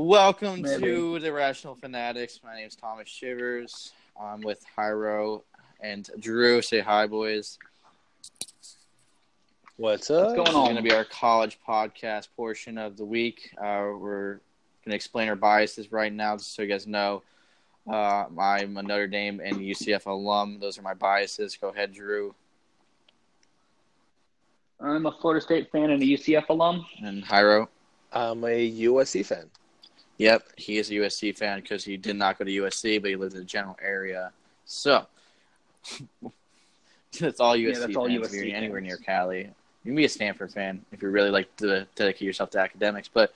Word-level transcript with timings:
Welcome 0.00 0.62
Maybe. 0.62 0.80
to 0.84 1.18
the 1.18 1.32
Rational 1.32 1.74
Fanatics. 1.74 2.38
My 2.44 2.54
name 2.54 2.68
is 2.68 2.76
Thomas 2.76 3.08
Shivers. 3.08 3.90
I'm 4.16 4.42
with 4.42 4.64
Hyro 4.76 5.42
and 5.80 6.08
Drew. 6.20 6.62
Say 6.62 6.78
hi, 6.78 7.08
boys. 7.08 7.58
What's 9.76 10.08
up? 10.08 10.26
What's 10.26 10.34
going 10.36 10.46
on? 10.50 10.66
It's 10.66 10.72
going 10.74 10.76
to 10.76 10.82
be 10.82 10.92
our 10.92 11.04
college 11.04 11.58
podcast 11.66 12.28
portion 12.36 12.78
of 12.78 12.96
the 12.96 13.04
week. 13.04 13.50
Uh, 13.58 13.90
we're 13.98 14.34
going 14.84 14.90
to 14.90 14.94
explain 14.94 15.28
our 15.28 15.34
biases 15.34 15.90
right 15.90 16.12
now, 16.12 16.36
just 16.36 16.54
so 16.54 16.62
you 16.62 16.68
guys 16.68 16.86
know. 16.86 17.24
Uh, 17.90 18.26
I'm 18.38 18.76
a 18.76 18.82
Notre 18.84 19.08
Dame 19.08 19.40
and 19.40 19.56
UCF 19.56 20.06
alum. 20.06 20.60
Those 20.60 20.78
are 20.78 20.82
my 20.82 20.94
biases. 20.94 21.58
Go 21.60 21.70
ahead, 21.70 21.92
Drew. 21.92 22.36
I'm 24.78 25.06
a 25.06 25.12
Florida 25.20 25.40
State 25.40 25.72
fan 25.72 25.90
and 25.90 26.00
a 26.00 26.06
UCF 26.06 26.50
alum. 26.50 26.86
And 27.04 27.24
Hyro. 27.24 27.66
I'm 28.12 28.44
a 28.44 28.70
USC 28.70 29.26
fan. 29.26 29.50
Yep, 30.18 30.48
he 30.56 30.78
is 30.78 30.90
a 30.90 30.94
USC 30.94 31.36
fan 31.36 31.60
because 31.60 31.84
he 31.84 31.96
did 31.96 32.16
not 32.16 32.38
go 32.38 32.44
to 32.44 32.50
USC, 32.50 33.00
but 33.00 33.10
he 33.10 33.16
lived 33.16 33.34
in 33.34 33.40
the 33.40 33.44
general 33.44 33.78
area. 33.80 34.32
So 34.64 35.06
that's 37.20 37.40
all 37.40 37.56
USC 37.56 37.72
yeah, 37.72 37.78
that's 37.78 37.96
all 37.96 38.08
fans. 38.08 38.26
if 38.26 38.32
USC 38.32 38.46
you're 38.48 38.56
anywhere 38.56 38.80
near 38.80 38.96
Cali, 38.96 39.38
you 39.38 39.50
can 39.84 39.94
be 39.94 40.04
a 40.04 40.08
Stanford 40.08 40.52
fan 40.52 40.84
if 40.92 41.02
you 41.02 41.08
really 41.08 41.30
like 41.30 41.54
to 41.56 41.86
dedicate 41.94 42.22
yourself 42.22 42.50
to 42.50 42.58
academics, 42.58 43.08
but 43.08 43.32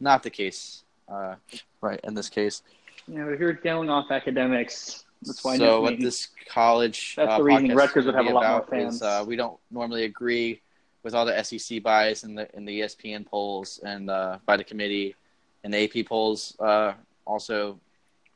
not 0.00 0.22
the 0.22 0.30
case. 0.30 0.82
Uh, 1.06 1.34
right 1.82 2.00
in 2.04 2.14
this 2.14 2.28
case. 2.28 2.62
You 3.06 3.18
know, 3.18 3.28
if 3.28 3.38
you're 3.38 3.52
going 3.52 3.90
off 3.90 4.10
academics, 4.10 5.04
that's 5.22 5.44
why. 5.44 5.56
so 5.56 5.82
what 5.82 6.00
this 6.00 6.28
college 6.48 7.14
That's 7.16 7.32
uh, 7.32 7.38
the 7.38 7.44
reason 7.44 7.74
Rutgers 7.74 8.06
would 8.06 8.14
have 8.14 8.26
a 8.26 8.30
lot 8.30 8.46
more 8.46 8.56
about 8.58 8.78
is, 8.78 9.00
fans. 9.00 9.02
uh, 9.02 9.24
we 9.26 9.36
don't 9.36 9.58
normally 9.70 10.04
agree 10.04 10.60
with 11.02 11.14
all 11.14 11.26
the 11.26 11.42
SEC 11.42 11.82
bias 11.82 12.24
and 12.24 12.38
the 12.38 12.54
in 12.56 12.64
the 12.64 12.80
ESPN 12.80 13.26
polls 13.26 13.80
and 13.84 14.08
uh, 14.08 14.38
by 14.46 14.56
the 14.56 14.64
committee 14.64 15.14
and 15.64 15.74
the 15.74 15.84
AP 15.98 16.06
polls 16.06 16.54
uh, 16.60 16.92
also 17.24 17.80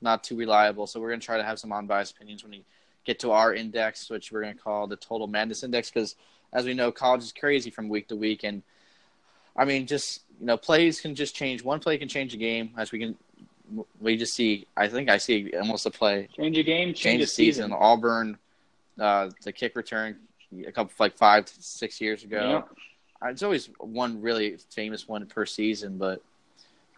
not 0.01 0.25
too 0.25 0.37
reliable. 0.37 0.87
So 0.87 0.99
we're 1.01 1.09
going 1.09 1.21
to 1.21 1.27
try 1.27 1.37
to 1.37 1.45
have 1.45 1.59
some 1.59 1.73
unbiased 1.73 2.17
opinions 2.17 2.43
when 2.43 2.53
we 2.53 2.65
get 3.05 3.21
to 3.21 3.31
our 3.31 3.55
index, 3.55 4.11
which 4.11 4.33
we're 4.33 4.43
going 4.43 4.55
to 4.55 4.61
call 4.61 4.87
the 4.87 4.97
Total 4.97 5.27
Madness 5.27 5.63
Index, 5.63 5.91
because 5.91 6.17
as 6.53 6.65
we 6.65 6.75
know, 6.75 6.91
college 6.91 7.23
is 7.23 7.33
crazy 7.33 7.71
from 7.71 7.89
week 7.89 8.09
to 8.09 8.17
week, 8.17 8.43
and 8.43 8.63
I 9.55 9.65
mean, 9.65 9.87
just 9.87 10.23
you 10.41 10.47
know, 10.47 10.57
plays 10.57 11.01
can 11.01 11.15
just 11.15 11.35
change. 11.35 11.63
One 11.63 11.79
play 11.81 11.99
can 11.99 12.09
change 12.09 12.33
a 12.35 12.39
game, 12.39 12.71
as 12.77 12.91
we 12.91 12.99
can. 12.99 13.17
We 14.01 14.17
just 14.17 14.33
see. 14.33 14.67
I 14.77 14.89
think 14.89 15.11
I 15.11 15.19
see 15.19 15.53
almost 15.61 15.85
a 15.85 15.91
play 15.91 16.29
change 16.35 16.57
a 16.57 16.63
game, 16.63 16.89
change, 16.89 17.01
change 17.01 17.23
a 17.23 17.25
the 17.25 17.31
season. 17.31 17.73
Auburn, 17.73 18.39
uh, 18.99 19.29
the 19.45 19.53
kick 19.53 19.77
return 19.77 20.17
a 20.67 20.73
couple 20.73 20.93
like 20.99 21.17
five 21.19 21.45
to 21.45 21.53
six 21.63 22.01
years 22.01 22.25
ago. 22.25 22.65
Uh, 23.21 23.29
It's 23.29 23.43
always 23.43 23.69
one 23.79 24.23
really 24.23 24.57
famous 24.71 25.07
one 25.07 25.27
per 25.27 25.45
season, 25.45 25.99
but 25.99 26.23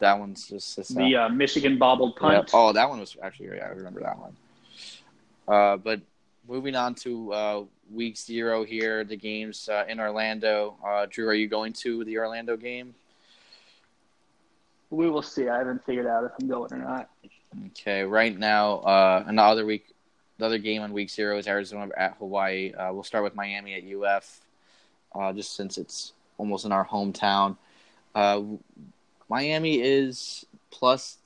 that 0.00 0.18
one's 0.18 0.48
just 0.48 0.94
The 0.94 1.16
uh, 1.16 1.28
Michigan 1.28 1.78
bobbled 1.78 2.14
yeah. 2.16 2.38
punt. 2.38 2.50
Oh, 2.52 2.72
that 2.72 2.88
one 2.88 3.00
was 3.00 3.16
actually 3.22 3.56
yeah, 3.56 3.66
I 3.66 3.68
remember 3.68 4.00
that 4.00 4.18
one. 4.18 4.36
Uh, 5.46 5.76
but 5.76 6.00
moving 6.48 6.74
on 6.74 6.94
to 6.96 7.32
uh, 7.32 7.62
week 7.92 8.16
zero 8.16 8.64
here, 8.64 9.04
the 9.04 9.16
games 9.16 9.68
uh, 9.68 9.84
in 9.88 10.00
Orlando. 10.00 10.76
Uh, 10.84 11.06
Drew, 11.08 11.28
are 11.28 11.34
you 11.34 11.48
going 11.48 11.72
to 11.74 12.04
the 12.04 12.18
Orlando 12.18 12.56
game? 12.56 12.94
We 14.90 15.08
will 15.08 15.22
see. 15.22 15.48
I 15.48 15.58
haven't 15.58 15.84
figured 15.84 16.06
out 16.06 16.24
if 16.24 16.32
I'm 16.40 16.48
going 16.48 16.72
or 16.72 16.78
not. 16.78 17.08
Okay, 17.66 18.02
right 18.02 18.36
now, 18.36 18.78
uh, 18.78 19.24
and 19.26 19.38
the 19.38 19.42
other 19.42 19.66
week, 19.66 19.94
the 20.38 20.46
other 20.46 20.58
game 20.58 20.82
on 20.82 20.92
week 20.92 21.10
zero 21.10 21.38
is 21.38 21.46
Arizona 21.46 21.90
at 21.96 22.16
Hawaii. 22.18 22.72
Uh, 22.72 22.92
we'll 22.92 23.04
start 23.04 23.24
with 23.24 23.34
Miami 23.34 23.74
at 23.74 23.84
UF, 23.84 24.40
uh, 25.14 25.32
just 25.32 25.56
since 25.56 25.78
it's 25.78 26.12
almost 26.38 26.64
in 26.64 26.72
our 26.72 26.86
hometown. 26.86 27.56
Miami 29.30 29.80
is 29.80 30.44
plus 30.70 31.16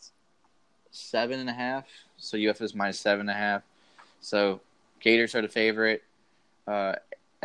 seven 0.91 1.41
and 1.41 1.49
a 1.49 1.53
half, 1.55 1.87
so 2.19 2.37
UF 2.39 2.61
is 2.61 2.75
minus 2.75 3.01
seven 3.01 3.23
and 3.23 3.31
a 3.31 3.33
half. 3.41 3.63
So 4.21 4.61
Gators 5.01 5.35
are 5.35 5.43
the 5.43 5.49
favorite. 5.49 6.03
Uh, 6.69 6.95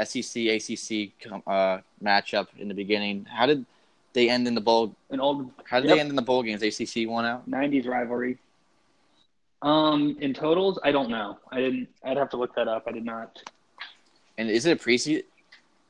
SEC 0.04 0.44
ACC 0.48 1.12
uh, 1.48 1.80
matchup 2.04 2.48
in 2.58 2.68
the 2.68 2.74
beginning. 2.74 3.26
How 3.26 3.46
did 3.46 3.66
they 4.14 4.30
end 4.30 4.48
in 4.48 4.56
the 4.56 4.62
bowl? 4.62 4.96
An 5.10 5.20
old 5.20 5.50
How 5.66 5.80
did 5.80 5.88
Yep. 5.90 5.96
they 5.96 6.00
end 6.02 6.10
in 6.10 6.16
the 6.16 6.22
bowl 6.22 6.44
games? 6.44 6.62
ACC 6.62 7.08
won 7.10 7.26
out. 7.26 7.50
'90s 7.50 7.88
rivalry. 7.88 8.38
Um, 9.62 10.16
in 10.22 10.34
totals, 10.34 10.80
I 10.84 10.92
don't 10.94 11.10
know. 11.10 11.38
I 11.52 11.58
didn't. 11.58 11.90
I'd 12.04 12.16
have 12.18 12.30
to 12.32 12.38
look 12.38 12.56
that 12.56 12.68
up. 12.70 12.84
I 12.88 12.92
did 12.92 13.04
not. 13.06 13.42
And 14.38 14.50
is 14.50 14.66
it 14.66 14.80
a 14.80 14.82
preseason? 14.82 15.24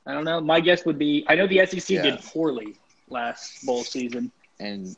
I 0.08 0.14
don't 0.14 0.24
know. 0.26 0.42
My 0.42 0.60
guess 0.60 0.86
would 0.86 0.98
be. 0.98 1.24
I 1.28 1.36
know 1.36 1.46
the 1.48 1.64
SEC 1.68 1.90
Yeah. 1.90 2.02
did 2.02 2.20
poorly 2.22 2.78
last 3.10 3.64
bowl 3.66 3.84
season. 3.84 4.32
And 4.60 4.96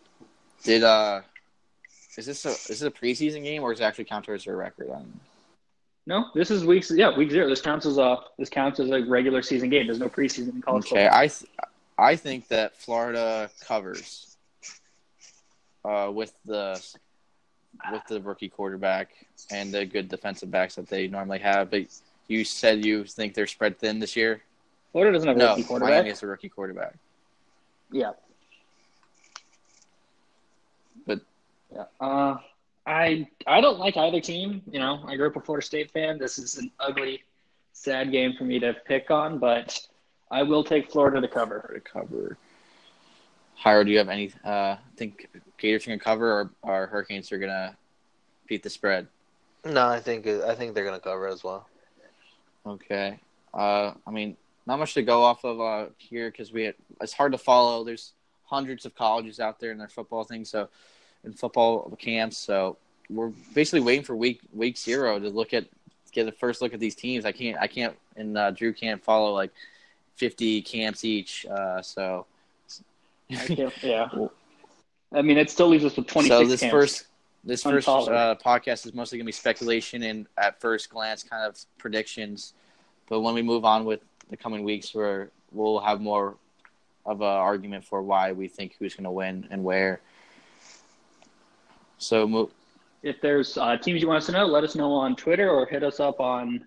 did 0.64 0.84
uh 0.84 1.22
is 2.18 2.26
this 2.26 2.46
a 2.46 2.50
is 2.72 2.82
it 2.82 2.88
a 2.88 2.92
preseason 2.92 3.44
game 3.44 3.62
or 3.64 3.72
is 3.74 3.80
it 3.80 3.84
actually 3.84 4.06
count 4.06 4.26
towards 4.26 4.46
their 4.46 4.58
record? 4.58 4.90
On 4.90 5.20
No, 6.06 6.26
this 6.34 6.52
is 6.52 6.66
week. 6.66 6.86
Yeah, 6.90 7.16
week 7.16 7.32
zero. 7.32 7.48
This 7.48 7.62
counts 7.62 7.86
as 7.86 7.98
a 7.98 8.18
this 8.38 8.50
counts 8.50 8.80
as 8.80 8.90
a 8.90 9.04
regular 9.06 9.42
season 9.42 9.70
game. 9.70 9.86
There's 9.88 10.00
no 10.00 10.10
preseason 10.10 10.56
in 10.56 10.62
college 10.62 10.86
okay, 10.88 11.04
football. 11.06 11.20
I 11.20 11.28
th- 11.28 11.52
I 11.98 12.16
think 12.16 12.48
that 12.48 12.76
Florida 12.76 13.50
covers 13.66 14.36
uh 15.86 16.12
with 16.14 16.34
the 16.46 16.82
with 17.92 18.02
the 18.08 18.22
rookie 18.22 18.50
quarterback 18.50 19.10
and 19.52 19.74
the 19.74 19.86
good 19.86 20.10
defensive 20.10 20.52
backs 20.52 20.76
that 20.76 20.88
they 20.88 21.08
normally 21.08 21.40
have. 21.40 21.70
But 21.72 21.84
you 22.28 22.44
said 22.44 22.86
you 22.86 23.04
think 23.06 23.34
they're 23.34 23.48
spread 23.48 23.80
thin 23.80 24.00
this 24.00 24.16
year. 24.16 24.42
Florida 24.92 25.14
doesn't 25.14 25.28
have 25.28 25.38
a 25.38 25.40
No, 25.40 25.50
rookie 25.52 25.64
quarterback. 25.64 25.94
Miami 25.94 26.10
is 26.10 26.22
a 26.24 26.28
rookie 26.28 26.50
quarterback. 26.50 26.96
Yeah. 27.92 28.12
But- 31.06 31.22
yeah. 31.74 31.86
Uh, 32.00 32.38
I 32.86 33.28
I 33.48 33.62
don't 33.62 33.80
like 33.80 33.98
either 33.98 34.22
team. 34.22 34.62
You 34.72 34.80
know, 34.80 35.04
I 35.08 35.16
grew 35.16 35.28
up 35.28 35.36
a 35.36 35.42
Florida 35.42 35.66
State 35.66 35.92
fan. 35.92 36.18
This 36.18 36.38
is 36.38 36.58
an 36.58 36.72
ugly, 36.80 37.24
sad 37.74 38.12
game 38.12 38.34
for 38.38 38.44
me 38.44 38.60
to 38.60 38.74
pick 38.86 39.12
on, 39.12 39.40
but 39.40 39.80
I 40.30 40.44
will 40.44 40.64
take 40.64 40.92
Florida 40.92 41.22
to 41.22 41.28
cover. 41.28 41.72
To 41.74 41.80
cover. 41.80 42.38
Hire, 43.56 43.84
do 43.84 43.92
you 43.92 44.00
have 44.00 44.10
any 44.10 44.32
uh 44.44 44.78
think 44.98 45.28
Gators 45.58 45.86
are 45.86 45.92
gonna 45.92 46.00
cover 46.00 46.32
or, 46.32 46.52
or 46.64 46.88
Hurricanes 46.88 47.32
are 47.32 47.38
gonna 47.38 47.78
beat 48.48 48.64
the 48.64 48.70
spread? 48.70 49.08
No, 49.64 49.88
I 49.88 50.00
think 50.00 50.26
I 50.26 50.56
think 50.56 50.74
they're 50.74 50.86
gonna 50.86 51.00
cover 51.00 51.28
as 51.28 51.44
well. 51.44 51.68
Okay. 52.66 53.20
Uh, 53.54 53.94
I 54.08 54.12
mean, 54.12 54.38
not 54.66 54.80
much 54.80 54.94
to 54.96 55.04
go 55.04 55.22
off 55.24 55.44
of 55.44 55.60
uh, 55.60 55.86
here 55.98 56.32
because 56.32 56.52
we 56.52 56.72
it's 57.00 57.14
hard 57.14 57.32
to 57.34 57.38
follow. 57.38 57.84
There's 57.84 58.14
hundreds 58.46 58.86
of 58.86 58.96
colleges 58.96 59.40
out 59.40 59.60
there 59.60 59.72
in 59.72 59.78
their 59.78 59.88
football 59.88 60.24
thing, 60.24 60.46
so 60.46 60.70
in 61.24 61.34
football 61.34 61.96
camps. 62.00 62.38
So 62.38 62.78
we're 63.10 63.32
basically 63.54 63.82
waiting 63.82 64.04
for 64.04 64.16
week 64.16 64.42
week 64.54 64.78
zero 64.78 65.20
to 65.20 65.30
look 65.30 65.54
at 65.54 65.66
get 66.12 66.28
a 66.28 66.32
first 66.32 66.62
look 66.62 66.74
at 66.74 66.80
these 66.80 66.96
teams. 66.96 67.26
I 67.26 67.32
can't 67.32 67.58
I 67.60 67.68
can't 67.68 67.96
and 68.16 68.38
uh, 68.38 68.52
Drew 68.52 68.74
can't 68.74 69.04
follow 69.04 69.34
like 69.34 69.52
50 70.16 70.62
camps 70.62 71.04
each. 71.06 71.46
Uh, 71.46 71.82
so 71.82 72.26
I 73.32 73.46
can't, 73.48 73.74
yeah. 73.84 74.10
I 75.14 75.22
mean, 75.22 75.38
it 75.38 75.50
still 75.50 75.68
leaves 75.68 75.86
us 75.86 75.96
with 75.96 76.08
26 76.08 76.30
so 76.30 76.46
this 76.46 76.60
camps. 76.60 76.72
first 76.72 77.06
this 77.44 77.64
first 77.64 77.88
uh, 77.88 78.36
podcast 78.36 78.86
is 78.86 78.94
mostly 78.94 79.18
going 79.18 79.26
to 79.26 79.30
be 79.30 79.32
speculation 79.32 80.04
and 80.04 80.28
at 80.38 80.60
first 80.62 80.90
glance 80.90 81.24
kind 81.24 81.44
of 81.44 81.58
predictions 81.78 82.54
but 83.10 83.22
when 83.22 83.34
we 83.34 83.42
move 83.42 83.66
on 83.66 83.84
with 83.84 84.02
the 84.30 84.38
coming 84.38 84.64
weeks 84.64 84.94
where 84.94 85.30
we'll 85.52 85.80
have 85.80 86.00
more 86.00 86.38
of 87.06 87.22
an 87.22 87.28
argument 87.28 87.84
for 87.84 88.02
why 88.02 88.32
we 88.32 88.48
think 88.48 88.76
who's 88.78 88.94
going 88.94 89.06
to 89.06 89.12
win 89.12 89.48
and 89.50 89.64
where 89.64 90.02
so 92.02 92.28
mo- 92.28 92.50
If 93.04 93.22
there's 93.22 93.58
uh, 93.58 93.78
teams 93.78 94.02
you 94.02 94.08
want 94.08 94.18
us 94.18 94.26
to 94.28 94.32
know, 94.34 94.46
let 94.46 94.64
us 94.64 94.76
know 94.76 94.92
on 94.94 95.16
Twitter 95.16 95.50
or 95.50 95.66
hit 95.66 95.84
us 95.84 96.00
up 96.00 96.20
on, 96.20 96.66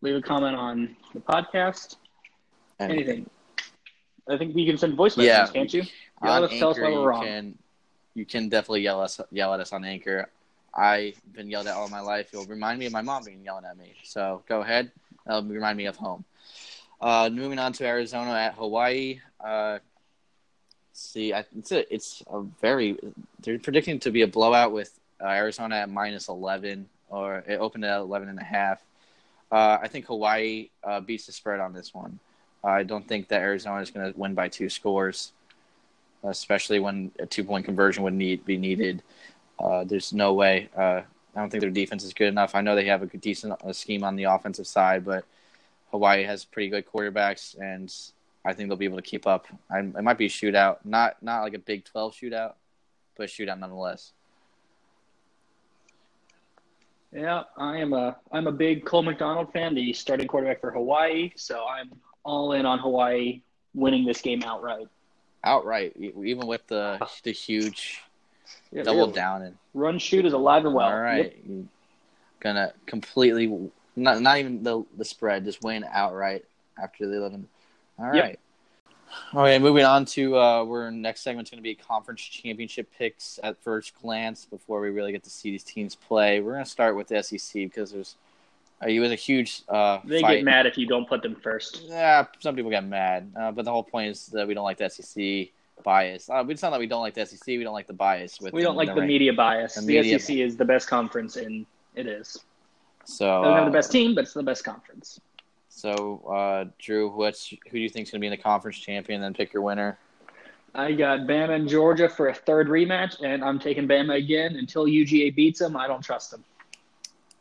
leave 0.00 0.16
a 0.16 0.22
comment 0.22 0.56
on 0.56 0.96
the 1.14 1.20
podcast. 1.20 1.96
and 2.78 2.92
Anything. 2.92 3.30
I 4.28 4.36
think 4.36 4.56
you 4.56 4.66
can 4.66 4.76
send 4.78 4.94
voice 4.94 5.16
Yeah. 5.16 5.40
messages, 5.42 5.52
can't 5.52 5.74
you? 5.74 5.80
on 6.22 6.28
Yeah, 6.28 6.38
let's 6.38 6.58
tell 6.58 6.70
us 6.70 6.76
Anchor, 6.78 6.90
why 6.90 6.94
we're 6.96 7.00
you 7.02 7.08
wrong. 7.08 7.24
can 7.24 7.58
you 8.14 8.24
can 8.24 8.48
definitely 8.48 8.80
yell 8.82 9.00
us 9.02 9.20
yell 9.30 9.52
at 9.54 9.60
us 9.60 9.72
on 9.72 9.84
Anchor. 9.84 10.28
I've 10.74 11.20
been 11.32 11.48
yelled 11.50 11.66
at 11.68 11.74
all 11.74 11.88
my 11.88 12.00
life. 12.00 12.30
It'll 12.32 12.46
remind 12.46 12.78
me 12.78 12.86
of 12.86 12.92
my 12.92 13.02
mom 13.02 13.24
being 13.24 13.42
yelling 13.44 13.64
at 13.64 13.76
me. 13.78 13.94
So 14.04 14.42
go 14.48 14.60
ahead. 14.62 14.90
That'll 15.26 15.42
remind 15.44 15.76
me 15.78 15.86
of 15.86 15.96
home. 15.96 16.24
Uh, 17.00 17.28
moving 17.32 17.58
on 17.58 17.72
to 17.74 17.86
Arizona 17.86 18.32
at 18.32 18.54
Hawaii. 18.54 19.20
Uh, 19.40 19.78
see, 20.96 21.32
I, 21.32 21.44
it's 21.56 21.72
a 21.72 21.94
it's 21.94 22.22
a 22.28 22.42
very 22.60 22.98
they're 23.40 23.58
predicting 23.58 23.98
to 24.00 24.10
be 24.10 24.22
a 24.22 24.26
blowout 24.26 24.72
with 24.72 24.98
uh, 25.20 25.28
Arizona 25.28 25.76
at 25.76 25.90
minus 25.90 26.28
eleven 26.28 26.88
or 27.08 27.44
it 27.46 27.56
opened 27.56 27.84
at 27.84 27.98
eleven 27.98 28.28
and 28.28 28.38
a 28.38 28.44
half. 28.44 28.82
Uh, 29.50 29.78
I 29.80 29.88
think 29.88 30.06
Hawaii 30.06 30.70
uh, 30.82 31.00
beats 31.00 31.26
the 31.26 31.32
spread 31.32 31.60
on 31.60 31.72
this 31.72 31.94
one. 31.94 32.18
I 32.64 32.82
don't 32.82 33.06
think 33.06 33.28
that 33.28 33.42
Arizona 33.42 33.80
is 33.80 33.90
going 33.90 34.12
to 34.12 34.18
win 34.18 34.34
by 34.34 34.48
two 34.48 34.68
scores 34.68 35.32
especially 36.24 36.80
when 36.80 37.12
a 37.18 37.26
two 37.26 37.44
point 37.44 37.64
conversion 37.64 38.02
would 38.02 38.14
need 38.14 38.44
be 38.44 38.56
needed. 38.56 39.02
Uh, 39.58 39.84
there's 39.84 40.12
no 40.12 40.34
way. 40.34 40.68
Uh, 40.76 41.02
I 41.34 41.40
don't 41.40 41.50
think 41.50 41.60
their 41.60 41.70
defense 41.70 42.04
is 42.04 42.14
good 42.14 42.28
enough. 42.28 42.54
I 42.54 42.60
know 42.60 42.74
they 42.74 42.86
have 42.86 43.02
a 43.02 43.06
decent 43.06 43.54
uh, 43.62 43.72
scheme 43.72 44.04
on 44.04 44.16
the 44.16 44.24
offensive 44.24 44.66
side, 44.66 45.04
but 45.04 45.24
Hawaii 45.90 46.24
has 46.24 46.44
pretty 46.44 46.68
good 46.68 46.86
quarterbacks, 46.86 47.58
and 47.60 47.92
I 48.46 48.52
think 48.54 48.68
they'll 48.68 48.76
be 48.78 48.84
able 48.84 48.96
to 48.96 49.02
keep 49.02 49.26
up. 49.26 49.46
I, 49.70 49.80
it 49.80 50.02
might 50.02 50.18
be 50.18 50.26
a 50.26 50.30
shootout, 50.30 50.78
not 50.84 51.20
not 51.22 51.42
like 51.42 51.54
a 51.54 51.58
Big 51.58 51.84
Twelve 51.84 52.14
shootout, 52.14 52.52
but 53.16 53.24
a 53.24 53.26
shootout 53.26 53.58
nonetheless. 53.58 54.12
Yeah, 57.12 57.44
I 57.56 57.78
am 57.78 57.92
a 57.92 58.16
I'm 58.32 58.46
a 58.46 58.52
big 58.52 58.84
Cole 58.84 59.02
McDonald 59.02 59.52
fan, 59.52 59.74
the 59.74 59.92
starting 59.92 60.28
quarterback 60.28 60.60
for 60.60 60.70
Hawaii. 60.70 61.32
So 61.36 61.64
I'm 61.66 61.90
all 62.24 62.52
in 62.52 62.66
on 62.66 62.78
Hawaii 62.78 63.40
winning 63.74 64.04
this 64.04 64.20
game 64.20 64.42
outright. 64.44 64.86
Outright, 65.44 65.96
even 65.96 66.46
with 66.46 66.66
the 66.66 66.98
the 67.24 67.32
huge 67.32 68.02
Yeah, 68.70 68.82
double 68.82 69.08
down 69.08 69.42
and 69.42 69.56
Run 69.74 69.98
shoot 69.98 70.24
is 70.26 70.32
alive 70.32 70.64
and 70.66 70.74
well. 70.74 70.88
all 70.88 70.98
right, 71.00 71.36
Yep. 71.48 71.64
gonna 72.40 72.72
completely 72.86 73.70
not 73.94 74.20
not 74.20 74.38
even 74.38 74.62
the 74.62 74.84
the 74.96 75.04
spread, 75.04 75.44
just 75.44 75.62
win 75.64 75.84
outright 75.90 76.44
after 76.80 77.06
the 77.06 77.16
eleven. 77.16 77.48
All 77.98 78.14
Yep. 78.14 78.24
right. 78.24 78.38
Okay, 79.34 79.58
moving 79.58 79.84
on 79.84 80.04
to 80.06 80.36
uh, 80.36 80.64
we're 80.64 80.90
next 80.90 81.22
segment's 81.22 81.50
going 81.50 81.58
to 81.58 81.62
be 81.62 81.74
conference 81.74 82.20
championship 82.20 82.88
picks 82.98 83.38
at 83.42 83.56
first 83.62 83.94
glance 84.02 84.44
before 84.44 84.80
we 84.80 84.90
really 84.90 85.12
get 85.12 85.22
to 85.24 85.30
see 85.30 85.50
these 85.50 85.62
teams 85.64 85.94
play. 85.94 86.40
We're 86.40 86.52
going 86.52 86.64
to 86.64 86.70
start 86.70 86.96
with 86.96 87.08
the 87.08 87.22
SEC 87.22 87.52
because 87.54 87.92
there's 87.92 88.16
uh, 88.82 88.88
it 88.88 89.00
was 89.00 89.12
a 89.12 89.14
huge 89.16 89.62
uh, 89.68 90.00
They 90.04 90.20
fight. 90.20 90.36
get 90.36 90.44
mad 90.44 90.66
if 90.66 90.76
you 90.76 90.86
don't 90.86 91.08
put 91.08 91.22
them 91.22 91.34
first. 91.36 91.82
Yeah, 91.88 92.26
some 92.40 92.56
people 92.56 92.70
get 92.70 92.84
mad, 92.84 93.32
uh, 93.38 93.52
but 93.52 93.64
the 93.64 93.70
whole 93.70 93.82
point 93.84 94.10
is 94.10 94.26
that 94.28 94.46
we 94.46 94.52
don't 94.54 94.64
like 94.64 94.76
the 94.78 94.90
SEC 94.90 95.48
bias. 95.82 96.28
Uh, 96.28 96.44
it's 96.48 96.60
not 96.62 96.70
that 96.70 96.80
we 96.80 96.86
don't 96.86 97.00
like 97.00 97.14
the 97.14 97.24
SEC; 97.24 97.46
we 97.46 97.62
don't 97.62 97.72
like 97.74 97.86
the 97.86 97.92
bias. 97.94 98.38
With 98.40 98.52
We 98.52 98.62
don't 98.62 98.76
like 98.76 98.88
the 98.88 98.96
rank. 99.00 99.08
media 99.08 99.32
bias. 99.32 99.76
The 99.76 99.80
The, 99.80 99.86
media 99.86 100.18
SEC 100.18 100.36
is 100.36 100.56
the 100.58 100.64
best 100.66 100.88
conference, 100.88 101.36
and 101.36 101.64
it 101.94 102.06
is. 102.06 102.44
So, 103.04 103.24
Doesn't 103.42 103.54
have 103.54 103.62
uh, 103.62 103.64
the 103.66 103.70
best 103.70 103.92
team, 103.92 104.14
but 104.14 104.24
it's 104.24 104.34
the 104.34 104.42
best 104.42 104.64
conference. 104.64 105.20
So 105.76 106.22
uh, 106.34 106.64
Drew, 106.78 107.10
what's 107.10 107.48
who 107.48 107.56
do 107.72 107.78
you 107.78 107.90
think 107.90 108.06
is 108.06 108.10
going 108.10 108.18
to 108.18 108.22
be 108.22 108.28
in 108.28 108.30
the 108.30 108.42
conference 108.42 108.78
champion? 108.78 109.20
Then 109.20 109.34
pick 109.34 109.52
your 109.52 109.62
winner. 109.62 109.98
I 110.74 110.92
got 110.92 111.20
Bama 111.20 111.54
and 111.54 111.68
Georgia 111.68 112.08
for 112.08 112.28
a 112.28 112.34
third 112.34 112.68
rematch, 112.68 113.22
and 113.22 113.44
I'm 113.44 113.58
taking 113.58 113.86
Bama 113.86 114.16
again 114.16 114.56
until 114.56 114.86
UGA 114.86 115.34
beats 115.36 115.58
them. 115.58 115.76
I 115.76 115.86
don't 115.86 116.02
trust 116.02 116.30
them. 116.30 116.44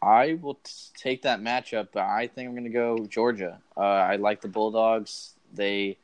I 0.01 0.37
will 0.41 0.55
t- 0.55 0.71
take 0.97 1.21
that 1.21 1.39
matchup, 1.39 1.87
but 1.93 2.03
I 2.03 2.27
think 2.27 2.47
I'm 2.49 2.53
going 2.53 2.65
to 2.65 2.69
go 2.69 3.05
Georgia. 3.07 3.59
Uh, 3.77 3.79
I 3.81 4.17
like 4.17 4.41
the 4.41 4.49
Bulldogs. 4.49 5.33
They 5.53 5.97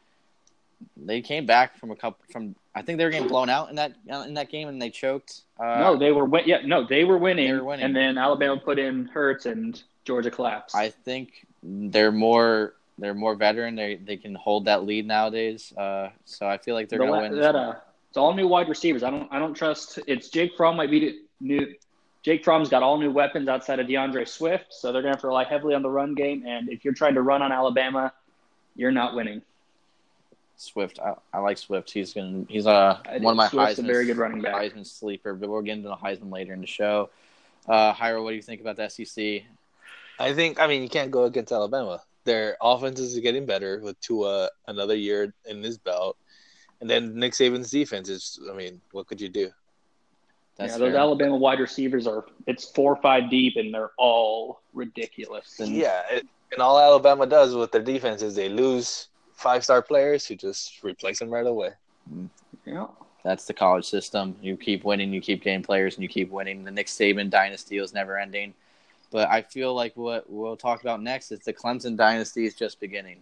they 0.98 1.22
came 1.22 1.46
back 1.46 1.78
from 1.78 1.92
a 1.92 1.96
couple 1.98 2.24
from. 2.32 2.56
I 2.74 2.82
think 2.82 2.98
they 2.98 3.04
were 3.04 3.12
getting 3.12 3.28
blown 3.28 3.50
out 3.50 3.70
in 3.70 3.76
that 3.76 3.92
in 4.26 4.34
that 4.36 4.50
game, 4.50 4.70
and 4.70 4.82
they 4.82 4.90
choked. 4.90 5.42
Uh, 5.60 5.80
no, 5.80 5.98
they 5.98 6.14
were 6.14 6.24
win- 6.26 6.46
yeah, 6.48 6.62
no, 6.66 6.88
they 6.88 7.04
were 7.04 7.18
winning, 7.18 7.48
They 7.48 7.54
were 7.58 7.66
winning. 7.66 7.86
and 7.86 7.94
then 7.96 8.18
Alabama 8.18 8.56
put 8.58 8.80
in 8.80 9.06
Hurts, 9.08 9.46
and 9.46 9.84
Georgia 10.06 10.32
collapsed. 10.32 10.76
I 10.78 10.90
think 10.90 11.46
they're 11.64 12.12
more 12.12 12.74
they're 12.98 13.14
more 13.14 13.36
veteran. 13.36 13.76
They 13.76 13.96
they 13.96 14.18
can 14.18 14.36
hold 14.36 14.66
that 14.66 14.86
lead 14.86 15.08
nowadays. 15.08 15.74
Uh, 15.76 16.10
so 16.26 16.48
I 16.48 16.58
feel 16.58 16.76
like 16.76 16.90
they're 16.90 17.00
The 17.00 17.06
gonna 17.06 17.22
win. 17.22 17.40
that 17.40 17.56
uh, 17.56 17.76
it's 18.10 18.18
all 18.18 18.34
new 18.34 18.48
wide 18.48 18.70
receivers. 18.70 19.04
I 19.04 19.10
don't 19.10 19.32
I 19.32 19.40
don't 19.40 19.54
trust. 19.54 20.00
It's 20.08 20.30
Jake 20.30 20.56
Fromm 20.58 20.76
might 20.76 20.92
be 20.92 21.22
new. 21.40 21.74
Jake 22.24 22.44
Fromm's 22.44 22.70
got 22.70 22.84
all 22.84 23.00
new 23.00 23.10
weapons 23.12 23.48
outside 23.48 23.80
of 23.80 23.88
D'Andre 23.88 24.26
Swift, 24.26 24.72
so 24.72 24.92
they're 24.92 25.02
going 25.02 25.12
to 25.12 25.16
have 25.18 25.22
to 25.22 25.28
rely 25.28 25.44
heavily 25.44 25.74
on 25.74 25.82
the 25.82 25.90
run 25.90 26.14
game. 26.14 26.46
And 26.46 26.70
if 26.70 26.86
you're 26.86 26.94
trying 26.94 27.16
to 27.16 27.24
run 27.24 27.42
on 27.42 27.52
Alabama, 27.52 28.14
you're 28.76 28.92
not 28.92 29.16
winning. 29.16 29.42
Swift, 30.56 31.00
I, 31.00 31.16
I 31.34 31.40
like 31.40 31.58
Swift. 31.58 31.90
He's 31.90 32.14
going. 32.14 32.46
to 32.46 32.54
He's 32.54 32.68
uh 32.68 33.00
one 33.22 33.32
of 33.34 33.38
my 33.38 33.48
Swift's 33.48 33.80
a 33.80 33.82
very 33.82 34.06
good 34.06 34.18
running 34.18 34.42
back. 34.42 34.54
Heisman 34.54 34.86
sleeper. 34.86 35.34
But 35.34 35.50
we'll 35.50 35.64
get 35.64 35.78
into 35.78 35.88
the 35.90 35.96
Heisman 35.96 36.32
later 36.32 36.54
in 36.54 36.62
the 36.62 36.68
show. 36.68 37.10
Uh, 37.68 37.92
Hyro, 37.94 38.24
what 38.24 38.30
do 38.30 38.36
you 38.36 38.42
think 38.44 38.62
about 38.62 38.76
the 38.76 38.88
SEC? 38.88 39.42
I 40.22 40.34
think. 40.34 40.60
I 40.60 40.68
mean, 40.68 40.82
you 40.84 40.90
can't 40.90 41.12
go 41.12 41.26
against 41.26 41.52
Alabama. 41.52 42.02
Their 42.24 42.58
offense 42.62 43.00
is 43.00 43.18
getting 43.20 43.46
better 43.46 43.80
with 43.82 44.00
Tua 44.00 44.50
another 44.68 44.96
year 44.96 45.34
in 45.46 45.64
his 45.64 45.78
belt, 45.78 46.18
and 46.80 46.90
then 46.90 47.16
Nick 47.16 47.34
Saban's 47.34 47.72
defense 47.72 48.10
is. 48.10 48.40
I 48.50 48.56
mean, 48.56 48.82
what 48.92 49.08
could 49.08 49.20
you 49.20 49.30
do? 49.30 49.50
That's 50.58 50.74
yeah, 50.74 50.78
those 50.78 50.92
fair. 50.92 51.00
Alabama 51.00 51.38
wide 51.38 51.60
receivers 51.60 52.08
are 52.08 52.26
it's 52.46 52.66
four 52.66 52.94
or 52.94 53.02
five 53.02 53.30
deep, 53.30 53.54
and 53.56 53.74
they're 53.74 53.92
all 53.98 54.62
ridiculous. 54.74 55.60
And 55.60 55.74
Yeah, 55.74 56.02
it, 56.12 56.28
and 56.52 56.62
all 56.62 56.80
Alabama 56.80 57.26
does 57.26 57.56
with 57.56 57.72
their 57.72 57.82
defense 57.82 58.22
is 58.22 58.36
they 58.36 58.50
lose 58.50 59.08
five-star 59.34 59.82
players 59.82 60.26
who 60.26 60.36
just 60.36 60.84
replace 60.84 61.20
them 61.20 61.30
right 61.30 61.48
away. 61.48 61.72
Mm-hmm. 62.14 62.26
yeah, 62.70 62.88
That's 63.24 63.46
the 63.46 63.54
college 63.54 63.86
system. 63.86 64.36
You 64.42 64.58
keep 64.58 64.84
winning, 64.84 65.14
you 65.14 65.22
keep 65.22 65.44
getting 65.44 65.64
players, 65.64 65.96
and 65.96 66.04
you 66.04 66.10
keep 66.10 66.30
winning. 66.30 66.64
The 66.64 66.72
Nick 66.72 66.88
Saban 66.88 67.30
dynasty 67.30 67.78
is 67.78 67.94
never 67.94 68.20
ending. 68.20 68.54
But 69.12 69.30
I 69.30 69.42
feel 69.42 69.74
like 69.76 69.96
what 69.96 70.30
we'll 70.30 70.58
talk 70.58 70.82
about 70.82 71.02
next 71.02 71.32
is 71.32 71.40
the 71.42 71.54
Clemson 71.54 71.96
dynasty 71.96 72.46
is 72.46 72.56
just 72.56 72.80
beginning. 72.80 73.18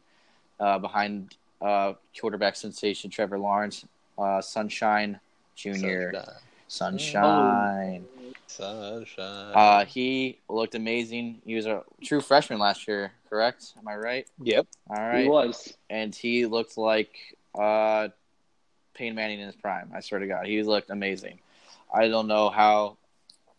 Uh, 0.60 0.78
behind 0.78 1.36
uh, 1.62 1.94
quarterback 2.20 2.56
sensation 2.56 3.10
Trevor 3.10 3.40
Lawrence, 3.40 3.86
uh, 4.18 4.42
Sunshine 4.42 5.20
Junior, 5.56 6.24
Sunshine. 6.68 8.06
Sunshine. 8.48 9.52
Uh, 9.56 9.86
he 9.86 10.40
looked 10.50 10.76
amazing. 10.76 11.42
He 11.46 11.56
was 11.56 11.66
a 11.66 11.84
true 12.04 12.22
freshman 12.22 12.60
last 12.60 12.88
year, 12.88 13.12
correct? 13.30 13.74
Am 13.78 13.88
I 13.88 13.96
right? 13.96 14.28
yep. 14.42 14.68
All 14.90 14.98
right. 14.98 15.24
he 15.24 15.30
was. 15.30 15.78
and 15.90 16.14
he 16.14 16.46
looked 16.46 16.78
like 16.78 17.16
uh, 17.58 18.10
Peyton 18.94 19.16
Manning 19.16 19.40
in 19.40 19.48
his 19.48 19.56
prime. 19.56 19.92
I 19.94 20.02
swear 20.02 20.20
to 20.20 20.28
God, 20.28 20.46
he 20.46 20.62
looked 20.64 20.90
amazing. 20.90 21.40
I 21.94 22.08
don't 22.08 22.28
know 22.28 22.50
how 22.50 22.98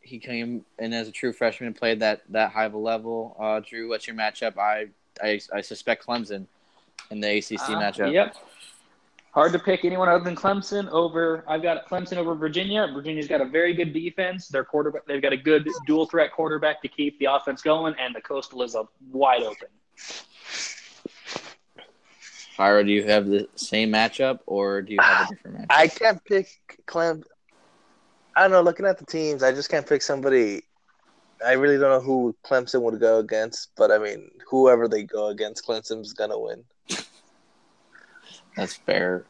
he 0.00 0.18
came 0.18 0.64
in 0.78 0.92
as 0.92 1.08
a 1.08 1.12
true 1.12 1.32
freshman 1.32 1.68
and 1.68 1.76
played 1.76 2.00
that 2.00 2.22
that 2.30 2.50
high 2.52 2.64
of 2.64 2.74
a 2.74 2.78
level. 2.78 3.36
Uh, 3.38 3.60
Drew, 3.60 3.88
what's 3.88 4.06
your 4.06 4.16
matchup? 4.16 4.58
I 4.58 4.86
I, 5.22 5.40
I 5.52 5.60
suspect 5.60 6.06
Clemson 6.06 6.46
in 7.10 7.20
the 7.20 7.38
ACC 7.38 7.60
Uh, 7.60 7.80
matchup. 7.80 8.12
Yep. 8.12 8.36
Hard 9.32 9.52
to 9.52 9.60
pick 9.60 9.84
anyone 9.84 10.08
other 10.08 10.24
than 10.24 10.34
Clemson 10.34 10.88
over. 10.90 11.44
I've 11.46 11.62
got 11.62 11.88
Clemson 11.88 12.16
over 12.16 12.34
Virginia. 12.34 12.88
Virginia's 12.92 13.28
got 13.28 13.40
a 13.40 13.44
very 13.44 13.74
good 13.74 13.92
defense. 13.92 14.48
Their 14.48 14.64
quarterback, 14.64 15.06
they've 15.06 15.22
got 15.22 15.32
a 15.32 15.36
good 15.36 15.68
dual 15.86 16.06
threat 16.06 16.32
quarterback 16.32 16.82
to 16.82 16.88
keep 16.88 17.16
the 17.20 17.26
offense 17.26 17.62
going, 17.62 17.94
and 18.00 18.12
the 18.12 18.20
coastal 18.20 18.62
is 18.62 18.74
a 18.74 18.88
wide 19.12 19.42
open. 19.42 19.68
Pyro, 22.56 22.82
do 22.82 22.90
you 22.90 23.04
have 23.04 23.26
the 23.26 23.48
same 23.54 23.90
matchup 23.92 24.40
or 24.46 24.82
do 24.82 24.94
you 24.94 24.98
have 25.00 25.28
a 25.28 25.30
different 25.34 25.58
matchup? 25.58 25.66
I 25.70 25.86
can't 25.86 26.24
pick 26.24 26.48
Clem. 26.86 27.22
I 28.40 28.44
don't 28.44 28.52
know. 28.52 28.62
Looking 28.62 28.86
at 28.86 28.96
the 28.96 29.04
teams, 29.04 29.42
I 29.42 29.52
just 29.52 29.68
can't 29.68 29.86
pick 29.86 30.00
somebody. 30.00 30.62
I 31.44 31.52
really 31.52 31.76
don't 31.76 31.90
know 31.90 32.00
who 32.00 32.34
Clemson 32.42 32.80
would 32.80 32.98
go 32.98 33.18
against, 33.18 33.68
but 33.76 33.90
I 33.90 33.98
mean, 33.98 34.30
whoever 34.48 34.88
they 34.88 35.02
go 35.02 35.26
against, 35.26 35.66
Clemson's 35.66 36.14
gonna 36.14 36.38
win. 36.38 36.64
That's 38.56 38.76
fair. 38.76 39.26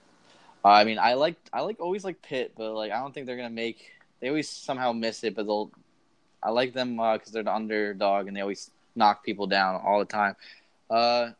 Uh, 0.64 0.68
I 0.68 0.84
mean, 0.84 1.00
I 1.00 1.14
like 1.14 1.34
I 1.52 1.62
like 1.62 1.80
always 1.80 2.04
like 2.04 2.22
Pitt, 2.22 2.52
but 2.56 2.72
like 2.72 2.92
I 2.92 3.00
don't 3.00 3.12
think 3.12 3.26
they're 3.26 3.36
gonna 3.36 3.50
make. 3.50 3.90
They 4.20 4.28
always 4.28 4.48
somehow 4.48 4.92
miss 4.92 5.24
it, 5.24 5.34
but 5.34 5.44
they'll. 5.44 5.72
I 6.40 6.50
like 6.50 6.72
them 6.72 6.94
because 6.94 7.32
they're 7.32 7.42
the 7.42 7.52
underdog 7.52 8.28
and 8.28 8.36
they 8.36 8.42
always 8.42 8.70
knock 8.94 9.24
people 9.24 9.48
down 9.48 9.80
all 9.84 9.98
the 9.98 10.04
time. 10.04 10.36
Uh, 10.88 11.30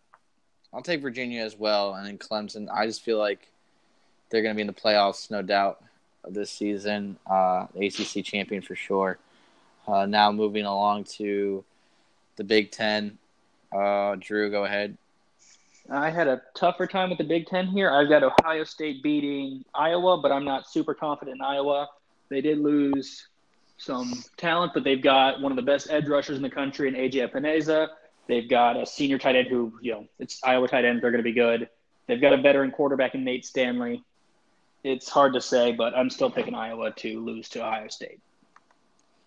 I'll 0.74 0.82
take 0.82 1.02
Virginia 1.02 1.44
as 1.44 1.56
well, 1.56 1.94
and 1.94 2.04
then 2.04 2.18
Clemson. 2.18 2.66
I 2.68 2.86
just 2.86 3.02
feel 3.02 3.18
like 3.18 3.46
they're 4.28 4.42
gonna 4.42 4.56
be 4.56 4.62
in 4.62 4.66
the 4.66 4.72
playoffs, 4.72 5.30
no 5.30 5.40
doubt, 5.40 5.84
this 6.28 6.50
season. 6.50 7.16
Uh, 7.26 7.66
ACC 7.74 8.24
champion 8.24 8.62
for 8.62 8.76
sure. 8.76 9.18
Uh, 9.86 10.06
now 10.06 10.30
moving 10.30 10.64
along 10.64 11.04
to 11.04 11.64
the 12.36 12.44
Big 12.44 12.70
Ten. 12.70 13.18
Uh, 13.72 14.16
Drew, 14.18 14.50
go 14.50 14.64
ahead. 14.64 14.96
I 15.90 16.10
had 16.10 16.28
a 16.28 16.42
tougher 16.54 16.86
time 16.86 17.08
with 17.08 17.18
the 17.18 17.24
Big 17.24 17.46
Ten 17.46 17.66
here. 17.66 17.90
I've 17.90 18.08
got 18.08 18.22
Ohio 18.22 18.64
State 18.64 19.02
beating 19.02 19.64
Iowa, 19.74 20.18
but 20.20 20.30
I'm 20.30 20.44
not 20.44 20.68
super 20.68 20.94
confident 20.94 21.36
in 21.36 21.42
Iowa. 21.42 21.88
They 22.28 22.40
did 22.40 22.58
lose 22.58 23.26
some 23.76 24.22
talent, 24.36 24.72
but 24.74 24.84
they've 24.84 25.02
got 25.02 25.40
one 25.40 25.50
of 25.50 25.56
the 25.56 25.62
best 25.62 25.90
edge 25.90 26.06
rushers 26.06 26.36
in 26.36 26.42
the 26.42 26.50
country 26.50 26.86
in 26.86 26.94
AJ 26.94 27.30
Epenesa. 27.30 27.88
They've 28.28 28.48
got 28.48 28.76
a 28.76 28.86
senior 28.86 29.18
tight 29.18 29.34
end 29.34 29.48
who, 29.48 29.72
you 29.80 29.92
know, 29.92 30.06
it's 30.20 30.40
Iowa 30.44 30.68
tight 30.68 30.84
end. 30.84 31.02
They're 31.02 31.10
going 31.10 31.24
to 31.24 31.28
be 31.28 31.32
good. 31.32 31.68
They've 32.06 32.20
got 32.20 32.32
a 32.32 32.36
veteran 32.36 32.70
quarterback 32.70 33.14
in 33.14 33.24
Nate 33.24 33.44
Stanley. 33.44 34.04
It's 34.82 35.08
hard 35.08 35.34
to 35.34 35.40
say, 35.40 35.72
but 35.72 35.94
I'm 35.94 36.08
still 36.08 36.30
picking 36.30 36.54
Iowa 36.54 36.90
to 36.92 37.20
lose 37.20 37.48
to 37.50 37.60
Ohio 37.64 37.88
State. 37.88 38.20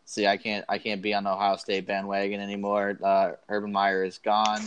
See, 0.05 0.27
I 0.27 0.37
can't 0.37 0.65
I 0.67 0.77
can't 0.77 1.01
be 1.01 1.13
on 1.13 1.23
the 1.23 1.31
Ohio 1.31 1.55
State 1.55 1.87
bandwagon 1.87 2.39
anymore. 2.39 2.97
Uh, 3.01 3.31
Urban 3.49 3.71
Meyer 3.71 4.03
is 4.03 4.17
gone. 4.17 4.61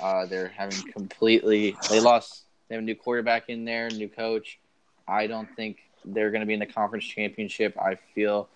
Uh, 0.00 0.26
they're 0.26 0.48
having 0.48 0.82
completely 0.92 1.76
they 1.88 2.00
lost. 2.00 2.42
They 2.68 2.74
have 2.74 2.82
a 2.82 2.84
new 2.84 2.94
quarterback 2.94 3.48
in 3.48 3.64
there, 3.64 3.88
new 3.90 4.08
coach. 4.08 4.58
I 5.08 5.26
don't 5.26 5.48
think 5.56 5.78
they're 6.04 6.30
going 6.30 6.40
to 6.40 6.46
be 6.46 6.54
in 6.54 6.60
the 6.60 6.66
conference 6.66 7.04
championship. 7.04 7.76
I 7.80 7.96
feel 8.14 8.48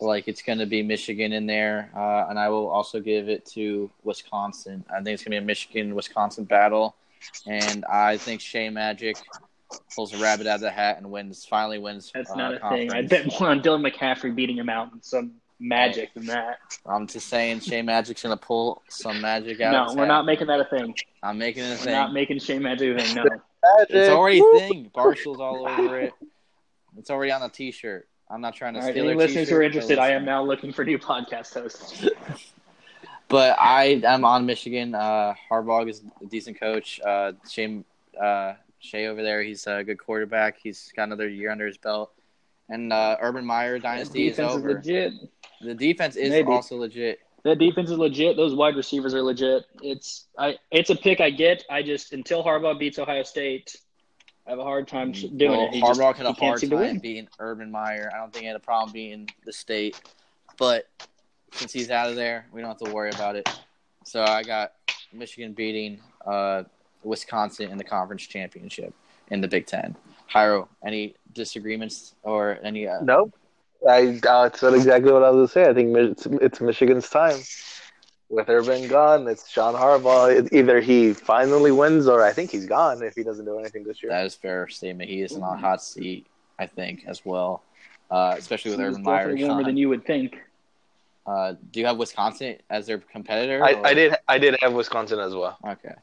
like 0.00 0.28
it's 0.28 0.42
going 0.42 0.58
to 0.58 0.66
be 0.66 0.82
Michigan 0.82 1.32
in 1.32 1.46
there, 1.46 1.90
uh, 1.94 2.26
and 2.28 2.38
I 2.38 2.48
will 2.48 2.68
also 2.68 3.00
give 3.00 3.28
it 3.28 3.44
to 3.46 3.90
Wisconsin. 4.02 4.84
I 4.90 5.02
think 5.02 5.08
it's 5.08 5.24
going 5.24 5.32
to 5.32 5.40
be 5.40 5.44
a 5.44 5.46
Michigan 5.46 5.94
Wisconsin 5.94 6.44
battle, 6.44 6.96
and 7.46 7.84
I 7.84 8.16
think 8.16 8.40
Shea 8.40 8.70
Magic 8.70 9.18
pulls 9.94 10.12
a 10.14 10.18
rabbit 10.18 10.46
out 10.46 10.56
of 10.56 10.60
the 10.62 10.70
hat 10.70 10.98
and 10.98 11.10
wins. 11.10 11.44
Finally 11.44 11.78
wins. 11.78 12.10
That's 12.14 12.30
uh, 12.30 12.36
not 12.36 12.54
a 12.54 12.58
thing. 12.70 12.90
I 12.92 13.02
conference. 13.02 13.10
bet 13.10 13.40
more 13.40 13.50
on 13.50 13.60
Dylan 13.62 13.88
McCaffrey 13.88 14.34
beating 14.34 14.56
him 14.56 14.68
out 14.68 14.92
and 14.92 15.04
some 15.04 15.32
magic 15.58 16.12
than 16.14 16.26
that. 16.26 16.58
I'm 16.86 17.06
just 17.06 17.28
saying, 17.28 17.60
Shea 17.60 17.82
Magic's 17.82 18.22
gonna 18.22 18.36
pull 18.36 18.82
some 18.88 19.20
magic 19.20 19.60
out. 19.60 19.74
of 19.74 19.80
No, 19.80 19.84
his 19.88 19.94
we're 19.96 20.02
hat. 20.04 20.08
not 20.08 20.26
making 20.26 20.46
that 20.48 20.60
a 20.60 20.64
thing. 20.64 20.94
I'm 21.22 21.36
making 21.38 21.64
it 21.64 21.66
a 21.66 21.70
We're 21.70 21.76
thing. 21.76 21.92
not 21.92 22.12
making 22.12 22.38
Shea 22.38 22.58
Magic 22.58 22.98
a 22.98 23.02
thing. 23.02 23.14
No. 23.16 23.24
it's 23.88 24.08
already 24.10 24.40
a 24.40 24.58
thing. 24.58 24.90
Barstool's 24.94 25.38
all 25.40 25.68
over 25.68 26.00
it. 26.00 26.14
It's 26.98 27.10
already 27.10 27.30
on 27.30 27.42
a 27.42 27.48
T-shirt. 27.48 28.08
I'm 28.30 28.40
not 28.40 28.54
trying 28.54 28.74
to 28.74 28.80
All 28.80 28.86
right, 28.86 28.92
steal 28.94 29.04
any 29.08 29.14
listeners 29.18 29.48
who 29.50 29.56
are 29.56 29.62
interested, 29.62 29.98
I 29.98 30.10
am 30.12 30.24
now 30.24 30.42
looking 30.42 30.72
for 30.72 30.84
new 30.84 30.98
podcast 30.98 31.52
hosts. 31.54 32.04
But 33.28 33.56
I 33.60 34.00
am 34.04 34.24
on 34.24 34.44
Michigan. 34.44 34.92
Uh, 34.92 35.34
Harbaugh 35.48 35.88
is 35.88 36.02
a 36.20 36.26
decent 36.26 36.58
coach. 36.58 37.00
Uh, 37.00 37.32
Shea, 37.48 37.84
uh, 38.20 38.54
Shea 38.80 39.06
over 39.06 39.22
there, 39.22 39.42
he's 39.42 39.66
a 39.66 39.84
good 39.84 39.98
quarterback. 39.98 40.58
He's 40.60 40.92
got 40.96 41.04
another 41.04 41.28
year 41.28 41.50
under 41.50 41.66
his 41.66 41.76
belt. 41.78 42.12
And 42.68 42.92
uh, 42.92 43.16
Urban 43.20 43.44
Meyer 43.44 43.78
dynasty 43.78 44.28
is 44.28 44.36
defense 44.36 44.52
is 44.52 44.58
over. 44.58 44.74
legit. 44.74 45.12
the 45.60 45.74
defense 45.74 46.16
is 46.16 46.30
Maybe. 46.30 46.48
also 46.50 46.76
legit. 46.76 47.18
That 47.44 47.58
defense 47.58 47.90
is 47.90 47.98
legit. 47.98 48.36
Those 48.36 48.54
wide 48.54 48.76
receivers 48.76 49.14
are 49.14 49.22
legit. 49.22 49.64
It's 49.82 50.26
I. 50.38 50.56
It's 50.70 50.90
a 50.90 50.96
pick 50.96 51.20
I 51.20 51.30
get. 51.30 51.64
I 51.70 51.82
just 51.82 52.12
until 52.12 52.44
Harbaugh 52.44 52.78
beats 52.78 52.98
Ohio 52.98 53.22
State, 53.22 53.76
I 54.46 54.50
have 54.50 54.58
a 54.58 54.64
hard 54.64 54.86
time 54.88 55.12
doing 55.12 55.50
well, 55.50 55.66
it. 55.66 55.74
He 55.74 55.80
just- 55.80 56.00
Harbaugh 56.00 56.14
had 56.14 56.26
a 56.26 56.32
hard 56.32 56.60
time 56.60 56.98
beating 56.98 57.28
Urban 57.38 57.70
Meyer. 57.70 58.10
I 58.14 58.18
don't 58.18 58.32
think 58.32 58.42
he 58.42 58.46
had 58.46 58.56
a 58.56 58.60
problem 58.60 58.92
beating 58.92 59.28
the 59.44 59.52
state. 59.52 60.00
But 60.58 60.88
since 61.52 61.72
he's 61.72 61.90
out 61.90 62.08
of 62.08 62.16
there, 62.16 62.46
we 62.52 62.60
don't 62.60 62.68
have 62.68 62.86
to 62.88 62.92
worry 62.92 63.10
about 63.10 63.36
it. 63.36 63.48
So 64.04 64.22
I 64.22 64.42
got 64.42 64.72
Michigan 65.12 65.54
beating 65.54 66.00
uh, 66.26 66.64
Wisconsin 67.02 67.70
in 67.70 67.78
the 67.78 67.84
conference 67.84 68.22
championship 68.26 68.92
in 69.30 69.40
the 69.40 69.48
Big 69.48 69.66
Ten. 69.66 69.96
Hyro, 70.32 70.68
any 70.84 71.14
disagreements 71.34 72.14
or 72.22 72.58
any? 72.62 72.86
Uh, 72.86 73.00
Nope. 73.02 73.34
I 73.88 74.20
uh, 74.28 74.50
said 74.52 74.74
exactly 74.74 75.10
what 75.10 75.22
I 75.22 75.30
was 75.30 75.36
going 75.36 75.46
to 75.46 75.52
say. 75.52 75.70
I 75.70 75.74
think 75.74 75.96
it's, 75.96 76.26
it's 76.26 76.60
Michigan's 76.60 77.08
time. 77.08 77.38
With 78.28 78.48
Urban 78.48 78.86
gone, 78.86 79.26
it's 79.26 79.48
Sean 79.50 79.74
Harbaugh. 79.74 80.32
It, 80.36 80.52
either 80.52 80.80
he 80.80 81.14
finally 81.14 81.72
wins, 81.72 82.06
or 82.06 82.22
I 82.22 82.32
think 82.32 82.50
he's 82.50 82.66
gone 82.66 83.02
if 83.02 83.14
he 83.14 83.24
doesn't 83.24 83.44
do 83.44 83.58
anything 83.58 83.82
this 83.82 84.02
year. 84.02 84.12
That 84.12 84.26
is 84.26 84.36
a 84.36 84.38
fair 84.38 84.68
statement. 84.68 85.10
He 85.10 85.22
is 85.22 85.32
on 85.32 85.42
a 85.42 85.56
hot 85.56 85.82
seat, 85.82 86.26
I 86.58 86.66
think, 86.66 87.04
as 87.08 87.24
well. 87.24 87.64
Uh, 88.10 88.34
especially 88.38 88.72
with 88.72 88.80
He's 88.80 88.88
Urban 88.88 89.02
Meyer. 89.02 89.16
definitely 89.18 89.44
warmer 89.44 89.62
gone. 89.62 89.66
than 89.68 89.76
you 89.76 89.88
would 89.88 90.04
think. 90.04 90.38
Uh, 91.26 91.54
do 91.72 91.80
you 91.80 91.86
have 91.86 91.96
Wisconsin 91.96 92.56
as 92.68 92.86
their 92.86 92.98
competitor? 92.98 93.64
I, 93.64 93.80
I 93.82 93.94
did. 93.94 94.14
I 94.28 94.38
did 94.38 94.56
have 94.60 94.74
Wisconsin 94.74 95.18
as 95.18 95.34
well. 95.34 95.56
Okay. 95.66 95.94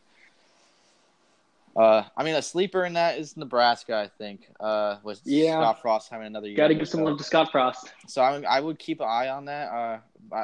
Uh, 1.78 2.04
I 2.18 2.24
mean, 2.24 2.34
a 2.34 2.42
sleeper 2.42 2.86
in 2.86 2.94
that 2.94 3.20
is 3.20 3.38
Nebraska. 3.38 3.96
I 3.96 4.08
think. 4.18 4.50
Uh, 4.60 4.98
with 5.04 5.22
Yeah. 5.24 5.60
Scott 5.62 5.82
Frost 5.82 6.10
having 6.10 6.26
another 6.26 6.48
year. 6.48 6.58
Got 6.58 6.70
to 6.70 6.76
give 6.76 6.90
some 6.90 7.04
love 7.04 7.20
to 7.20 7.24
Scott 7.24 7.52
Frost. 7.52 7.94
So 8.08 8.24
I, 8.24 8.42
I 8.42 8.60
would 8.60 8.80
keep 8.80 9.00
an 9.00 9.08
eye 9.08 9.30
on 9.30 9.46
that. 9.46 9.72
Uh, 9.72 10.00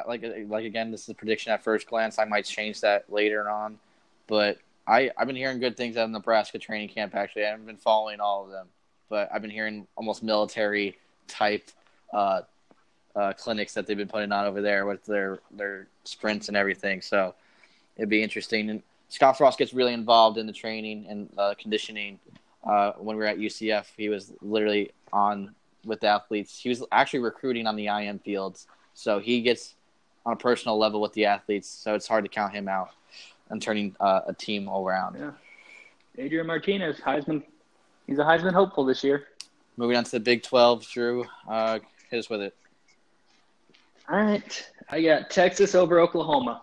like 0.06 0.24
like 0.46 0.64
again, 0.64 0.92
this 0.92 1.02
is 1.02 1.08
a 1.08 1.14
prediction 1.14 1.50
at 1.52 1.62
first 1.64 1.88
glance. 1.88 2.20
I 2.20 2.24
might 2.24 2.44
change 2.44 2.80
that 2.82 3.12
later 3.12 3.50
on, 3.50 3.78
but 4.28 4.58
I 4.86 5.10
I've 5.18 5.26
been 5.26 5.34
hearing 5.36 5.58
good 5.58 5.76
things 5.76 5.96
out 5.96 6.04
of 6.04 6.10
Nebraska 6.10 6.58
training 6.58 6.90
camp. 6.90 7.16
Actually, 7.16 7.46
I 7.46 7.50
haven't 7.50 7.66
been 7.66 7.76
following 7.78 8.20
all 8.20 8.44
of 8.44 8.50
them, 8.50 8.68
but 9.08 9.28
I've 9.34 9.42
been 9.42 9.50
hearing 9.50 9.88
almost 9.96 10.22
military 10.22 10.96
type 11.26 11.68
uh, 12.12 12.42
uh, 13.16 13.32
clinics 13.32 13.74
that 13.74 13.88
they've 13.88 13.96
been 13.96 14.08
putting 14.08 14.30
on 14.30 14.46
over 14.46 14.62
there 14.62 14.86
with 14.86 15.04
their 15.04 15.40
their 15.50 15.88
sprints 16.04 16.46
and 16.46 16.56
everything. 16.56 17.02
So 17.02 17.34
it'd 17.96 18.08
be 18.08 18.22
interesting. 18.22 18.70
And 18.70 18.82
Scott 19.14 19.38
Frost 19.38 19.58
gets 19.58 19.72
really 19.72 19.92
involved 19.92 20.38
in 20.38 20.46
the 20.46 20.52
training 20.52 21.06
and 21.08 21.28
uh, 21.38 21.54
conditioning. 21.56 22.18
Uh, 22.64 22.92
when 22.98 23.16
we 23.16 23.22
were 23.22 23.28
at 23.28 23.38
UCF, 23.38 23.86
he 23.96 24.08
was 24.08 24.32
literally 24.42 24.90
on 25.12 25.54
with 25.84 26.00
the 26.00 26.08
athletes. 26.08 26.58
He 26.58 26.68
was 26.68 26.82
actually 26.90 27.20
recruiting 27.20 27.68
on 27.68 27.76
the 27.76 27.86
IM 27.86 28.18
fields, 28.18 28.66
so 28.92 29.20
he 29.20 29.40
gets 29.40 29.76
on 30.26 30.32
a 30.32 30.36
personal 30.36 30.76
level 30.76 31.00
with 31.00 31.12
the 31.12 31.26
athletes. 31.26 31.68
So 31.68 31.94
it's 31.94 32.08
hard 32.08 32.24
to 32.24 32.28
count 32.28 32.54
him 32.54 32.66
out 32.66 32.90
and 33.50 33.62
turning 33.62 33.94
uh, 34.00 34.22
a 34.26 34.34
team 34.34 34.68
all 34.68 34.84
around. 34.84 35.16
Yeah. 35.16 35.30
Adrian 36.18 36.48
Martinez, 36.48 36.98
Heisman. 36.98 37.44
He's 38.08 38.18
a 38.18 38.24
Heisman 38.24 38.52
hopeful 38.52 38.84
this 38.84 39.04
year. 39.04 39.28
Moving 39.76 39.96
on 39.96 40.02
to 40.02 40.10
the 40.10 40.20
Big 40.20 40.42
Twelve, 40.42 40.88
Drew, 40.88 41.24
uh, 41.48 41.78
hit 42.10 42.18
us 42.18 42.28
with 42.28 42.40
it. 42.40 42.56
All 44.08 44.16
right. 44.16 44.70
I 44.88 45.00
got 45.02 45.30
Texas 45.30 45.76
over 45.76 46.00
Oklahoma. 46.00 46.62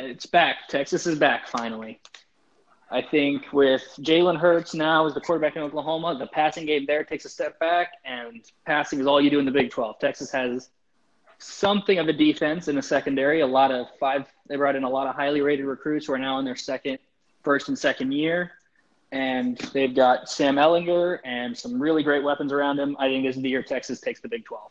It's 0.00 0.26
back. 0.26 0.68
Texas 0.68 1.08
is 1.08 1.18
back 1.18 1.48
finally. 1.48 2.00
I 2.88 3.02
think 3.02 3.52
with 3.52 3.82
Jalen 3.98 4.38
Hurts 4.38 4.72
now 4.72 5.06
as 5.06 5.12
the 5.12 5.20
quarterback 5.20 5.56
in 5.56 5.62
Oklahoma, 5.62 6.16
the 6.16 6.28
passing 6.28 6.66
game 6.66 6.86
there 6.86 7.02
takes 7.02 7.24
a 7.24 7.28
step 7.28 7.58
back, 7.58 7.94
and 8.04 8.40
passing 8.64 9.00
is 9.00 9.08
all 9.08 9.20
you 9.20 9.28
do 9.28 9.40
in 9.40 9.44
the 9.44 9.50
Big 9.50 9.72
12. 9.72 9.98
Texas 9.98 10.30
has 10.30 10.70
something 11.38 11.98
of 11.98 12.06
a 12.06 12.12
defense 12.12 12.68
in 12.68 12.76
the 12.76 12.82
secondary. 12.82 13.40
A 13.40 13.46
lot 13.46 13.72
of 13.72 13.88
five. 13.98 14.26
They 14.46 14.54
brought 14.54 14.76
in 14.76 14.84
a 14.84 14.88
lot 14.88 15.08
of 15.08 15.16
highly 15.16 15.40
rated 15.40 15.66
recruits 15.66 16.06
who 16.06 16.12
are 16.12 16.18
now 16.18 16.38
in 16.38 16.44
their 16.44 16.56
second, 16.56 17.00
first, 17.42 17.66
and 17.66 17.76
second 17.76 18.12
year, 18.12 18.52
and 19.10 19.58
they've 19.74 19.96
got 19.96 20.28
Sam 20.28 20.56
Ehlinger 20.56 21.18
and 21.24 21.58
some 21.58 21.82
really 21.82 22.04
great 22.04 22.22
weapons 22.22 22.52
around 22.52 22.78
him. 22.78 22.96
I 23.00 23.08
think 23.08 23.26
this 23.26 23.34
is 23.34 23.42
the 23.42 23.50
year 23.50 23.64
Texas 23.64 23.98
takes 23.98 24.20
the 24.20 24.28
Big 24.28 24.44
12. 24.44 24.70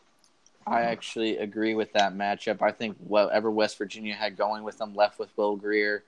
I 0.68 0.82
actually 0.82 1.38
agree 1.38 1.74
with 1.74 1.92
that 1.94 2.14
matchup. 2.14 2.62
I 2.62 2.72
think 2.72 2.96
whatever 2.98 3.50
West 3.50 3.78
Virginia 3.78 4.14
had 4.14 4.36
going 4.36 4.62
with 4.62 4.78
them 4.78 4.94
left 4.94 5.18
with 5.18 5.30
Will 5.36 5.56
Grier, 5.56 6.04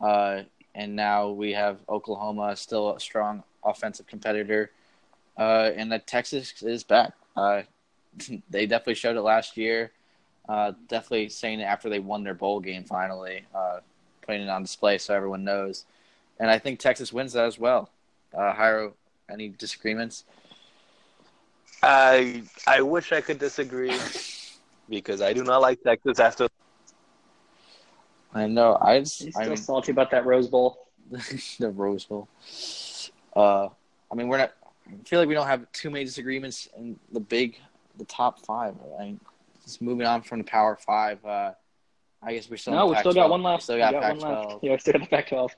uh, 0.00 0.42
and 0.74 0.96
now 0.96 1.28
we 1.28 1.52
have 1.52 1.78
Oklahoma 1.88 2.56
still 2.56 2.94
a 2.94 3.00
strong 3.00 3.42
offensive 3.64 4.06
competitor, 4.06 4.70
uh, 5.36 5.70
and 5.76 5.92
that 5.92 6.06
Texas 6.06 6.62
is 6.62 6.84
back. 6.84 7.12
Uh, 7.36 7.62
they 8.50 8.66
definitely 8.66 8.94
showed 8.94 9.16
it 9.16 9.22
last 9.22 9.56
year. 9.56 9.92
Uh, 10.48 10.72
definitely 10.88 11.28
saying 11.28 11.60
it 11.60 11.64
after 11.64 11.90
they 11.90 11.98
won 11.98 12.24
their 12.24 12.34
bowl 12.34 12.58
game 12.58 12.84
finally, 12.84 13.44
uh, 13.54 13.80
putting 14.22 14.42
it 14.42 14.48
on 14.48 14.62
display 14.62 14.96
so 14.96 15.14
everyone 15.14 15.44
knows. 15.44 15.84
And 16.40 16.50
I 16.50 16.58
think 16.58 16.78
Texas 16.78 17.12
wins 17.12 17.34
that 17.34 17.44
as 17.44 17.58
well. 17.58 17.90
Uh, 18.32 18.54
Hyro, 18.54 18.92
any 19.30 19.48
disagreements? 19.48 20.24
I 21.82 22.42
I 22.66 22.82
wish 22.82 23.12
I 23.12 23.20
could 23.20 23.38
disagree 23.38 23.96
because 24.88 25.22
I 25.22 25.32
do 25.32 25.44
not 25.44 25.60
like 25.60 25.82
Texas 25.82 26.18
after 26.18 26.48
I 28.34 28.46
know. 28.46 28.76
I 28.80 29.00
just, 29.00 29.22
He's 29.22 29.36
I 29.36 29.42
still 29.42 29.54
mean, 29.54 29.62
salty 29.62 29.92
about 29.92 30.10
that 30.10 30.26
Rose 30.26 30.48
Bowl. 30.48 30.88
the 31.58 31.70
Rose 31.70 32.04
Bowl. 32.04 32.28
Uh, 33.34 33.68
I 34.10 34.14
mean, 34.14 34.28
we're 34.28 34.38
not. 34.38 34.52
I 34.86 34.92
feel 35.04 35.18
like 35.18 35.28
we 35.28 35.34
don't 35.34 35.46
have 35.46 35.70
too 35.72 35.90
many 35.90 36.04
disagreements 36.04 36.68
in 36.76 36.98
the 37.12 37.20
big, 37.20 37.58
the 37.98 38.04
top 38.04 38.44
five. 38.44 38.74
I 38.98 39.04
mean, 39.04 39.20
just 39.64 39.82
moving 39.82 40.06
on 40.06 40.22
from 40.22 40.38
the 40.38 40.44
Power 40.44 40.76
Five. 40.76 41.24
Uh, 41.24 41.52
I 42.22 42.34
guess 42.34 42.50
we're 42.50 42.56
still. 42.56 42.74
No, 42.74 42.86
we 42.86 42.96
still 42.96 43.12
got 43.12 43.22
Pac-12. 43.22 43.30
one 43.30 43.40
We 43.40 43.46
left. 43.46 43.62
Still 43.62 43.76
We 43.76 43.80
got, 43.80 43.92
got 43.92 44.02
one 44.02 44.20
Pac-12. 44.20 44.50
left. 44.50 44.64
Yeah, 44.64 44.72
we 44.72 44.78
still 44.78 44.92
got 44.92 45.02
the 45.02 45.08
Pac-12. 45.08 45.50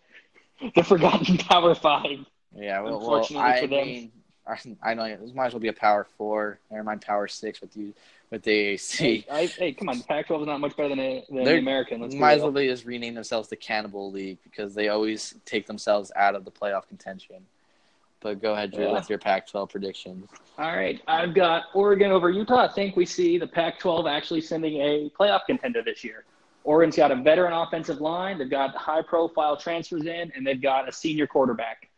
The 0.75 0.85
forgotten 0.85 1.39
Power 1.39 1.75
Five. 1.75 2.19
Yeah, 2.55 2.83
well, 2.83 2.99
well 3.01 3.01
Unfortunately 3.01 3.51
I 3.51 3.61
for 3.63 3.67
them. 3.67 3.87
mean, 3.87 4.13
I, 4.51 4.91
I 4.91 4.95
know 4.95 5.17
this 5.17 5.35
might 5.35 5.47
as 5.47 5.53
well 5.53 5.61
be 5.61 5.69
a 5.69 5.73
Power 5.73 6.07
Four. 6.17 6.59
Never 6.71 6.85
mind, 6.85 7.03
Power 7.03 7.29
Six 7.29 7.61
with 7.61 7.77
you 7.77 7.95
with 8.31 8.43
the 8.43 8.77
Hey, 8.77 9.25
I, 9.31 9.47
hey, 9.47 9.73
come 9.73 9.89
on, 9.89 9.99
the 9.99 10.05
Pac-12 10.05 10.43
is 10.43 10.47
not 10.47 10.61
much 10.61 10.77
better 10.77 10.89
than, 10.89 11.01
a, 11.01 11.25
than 11.29 11.45
the 11.45 11.59
American. 11.59 12.01
Let's 12.01 12.15
might 12.15 12.35
as 12.35 12.43
well 12.43 12.53
just 12.53 12.85
rename 12.85 13.15
themselves 13.15 13.49
the 13.49 13.57
Cannibal 13.57 14.11
League 14.11 14.39
because 14.45 14.75
they 14.75 14.89
always 14.89 15.35
take 15.45 15.67
themselves 15.67 16.13
out 16.17 16.35
of 16.35 16.45
the 16.45 16.51
playoff 16.51 16.87
contention. 16.89 17.45
But 18.21 18.41
go 18.41 18.53
ahead, 18.53 18.73
Drew, 18.73 18.85
Yeah. 18.85 18.93
with 18.93 19.09
your 19.09 19.19
Pac-12 19.19 19.71
predictions. 19.71 20.29
All 20.59 20.77
right, 20.77 21.01
I've 21.09 21.35
got 21.35 21.65
Oregon 21.75 22.13
over 22.13 22.31
Utah. 22.31 22.67
I 22.67 22.69
think 22.69 22.95
we 22.95 23.07
see 23.07 23.39
the 23.39 23.47
Pac-12 23.47 24.11
actually 24.11 24.43
sending 24.43 24.81
a 24.81 25.11
playoff 25.19 25.47
contender 25.47 25.83
this 25.83 26.05
year. 26.05 26.25
Oregon's 26.63 26.97
got 26.97 27.11
a 27.11 27.17
veteran 27.17 27.55
offensive 27.55 28.01
line. 28.01 28.39
They've 28.39 28.51
got 28.51 28.77
high-profile 28.77 29.57
transfers 29.57 30.05
in, 30.05 30.31
and 30.37 30.47
they've 30.47 30.61
got 30.61 30.87
a 30.89 30.93
senior 30.93 31.27
quarterback. 31.27 31.90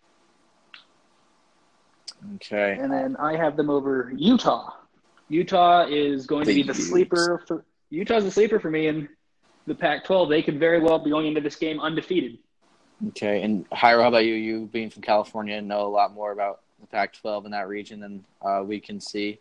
Okay. 2.36 2.78
And 2.80 2.92
then 2.92 3.16
I 3.16 3.36
have 3.36 3.56
them 3.56 3.70
over 3.70 4.12
Utah. 4.16 4.72
Utah 5.28 5.86
is 5.88 6.26
going 6.26 6.44
to 6.44 6.54
be 6.54 6.62
the 6.62 6.68
Utes. 6.68 6.88
sleeper 6.88 7.42
for 7.46 7.64
Utah's 7.90 8.24
the 8.24 8.30
sleeper 8.30 8.60
for 8.60 8.70
me 8.70 8.86
in 8.86 9.08
the 9.66 9.74
Pac-12. 9.74 10.28
They 10.28 10.42
could 10.42 10.58
very 10.58 10.80
well 10.80 10.98
be 10.98 11.10
going 11.10 11.26
into 11.26 11.40
this 11.40 11.56
game 11.56 11.80
undefeated. 11.80 12.38
Okay, 13.08 13.42
and 13.42 13.68
Hyro, 13.70 14.02
how 14.02 14.08
about 14.08 14.24
you? 14.24 14.34
You 14.34 14.68
being 14.72 14.90
from 14.90 15.02
California, 15.02 15.60
know 15.60 15.86
a 15.86 15.88
lot 15.88 16.12
more 16.14 16.32
about 16.32 16.60
the 16.80 16.86
Pac-12 16.86 17.46
in 17.46 17.50
that 17.50 17.68
region 17.68 18.00
than 18.00 18.24
uh, 18.42 18.62
we 18.64 18.78
can 18.78 19.00
see. 19.00 19.38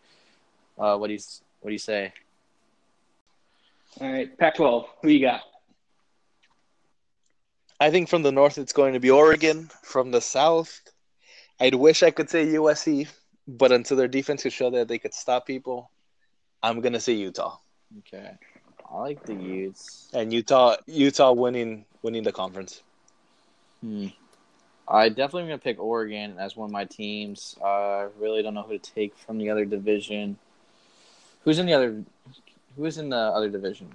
Uh, 0.78 0.96
what 0.96 1.08
do 1.08 1.12
you 1.12 1.20
What 1.60 1.68
do 1.68 1.72
you 1.72 1.78
say? 1.78 2.12
All 4.00 4.10
right, 4.10 4.36
Pac-12. 4.38 4.86
Who 5.02 5.08
you 5.08 5.20
got? 5.20 5.42
I 7.78 7.90
think 7.90 8.08
from 8.08 8.22
the 8.22 8.32
north 8.32 8.58
it's 8.58 8.72
going 8.72 8.94
to 8.94 9.00
be 9.00 9.10
Oregon. 9.10 9.70
From 9.82 10.10
the 10.10 10.20
south, 10.20 10.80
I'd 11.62 11.74
wish 11.74 12.02
I 12.02 12.10
could 12.10 12.28
say 12.28 12.46
USC, 12.46 13.08
but 13.46 13.72
until 13.72 13.96
their 13.96 14.08
defense 14.08 14.42
could 14.42 14.52
show 14.52 14.70
that 14.70 14.88
they 14.88 14.98
could 14.98 15.14
stop 15.14 15.46
people, 15.46 15.90
I'm 16.62 16.80
gonna 16.80 17.00
say 17.00 17.12
Utah. 17.12 17.58
Okay, 18.00 18.32
I 18.90 18.98
like 18.98 19.24
the 19.24 19.34
Utes. 19.34 20.08
And 20.12 20.32
Utah 20.32 20.76
Utah 20.86 21.32
winning 21.32 21.84
winning 22.02 22.22
the 22.24 22.32
conference. 22.32 22.82
Hmm. 23.80 24.08
I 24.88 25.08
definitely 25.08 25.42
am 25.42 25.48
gonna 25.48 25.58
pick 25.58 25.78
Oregon 25.80 26.36
as 26.38 26.56
one 26.56 26.66
of 26.66 26.72
my 26.72 26.84
teams. 26.84 27.56
Uh, 27.60 27.64
I 27.66 28.08
really 28.18 28.42
don't 28.42 28.54
know 28.54 28.62
who 28.62 28.78
to 28.78 28.92
take 28.94 29.16
from 29.16 29.38
the 29.38 29.50
other 29.50 29.64
division. 29.64 30.36
Who's 31.44 31.58
in 31.58 31.66
the 31.66 31.74
other? 31.74 32.02
Who 32.76 32.84
is 32.84 32.98
in 32.98 33.08
the 33.10 33.16
other 33.16 33.48
division? 33.48 33.88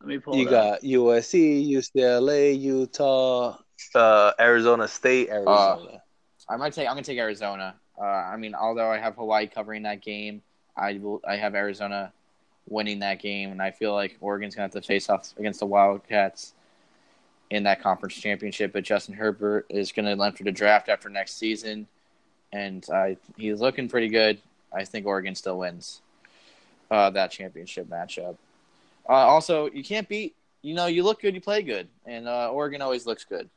Let 0.00 0.08
me 0.08 0.18
pull 0.18 0.36
You 0.36 0.42
it 0.42 0.52
up. 0.52 0.80
got 0.80 0.82
USC, 0.82 1.66
UCLA, 1.68 2.58
Utah, 2.58 3.56
uh, 3.94 4.32
Arizona 4.38 4.86
State, 4.88 5.30
Arizona. 5.30 6.02
I 6.48 6.56
might 6.56 6.72
take. 6.72 6.86
I'm 6.86 6.94
gonna 6.94 7.02
take 7.02 7.18
Arizona. 7.18 7.74
Uh, 7.98 8.04
I 8.04 8.36
mean, 8.36 8.54
although 8.54 8.90
I 8.90 8.98
have 8.98 9.16
Hawaii 9.16 9.46
covering 9.46 9.82
that 9.82 10.00
game, 10.00 10.42
I 10.76 10.94
will. 10.94 11.20
I 11.26 11.36
have 11.36 11.54
Arizona 11.54 12.12
winning 12.68 13.00
that 13.00 13.20
game, 13.20 13.50
and 13.52 13.62
I 13.62 13.70
feel 13.70 13.94
like 13.94 14.16
Oregon's 14.20 14.54
gonna 14.54 14.64
have 14.64 14.72
to 14.72 14.82
face 14.82 15.08
off 15.08 15.32
against 15.38 15.60
the 15.60 15.66
Wildcats 15.66 16.54
in 17.50 17.62
that 17.64 17.80
conference 17.82 18.14
championship. 18.14 18.72
But 18.72 18.84
Justin 18.84 19.14
Herbert 19.14 19.66
is 19.68 19.92
gonna 19.92 20.22
enter 20.22 20.44
the 20.44 20.52
draft 20.52 20.88
after 20.88 21.08
next 21.08 21.38
season, 21.38 21.86
and 22.52 22.86
I 22.92 23.16
he's 23.36 23.60
looking 23.60 23.88
pretty 23.88 24.08
good. 24.08 24.38
I 24.72 24.84
think 24.84 25.06
Oregon 25.06 25.34
still 25.34 25.58
wins 25.58 26.02
uh, 26.90 27.10
that 27.10 27.30
championship 27.30 27.88
matchup. 27.88 28.36
Uh, 29.08 29.12
also, 29.12 29.70
you 29.70 29.82
can't 29.82 30.08
beat. 30.08 30.34
You 30.62 30.74
know, 30.74 30.86
you 30.86 31.04
look 31.04 31.20
good, 31.20 31.34
you 31.34 31.40
play 31.40 31.62
good, 31.62 31.88
and 32.06 32.26
uh, 32.26 32.50
Oregon 32.50 32.82
always 32.82 33.06
looks 33.06 33.24
good. 33.24 33.48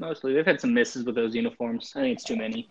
Mostly, 0.00 0.32
they've 0.32 0.46
had 0.46 0.58
some 0.60 0.72
misses 0.72 1.04
with 1.04 1.14
those 1.14 1.34
uniforms. 1.34 1.92
I 1.94 2.00
think 2.00 2.16
it's 2.16 2.24
too 2.24 2.36
many. 2.36 2.70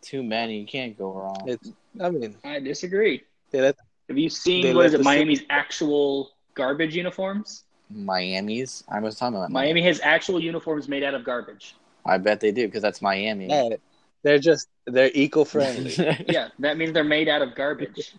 Too 0.00 0.22
many, 0.22 0.58
you 0.58 0.66
can't 0.66 0.96
go 0.98 1.12
wrong. 1.12 1.44
It's, 1.46 1.70
I 2.00 2.08
mean, 2.10 2.34
I 2.42 2.58
disagree. 2.58 3.22
they 3.50 3.58
Have 3.58 3.76
you 4.18 4.30
seen 4.30 4.62
They 4.62 4.74
what 4.74 4.80
let 4.80 4.86
is 4.86 4.94
it? 4.94 4.98
the- 4.98 5.04
Miami's 5.04 5.42
actual 5.50 6.30
garbage 6.54 6.96
uniforms. 6.96 7.64
Miami's. 7.90 8.84
I 8.88 9.00
was 9.00 9.16
talking 9.16 9.36
about 9.36 9.50
Miami 9.50 9.82
has 9.82 10.00
actual 10.02 10.40
uniforms 10.40 10.88
made 10.88 11.02
out 11.04 11.12
of 11.12 11.24
garbage. 11.24 11.76
I 12.06 12.16
bet 12.16 12.40
they 12.40 12.50
do 12.50 12.66
because 12.66 12.80
that's 12.80 13.02
Miami. 13.02 13.48
yeah, 13.48 13.76
they're 14.22 14.38
just 14.38 14.68
they're 14.86 15.10
eco 15.12 15.44
friendly. 15.44 15.94
Yeah, 16.28 16.48
that 16.60 16.78
means 16.78 16.92
they're 16.94 17.04
made 17.04 17.28
out 17.28 17.42
of 17.42 17.54
garbage. 17.54 18.14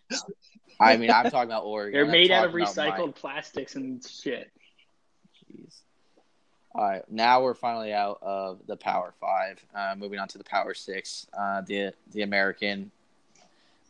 I 0.79 0.95
mean, 0.98 1.10
I'm 1.10 1.24
talking 1.31 1.50
about 1.50 1.63
Oregon. 1.63 1.93
They're 1.93 2.05
I'm 2.05 2.12
made 2.12 2.29
out 2.29 2.45
of 2.45 2.51
talking 2.51 2.62
about 2.62 2.98
recycled 3.00 3.15
plastics 3.15 3.75
and 3.75 4.05
shit. 4.05 4.51
Jeez. 5.51 5.79
All 6.75 6.84
right, 6.84 7.03
now 7.12 7.44
we're 7.44 7.53
finally 7.53 7.94
out 7.94 8.18
of 8.24 8.60
the 8.65 8.75
Power 8.75 9.13
Five. 9.22 9.63
Uh, 9.75 9.94
moving 9.96 10.18
on 10.18 10.27
to 10.30 10.39
the 10.39 10.44
Power 10.44 10.74
Six, 10.74 11.27
uh, 11.38 11.62
the 11.62 11.94
the 12.13 12.24
American 12.24 12.89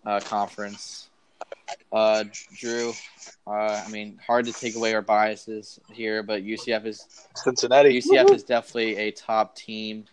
uh, 0.05 0.19
Conference. 0.19 1.07
Uh, 1.93 2.25
Drew, 2.53 2.91
uh, 3.47 3.83
I 3.85 3.89
mean, 3.89 4.19
hard 4.25 4.45
to 4.47 4.53
take 4.53 4.75
away 4.75 4.93
our 4.93 5.01
biases 5.01 5.79
here, 5.93 6.23
but 6.23 6.43
UCF 6.43 6.85
is 6.85 7.27
Cincinnati. 7.35 8.01
UCF 8.01 8.33
is 8.33 8.43
definitely 8.43 8.97
a 8.97 9.11
top 9.11 9.55
team 9.55 10.03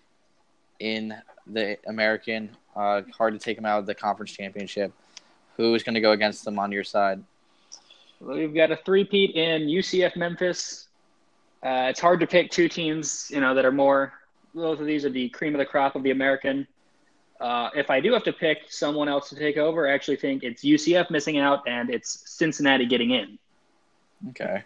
in 0.79 1.15
the 1.49 1.77
American. 1.89 2.51
Uh, 2.77 3.03
hard 3.17 3.33
to 3.33 3.41
take 3.41 3.57
them 3.57 3.67
out 3.67 3.81
of 3.81 3.87
the 3.87 3.95
conference 3.97 4.31
championship. 4.31 4.93
Who 5.57 5.75
is 5.75 5.83
going 5.83 5.95
to 5.95 6.01
go 6.01 6.13
against 6.13 6.45
them 6.45 6.59
on 6.59 6.71
your 6.71 6.85
side? 6.85 7.23
We've 8.21 8.55
got 8.55 8.71
a 8.71 8.77
three-peat 8.77 9.35
in 9.35 9.63
UCF 9.63 10.15
Memphis. 10.15 10.89
Uh, 11.63 11.89
it's 11.91 12.01
hard 12.01 12.21
to 12.21 12.27
pick 12.27 12.51
two 12.51 12.69
teams, 12.69 13.31
you 13.31 13.41
know, 13.41 13.55
that 13.55 13.65
are 13.65 13.73
more. 13.73 14.13
Both 14.55 14.81
of 14.81 14.87
these 14.87 15.05
are 15.05 15.11
the 15.11 15.29
cream 15.29 15.55
of 15.55 15.59
the 15.59 15.67
crop 15.67 15.95
of 15.95 16.03
the 16.03 16.11
American. 16.11 16.67
Uh, 17.41 17.71
if 17.75 17.91
I 17.91 18.01
do 18.01 18.13
have 18.13 18.25
to 18.25 18.33
pick 18.33 18.65
someone 18.69 19.09
else 19.09 19.29
to 19.31 19.37
take 19.37 19.57
over, 19.57 19.89
I 19.89 19.93
actually 19.93 20.17
think 20.17 20.43
it's 20.43 20.63
UCF 20.65 21.11
missing 21.11 21.39
out 21.39 21.67
and 21.67 21.91
it's 21.91 22.23
Cincinnati 22.27 22.87
getting 22.87 23.11
in. 23.13 23.39
Okay, 24.31 24.65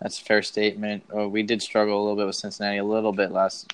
that's 0.00 0.20
a 0.20 0.24
fair 0.24 0.42
statement. 0.42 1.04
Oh, 1.10 1.28
we 1.28 1.42
did 1.42 1.62
struggle 1.62 1.98
a 1.98 2.02
little 2.02 2.16
bit 2.16 2.26
with 2.26 2.36
Cincinnati 2.36 2.78
a 2.78 2.84
little 2.84 3.12
bit 3.12 3.32
last 3.32 3.72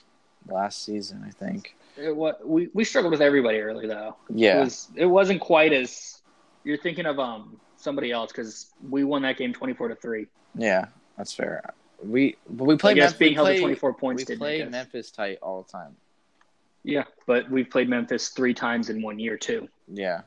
last 0.49 0.85
season, 0.85 1.25
I 1.27 1.31
think. 1.31 1.77
It, 1.97 2.15
what 2.17 2.47
we 2.47 2.69
we 2.73 2.85
struggled 2.85 3.13
with 3.13 3.21
everybody 3.21 3.59
early 3.61 3.87
though. 3.87 4.17
It 4.31 4.37
Yeah, 4.37 4.59
was 4.61 4.89
it 4.97 5.07
wasn't 5.07 5.41
quite 5.41 5.73
as 5.73 6.23
you're 6.65 6.79
thinking 6.79 7.07
of 7.07 7.19
um 7.19 7.61
somebody 7.77 8.11
else 8.13 8.33
because 8.33 8.73
we 8.89 9.05
won 9.05 9.23
that 9.23 9.37
game 9.37 9.53
twenty 9.53 9.75
four 9.75 9.89
to 9.89 9.95
three. 9.97 10.27
yeah, 10.55 10.87
that's 11.19 11.33
fair. 11.35 11.63
We 12.05 12.37
but 12.49 12.65
we 12.65 12.75
I 12.75 12.77
play 12.77 12.95
guess 12.95 13.11
Memphis. 13.13 13.19
being 13.19 13.35
held 13.35 13.49
to 13.49 13.61
twenty 13.61 13.75
four 13.75 13.95
points 13.95 14.21
we 14.23 14.25
did 14.25 14.39
play 14.39 14.59
make. 14.59 14.71
Memphis 14.71 15.11
tight 15.11 15.39
all 15.43 15.63
the 15.63 15.71
time. 15.71 15.97
Yeah, 16.85 17.05
but 17.27 17.49
we've 17.51 17.71
played 17.71 17.89
Memphis 17.89 18.31
three 18.31 18.55
times 18.55 18.91
in 18.91 19.03
one 19.03 19.19
year 19.19 19.37
too. 19.37 19.69
Yeah. 19.87 20.23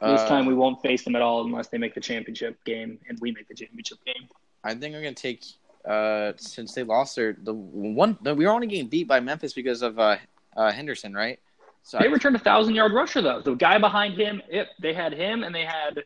This 0.00 0.20
Uh, 0.20 0.28
time 0.28 0.46
we 0.46 0.54
won't 0.54 0.82
face 0.82 1.04
them 1.04 1.14
at 1.14 1.22
all 1.22 1.44
unless 1.44 1.68
they 1.68 1.78
make 1.78 1.94
the 1.94 2.00
championship 2.00 2.62
game 2.64 2.98
and 3.08 3.18
we 3.20 3.30
make 3.30 3.46
the 3.48 3.54
championship 3.54 3.98
game. 4.04 4.28
I 4.64 4.74
think 4.74 4.94
I'm 4.96 5.02
gonna 5.02 5.14
take 5.14 5.44
uh 5.84 6.32
since 6.36 6.74
they 6.74 6.82
lost 6.82 7.14
their 7.14 7.36
the 7.40 7.54
one 7.54 8.18
the, 8.22 8.34
we 8.34 8.44
were 8.46 8.50
only 8.52 8.66
getting 8.66 8.88
beat 8.88 9.06
by 9.06 9.20
Memphis 9.20 9.52
because 9.52 9.82
of 9.82 9.98
uh, 9.98 10.16
uh 10.56 10.72
Henderson, 10.72 11.14
right? 11.14 11.38
So 11.84 11.98
They 11.98 12.06
I, 12.06 12.10
returned 12.10 12.34
a 12.36 12.40
thousand 12.40 12.74
yard 12.74 12.92
rusher 12.92 13.22
though. 13.22 13.40
The 13.42 13.54
guy 13.54 13.78
behind 13.78 14.14
him, 14.14 14.42
it, 14.48 14.68
they 14.80 14.92
had 14.94 15.12
him 15.12 15.44
and 15.44 15.54
they 15.54 15.64
had 15.64 16.02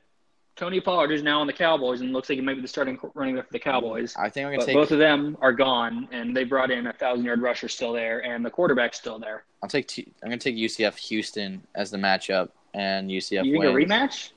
Tony 0.59 0.81
Pollard, 0.81 1.13
is 1.13 1.23
now 1.23 1.41
on 1.41 1.47
the 1.47 1.53
Cowboys 1.53 2.01
and 2.01 2.13
looks 2.13 2.29
like 2.29 2.37
he 2.37 2.43
might 2.45 2.55
be 2.55 2.61
the 2.61 2.67
starting 2.69 2.99
running 3.15 3.37
back 3.37 3.47
for 3.47 3.53
the 3.53 3.61
Cowboys. 3.61 4.17
I 4.17 4.29
think 4.29 4.45
I'm 4.47 4.53
gonna 4.53 4.59
But 4.63 4.67
take 4.67 4.75
both 4.75 4.91
of 4.91 4.99
them 4.99 5.37
are 5.41 5.53
gone, 5.53 6.09
and 6.11 6.37
they 6.37 6.43
brought 6.43 6.73
in 6.73 6.89
a 6.89 6.93
thousand 6.93 7.25
yard 7.25 7.41
rusher 7.41 7.69
still 7.69 7.93
there, 7.93 8.25
and 8.25 8.45
the 8.45 8.51
quarterback's 8.51 8.99
still 8.99 9.21
there. 9.21 9.45
I'll 9.63 9.69
take 9.69 9.87
T- 9.87 10.13
I'm 10.23 10.29
gonna 10.31 10.39
take 10.39 10.57
UCF 10.57 10.97
Houston 10.97 11.63
as 11.77 11.93
the 11.93 11.97
matchup 11.97 12.49
and 12.75 13.09
UCF 13.09 13.45
you 13.45 13.53
think 13.53 13.65
wins. 13.65 13.77
a 13.77 13.79
rematch? 13.95 14.31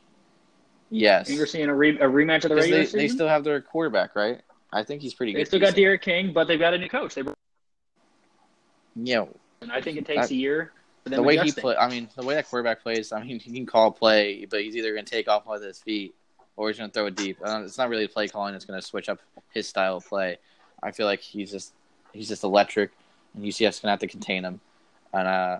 Yes. 0.92 1.28
You 1.28 1.32
think 1.34 1.40
we're 1.40 1.46
seeing 1.48 1.70
a, 1.70 1.74
re- 1.76 1.98
a 2.00 2.06
rematch 2.06 2.44
of 2.44 2.50
the 2.50 2.56
regular 2.56 2.78
they, 2.80 2.86
season? 2.86 3.00
they 3.00 3.08
still 3.08 3.28
have 3.28 3.44
their 3.44 3.60
quarterback, 3.60 4.16
right? 4.16 4.42
I 4.72 4.84
think 4.84 5.02
he's 5.02 5.16
pretty 5.16 5.32
They 5.34 5.40
good. 5.40 5.46
They 5.48 5.50
still 5.50 5.60
got. 5.60 5.74
D'Eriq 5.76 6.02
King, 6.02 6.34
but 6.34 6.48
they've 6.48 6.60
got 6.60 6.76
a 6.76 6.78
new 6.78 6.88
coach. 6.90 7.16
They, 7.16 7.24
Yeah, 8.96 9.26
and 9.62 9.72
I 9.72 9.82
think 9.82 9.98
it 9.98 10.06
takes 10.06 10.28
I- 10.32 10.36
a 10.36 10.38
year 10.38 10.72
the 11.04 11.22
way 11.22 11.38
he 11.38 11.52
play. 11.52 11.76
I 11.76 11.90
mean, 11.90 12.10
the 12.16 12.24
way 12.24 12.36
that 12.36 12.50
quarterback 12.50 12.84
plays. 12.84 13.12
I 13.12 13.24
mean, 13.24 13.40
he 13.40 13.52
can 13.54 13.66
call 13.66 13.88
a 13.88 13.92
play, 13.92 14.46
but 14.46 14.62
he's 14.62 14.76
either 14.76 14.94
gonna 14.94 15.04
take 15.04 15.28
off 15.28 15.46
with 15.48 15.64
his 15.64 15.80
feet 15.80 16.16
or 16.56 16.70
he's 16.70 16.78
gonna 16.78 16.92
throw 16.92 17.08
it 17.08 17.16
deep. 17.16 17.38
Uh, 17.44 17.62
it's 17.64 17.78
not 17.78 17.90
really 17.90 18.08
play 18.08 18.28
calling. 18.28 18.54
It's 18.54 18.66
gonna 18.66 18.82
switch 18.82 19.10
up 19.10 19.20
his 19.54 19.68
style 19.68 19.98
of 19.98 20.06
play. 20.06 20.38
I 20.84 20.92
feel 20.92 21.06
like 21.06 21.22
he's 21.22 21.52
just 21.52 21.74
he's 22.14 22.28
just 22.28 22.44
electric, 22.44 22.92
and 23.34 23.44
UCF's 23.44 23.80
gonna 23.80 23.92
have 23.92 24.00
to 24.00 24.08
contain 24.08 24.44
him. 24.44 24.60
And 25.14 25.28
uh, 25.28 25.60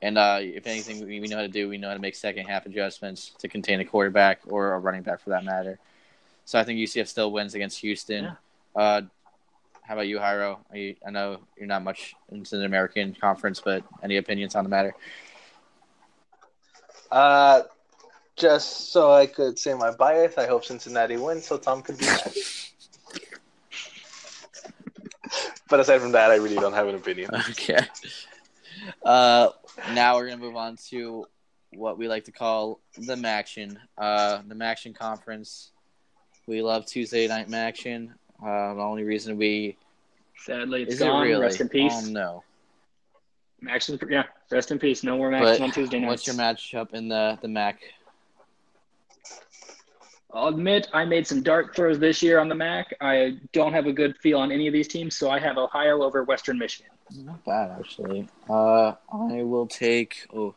and 0.00 0.18
uh, 0.18 0.38
if 0.40 0.66
anything, 0.66 1.06
we, 1.06 1.20
we 1.20 1.28
know 1.28 1.36
how 1.36 1.42
to 1.42 1.48
do. 1.48 1.68
We 1.68 1.78
know 1.78 1.88
how 1.88 1.94
to 1.94 2.00
make 2.00 2.14
second 2.14 2.46
half 2.46 2.66
adjustments 2.66 3.32
to 3.38 3.48
contain 3.48 3.80
a 3.80 3.84
quarterback 3.84 4.40
or 4.46 4.72
a 4.72 4.78
running 4.78 5.02
back 5.02 5.20
for 5.20 5.30
that 5.30 5.44
matter. 5.44 5.78
So 6.44 6.58
I 6.58 6.64
think 6.64 6.78
UCF 6.78 7.08
still 7.08 7.32
wins 7.32 7.54
against 7.54 7.80
Houston. 7.80 8.24
Yeah. 8.24 8.34
Uh, 8.76 9.02
how 9.88 9.94
about 9.94 10.06
you, 10.06 10.20
you, 10.74 10.96
I 11.06 11.10
know 11.10 11.38
you're 11.56 11.66
not 11.66 11.82
much 11.82 12.14
into 12.30 12.58
the 12.58 12.66
American 12.66 13.16
Conference, 13.18 13.62
but 13.64 13.82
any 14.02 14.18
opinions 14.18 14.54
on 14.54 14.64
the 14.64 14.68
matter? 14.68 14.94
Uh, 17.10 17.62
just 18.36 18.92
so 18.92 19.10
I 19.10 19.24
could 19.24 19.58
say 19.58 19.72
my 19.72 19.90
bias, 19.90 20.36
I 20.36 20.46
hope 20.46 20.66
Cincinnati 20.66 21.16
wins 21.16 21.46
so 21.46 21.56
Tom 21.56 21.80
could 21.80 21.96
be 21.96 22.04
mad. 22.04 22.34
but 25.70 25.80
aside 25.80 26.02
from 26.02 26.12
that, 26.12 26.30
I 26.30 26.36
really 26.36 26.56
don't 26.56 26.74
have 26.74 26.88
an 26.88 26.94
opinion. 26.94 27.30
Okay. 27.50 27.80
Uh, 29.02 29.48
now 29.94 30.16
we're 30.16 30.28
gonna 30.28 30.36
move 30.36 30.56
on 30.56 30.76
to 30.90 31.24
what 31.72 31.96
we 31.96 32.08
like 32.08 32.24
to 32.24 32.32
call 32.32 32.80
the 32.98 33.14
MACtion. 33.14 33.78
Uh, 33.96 34.42
the 34.46 34.54
MACtion 34.54 34.94
Conference. 34.94 35.72
We 36.46 36.60
love 36.60 36.84
Tuesday 36.84 37.26
night 37.26 37.48
MACtion. 37.48 38.10
Uh, 38.42 38.74
the 38.74 38.80
only 38.80 39.04
reason 39.04 39.36
we 39.36 39.76
Sadly, 40.36 40.82
it's 40.82 40.94
is 40.94 40.98
gone. 41.00 41.22
it 41.24 41.28
really? 41.30 41.42
Rest 41.42 41.60
in 41.60 41.68
peace. 41.68 41.92
Oh 41.94 42.10
no! 42.10 42.44
Max 43.60 43.88
is, 43.88 43.98
yeah, 44.08 44.24
rest 44.50 44.70
in 44.70 44.78
peace. 44.78 45.02
No 45.02 45.16
more 45.16 45.30
Max 45.30 45.58
But 45.58 45.60
on 45.60 45.70
Tuesday 45.72 45.98
nights. 45.98 46.08
what's 46.08 46.26
your 46.26 46.36
matchup 46.36 46.94
in 46.94 47.08
the 47.08 47.38
the 47.42 47.48
MAC? 47.48 47.80
I'll 50.32 50.48
admit 50.48 50.88
I 50.92 51.04
made 51.04 51.26
some 51.26 51.42
dart 51.42 51.74
throws 51.74 51.98
this 51.98 52.22
year 52.22 52.38
on 52.38 52.48
the 52.48 52.54
MAC. 52.54 52.94
I 53.00 53.38
don't 53.52 53.72
have 53.72 53.86
a 53.86 53.92
good 53.92 54.16
feel 54.18 54.38
on 54.38 54.52
any 54.52 54.66
of 54.66 54.72
these 54.74 54.86
teams, 54.86 55.16
so 55.16 55.30
I 55.30 55.38
have 55.40 55.56
Ohio 55.56 56.02
over 56.02 56.22
Western 56.22 56.58
Michigan. 56.58 56.92
Not 57.24 57.42
bad 57.44 57.76
actually. 57.80 58.28
Uh, 58.48 58.92
I 59.12 59.42
will 59.42 59.66
take. 59.66 60.26
Oh, 60.32 60.54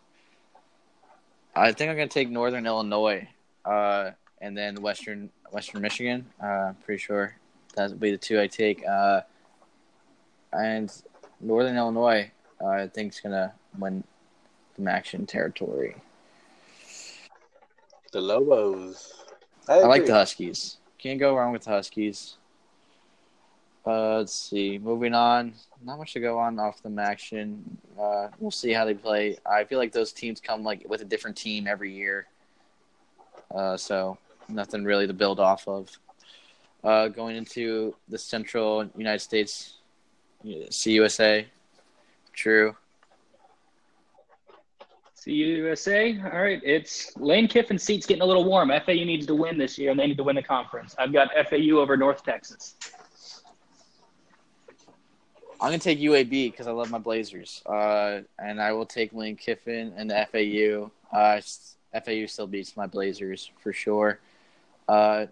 I 1.56 1.72
think 1.72 1.90
I'm 1.90 1.96
gonna 1.96 2.08
take 2.08 2.30
Northern 2.30 2.66
Illinois. 2.68 3.28
Uh, 3.66 4.12
and 4.42 4.58
then 4.58 4.82
Western 4.82 5.30
Western 5.52 5.82
Michigan. 5.82 6.26
Uh, 6.44 6.74
pretty 6.86 7.02
sure 7.02 7.36
that 7.76 7.90
would 7.90 8.00
be 8.00 8.12
the 8.12 8.18
two 8.18 8.40
I 8.40 8.48
take. 8.48 8.86
Uh, 8.88 9.22
and 10.54 10.92
Northern 11.40 11.78
Illinois, 11.78 12.32
uh, 12.62 12.68
I 12.68 12.88
think 12.88 13.14
is 13.14 13.20
gonna 13.20 13.54
win 13.78 14.04
the 14.78 14.92
action 14.92 15.26
territory. 15.26 15.96
The 18.12 18.22
Lobos. 18.22 19.14
I, 19.68 19.80
I 19.80 19.88
like 19.88 20.06
the 20.06 20.14
Huskies. 20.14 20.78
Can't 20.98 21.20
go 21.20 21.36
wrong 21.36 21.54
with 21.54 21.64
the 21.64 21.70
Huskies. 21.70 22.36
Uh, 23.86 24.18
let's 24.18 24.34
see. 24.34 24.78
Moving 24.78 25.14
on. 25.14 25.54
Not 25.84 25.98
much 25.98 26.14
to 26.14 26.20
go 26.20 26.38
on 26.38 26.60
off 26.60 26.84
the 26.84 27.02
action. 27.02 27.78
Uh, 28.00 28.28
we'll 28.40 28.52
see 28.52 28.72
how 28.72 28.86
they 28.86 28.94
play. 28.94 29.38
I 29.46 29.64
feel 29.64 29.80
like 29.80 29.92
those 29.92 30.12
teams 30.14 30.40
come 30.40 30.64
like 30.64 30.88
with 30.88 31.02
a 31.02 31.06
different 31.06 31.36
team 31.36 31.68
every 31.68 31.92
year. 31.92 32.28
Uh, 33.54 33.78
so 33.78 34.18
nothing 34.50 34.84
really 34.84 35.08
to 35.08 35.14
build 35.14 35.40
off 35.40 35.68
of. 35.68 35.90
Uh, 36.84 37.08
going 37.08 37.36
into 37.36 37.96
the 38.10 38.18
Central 38.18 38.90
United 38.98 39.20
States, 39.20 39.76
CUSA. 40.44 41.46
True. 42.34 42.76
CUSA, 45.16 46.34
all 46.34 46.42
right. 46.42 46.60
It's 46.64 47.16
Lane 47.18 47.48
Kiffin's 47.48 47.84
seat's 47.84 48.08
getting 48.08 48.24
a 48.24 48.26
little 48.26 48.44
warm. 48.44 48.70
FAU 48.70 48.94
needs 48.94 49.28
to 49.28 49.36
win 49.36 49.60
this 49.60 49.78
year, 49.78 49.92
and 49.92 50.00
they 50.00 50.08
need 50.08 50.18
to 50.18 50.24
win 50.24 50.36
the 50.36 50.42
conference. 50.42 50.96
I've 50.98 51.14
got 51.14 51.30
FAU 51.48 51.78
over 51.78 51.96
North 51.96 52.24
Texas. 52.24 52.76
I'm 55.62 55.68
gonna 55.68 55.78
take 55.78 56.00
UAB 56.00 56.52
because 56.52 56.66
I 56.66 56.72
love 56.72 56.90
my 56.90 56.98
Blazers, 56.98 57.62
uh, 57.68 58.22
and 58.40 58.60
I 58.60 58.72
will 58.72 58.88
take 58.88 59.14
Lane 59.14 59.36
Kiffin 59.36 59.94
and 59.96 60.12
FAU. 60.12 60.90
Uh, 61.16 61.40
FAU 62.04 62.26
still 62.26 62.48
beats 62.48 62.76
my 62.76 62.88
Blazers 62.88 63.52
for 63.62 63.72
sure. 63.72 64.20
Uh, 64.90 65.28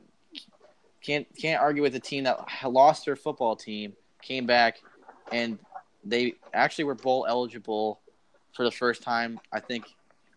can't 1.02 1.28
can't 1.38 1.62
argue 1.62 1.82
with 1.82 1.96
a 1.96 2.00
team 2.00 2.26
that 2.26 2.40
lost 2.66 3.06
their 3.06 3.16
football 3.16 3.56
team, 3.56 3.94
came 4.22 4.46
back, 4.46 4.82
and 5.32 5.58
they 6.04 6.36
actually 6.54 6.86
were 6.86 6.96
bowl 6.96 7.26
eligible 7.28 8.00
for 8.54 8.64
the 8.64 8.72
first 8.72 9.04
time. 9.04 9.40
I 9.52 9.60
think 9.60 9.86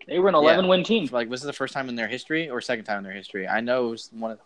They 0.07 0.19
were 0.19 0.29
an 0.29 0.35
11 0.35 0.69
win 0.69 0.85
team. 0.85 1.09
like 1.13 1.29
was 1.29 1.43
it 1.43 1.47
the 1.47 1.53
first 1.53 1.75
time 1.75 1.89
in 1.89 1.97
their 1.97 2.09
history 2.09 2.51
or 2.51 2.61
second 2.61 2.85
time 2.85 2.99
in 2.99 3.05
their 3.05 3.13
history? 3.13 3.47
I 3.49 3.61
know 3.61 3.89
it 3.89 3.91
was 3.91 4.11
one 4.13 4.33
of 4.33 4.39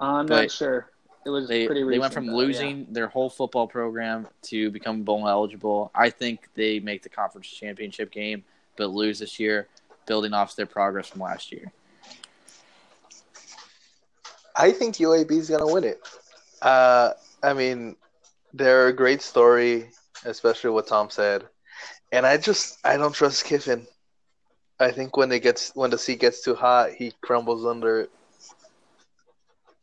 I'm 0.00 0.26
not 0.26 0.50
sure. 0.50 0.90
It 1.26 1.30
was 1.30 1.48
they 1.48 1.66
pretty. 1.66 1.82
they 1.82 1.98
went 1.98 2.14
from 2.14 2.26
though, 2.26 2.36
losing 2.36 2.86
their 2.90 3.08
whole 3.08 3.28
football 3.28 3.66
program 3.66 4.28
to 4.42 4.70
become 4.70 5.02
bowl 5.02 5.28
eligible. 5.28 5.90
I 5.94 6.10
think 6.10 6.48
they 6.54 6.78
make 6.80 7.02
the 7.02 7.08
conference 7.08 7.48
championship 7.48 8.10
game, 8.10 8.44
but 8.76 8.90
lose 8.90 9.18
this 9.18 9.38
year, 9.40 9.68
building 10.06 10.32
off 10.32 10.54
their 10.56 10.66
progress 10.66 11.08
from 11.08 11.20
last 11.20 11.50
year. 11.52 11.72
I 14.58 14.72
think 14.72 15.00
UAB 15.00 15.38
is 15.38 15.50
gonna 15.50 15.66
win 15.72 15.84
it. 15.84 16.00
Uh, 16.62 17.12
I 17.42 17.54
mean, 17.54 17.96
they're 18.54 18.88
a 18.88 18.92
great 18.92 19.22
story, 19.22 19.90
especially 20.24 20.70
what 20.70 20.88
Tom 20.88 21.10
said, 21.10 21.48
and 22.12 22.26
I 22.26 22.38
just 22.38 22.78
I 22.84 22.96
don't 22.98 23.14
trust 23.14 23.44
Kiffin. 23.44 23.86
I 24.80 24.92
think 24.92 25.16
when 25.16 25.32
it 25.32 25.40
gets 25.42 25.72
when 25.74 25.90
the 25.90 25.98
seat 25.98 26.20
gets 26.20 26.42
too 26.42 26.54
hot, 26.54 26.92
he 26.92 27.12
crumbles 27.22 27.64
under 27.66 28.00
it. 28.02 28.10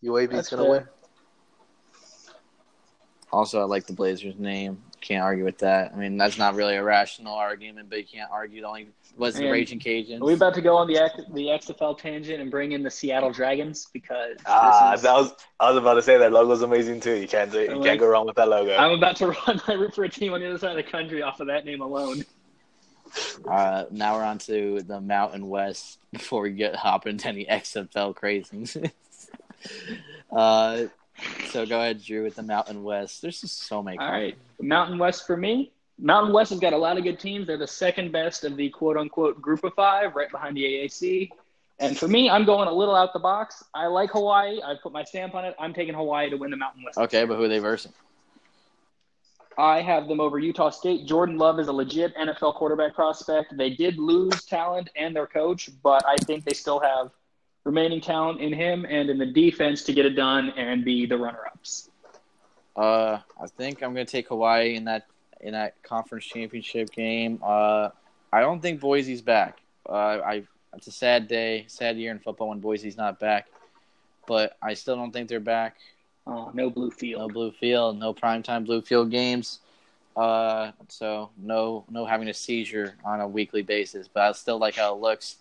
UAB 0.04 0.34
is 0.38 0.48
That's 0.48 0.50
gonna 0.50 0.66
fair. 0.66 0.70
win. 0.70 0.90
Also, 3.32 3.62
I 3.62 3.66
like 3.66 3.88
the 3.88 3.94
Blazers' 3.94 4.38
name. 4.40 4.84
Can't 5.06 5.24
argue 5.24 5.46
with 5.46 5.60
that. 5.60 5.94
I 5.94 5.98
mean, 5.98 6.18
that's 6.18 6.40
not 6.40 6.56
really 6.56 6.76
a 6.78 6.84
rational 6.84 7.36
argument, 7.36 7.92
but 7.92 8.00
you 8.00 8.06
can't 8.12 8.32
argue. 8.32 8.62
The 8.62 8.68
only 8.68 8.88
was 9.16 9.36
the 9.36 9.48
Raging 9.48 9.80
Cajuns. 9.80 10.20
Are 10.20 10.26
we 10.26 10.34
about 10.34 10.56
to 10.56 10.62
go 10.62 10.76
on 10.76 10.88
the 10.88 10.98
X, 10.98 11.16
the 11.32 11.46
XFL 11.46 11.96
tangent 12.00 12.42
and 12.42 12.50
bring 12.50 12.72
in 12.72 12.82
the 12.82 12.90
Seattle 12.90 13.30
Dragons 13.30 13.88
because 13.94 14.38
Ah, 14.48 14.90
this 14.92 15.02
is, 15.02 15.04
that 15.04 15.14
was 15.14 15.34
I 15.60 15.70
was 15.70 15.78
about 15.78 15.94
to 15.94 16.02
say 16.02 16.18
that 16.18 16.32
logo's 16.32 16.64
amazing 16.64 17.02
too. 17.02 17.14
You 17.14 17.28
can't 17.28 17.54
you 17.54 17.68
like- 17.76 17.84
can't 17.84 18.00
go 18.00 18.08
wrong 18.08 18.26
with 18.26 18.36
that 18.38 18.50
logo. 18.50 18.76
I'm 18.76 18.94
about 18.98 19.16
to 19.18 19.28
run 19.48 19.62
my 19.68 19.76
root 19.76 19.94
for 19.94 20.06
a 20.06 20.10
team 20.10 20.34
on 20.34 20.40
the 20.40 20.50
other 20.50 20.58
side 20.58 20.72
of 20.72 20.84
the 20.84 20.92
country 20.92 21.22
off 21.22 21.40
of 21.40 21.46
that 21.48 21.66
name 21.66 21.82
alone. 21.82 22.26
Uh, 23.48 23.84
now 23.92 24.16
we're 24.16 24.24
on 24.24 24.40
to 24.40 24.82
the 24.82 25.00
Mountain 25.00 25.48
West 25.48 26.00
before 26.14 26.42
we 26.42 26.50
get 26.52 26.76
hop 26.76 27.06
into 27.06 27.28
any 27.28 27.46
XFL 27.46 28.16
crazings. 28.16 28.76
uh, 30.36 30.86
so 31.50 31.66
go 31.66 31.80
ahead, 31.80 32.04
Drew, 32.04 32.24
with 32.24 32.36
the 32.36 32.44
Mountain 32.44 32.84
West. 32.84 33.22
There's 33.22 33.42
just 33.42 33.64
so 33.64 33.82
many. 33.82 33.98
All 33.98 34.12
right, 34.12 34.38
Mountain 34.60 34.98
West 34.98 35.26
for 35.26 35.38
me. 35.38 35.72
Mountain 35.98 36.34
West 36.34 36.50
has 36.50 36.60
got 36.60 36.74
a 36.74 36.78
lot 36.78 36.98
of 36.98 37.04
good 37.04 37.20
teams. 37.20 37.48
They're 37.48 37.58
the 37.58 37.68
second 37.68 38.12
best 38.12 38.44
of 38.44 38.58
the 38.58 38.70
quote 38.70 38.98
unquote 38.98 39.42
group 39.42 39.64
of 39.64 39.74
five, 39.74 40.16
right 40.16 40.30
behind 40.30 40.58
the 40.58 40.64
AAC. 40.64 41.30
And 41.80 41.98
for 41.98 42.08
me, 42.08 42.30
I'm 42.30 42.46
going 42.46 42.68
a 42.68 42.72
little 42.72 42.96
out 42.96 43.14
the 43.14 43.20
box. 43.20 43.64
I 43.74 43.88
like 43.88 44.12
Hawaii. 44.12 44.62
I've 44.62 44.82
put 44.82 44.94
my 44.94 45.04
stamp 45.04 45.36
on 45.36 45.44
it. 45.46 45.56
I'm 45.60 45.74
taking 45.74 45.94
Hawaii 45.94 46.30
to 46.30 46.38
win 46.38 46.52
the 46.52 46.58
Mountain 46.58 46.84
West. 46.84 46.98
Okay, 46.98 47.26
but 47.26 47.36
who 47.36 47.44
are 47.44 47.48
they 47.48 47.60
versing? 47.60 47.92
I 49.58 49.82
have 49.82 50.08
them 50.08 50.20
over 50.20 50.38
Utah 50.38 50.70
State. 50.70 51.06
Jordan 51.06 51.38
Love 51.38 51.60
is 51.60 51.68
a 51.68 51.74
legit 51.74 52.16
NFL 52.16 52.56
quarterback 52.56 52.94
prospect. 52.94 53.56
They 53.58 53.70
did 53.70 53.98
lose 53.98 54.44
talent 54.46 54.90
and 54.96 55.16
their 55.16 55.28
coach, 55.28 55.70
but 55.82 56.04
I 56.06 56.18
think 56.18 56.44
they 56.44 56.54
still 56.54 56.80
have 56.80 57.12
remaining 57.66 58.00
talent 58.00 58.40
in 58.40 58.54
him 58.54 58.86
and 58.88 59.10
in 59.10 59.18
the 59.18 59.26
defense 59.26 59.84
to 59.84 59.94
get 59.94 60.06
it 60.06 60.12
done 60.12 60.52
and 60.52 60.86
be 60.86 61.06
the 61.06 61.18
runner-ups. 61.18 61.90
Uh, 62.76 63.20
I 63.42 63.48
think 63.58 63.84
I'm 63.84 63.94
gonna 63.94 64.06
take 64.06 64.30
Hawaii 64.30 64.76
in 64.76 64.86
that 64.86 65.08
in 65.42 65.52
that 65.54 65.82
conference 65.84 66.26
championship 66.26 66.92
game. 66.92 67.40
Uh, 67.44 67.90
I 68.32 68.42
don't 68.42 68.62
think 68.62 68.80
Boise's 68.80 69.22
back. 69.22 69.60
Uh, 69.88 70.20
I 70.26 70.44
it's 70.74 70.88
a 70.88 70.92
sad 70.92 71.28
day, 71.28 71.66
sad 71.68 71.98
year 71.98 72.12
in 72.12 72.20
football 72.20 72.50
when 72.50 72.60
Boise's 72.60 72.98
not 72.98 73.20
back. 73.20 73.48
But 74.28 74.58
I 74.62 74.74
still 74.74 74.96
don't 74.96 75.12
think 75.12 75.30
they're 75.30 75.40
back. 75.40 75.78
Oh, 76.28 76.52
no 76.54 76.70
blue 76.70 76.92
field. 76.92 77.22
No 77.22 77.28
blue 77.30 77.52
field, 77.52 77.98
no 77.98 78.14
primetime 78.14 78.66
blue 78.66 78.82
field 78.82 79.12
games. 79.12 79.60
Uh, 80.16 80.72
so 80.88 81.30
no 81.38 81.86
no 81.90 82.06
having 82.06 82.28
a 82.28 82.34
seizure 82.34 82.96
on 83.06 83.22
a 83.22 83.28
weekly 83.28 83.62
basis. 83.62 84.08
But 84.08 84.24
I 84.24 84.32
still 84.34 84.58
like 84.58 84.76
how 84.76 84.96
it 84.96 85.02
looks. 85.02 85.38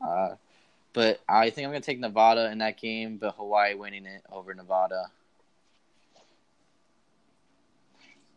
Uh, 0.00 0.34
but 0.92 1.20
I 1.28 1.50
think 1.50 1.66
I'm 1.66 1.72
gonna 1.72 1.80
take 1.80 2.00
Nevada 2.00 2.50
in 2.50 2.58
that 2.58 2.78
game, 2.80 3.16
but 3.18 3.34
Hawaii 3.36 3.74
winning 3.74 4.06
it 4.06 4.22
over 4.30 4.54
Nevada. 4.54 5.06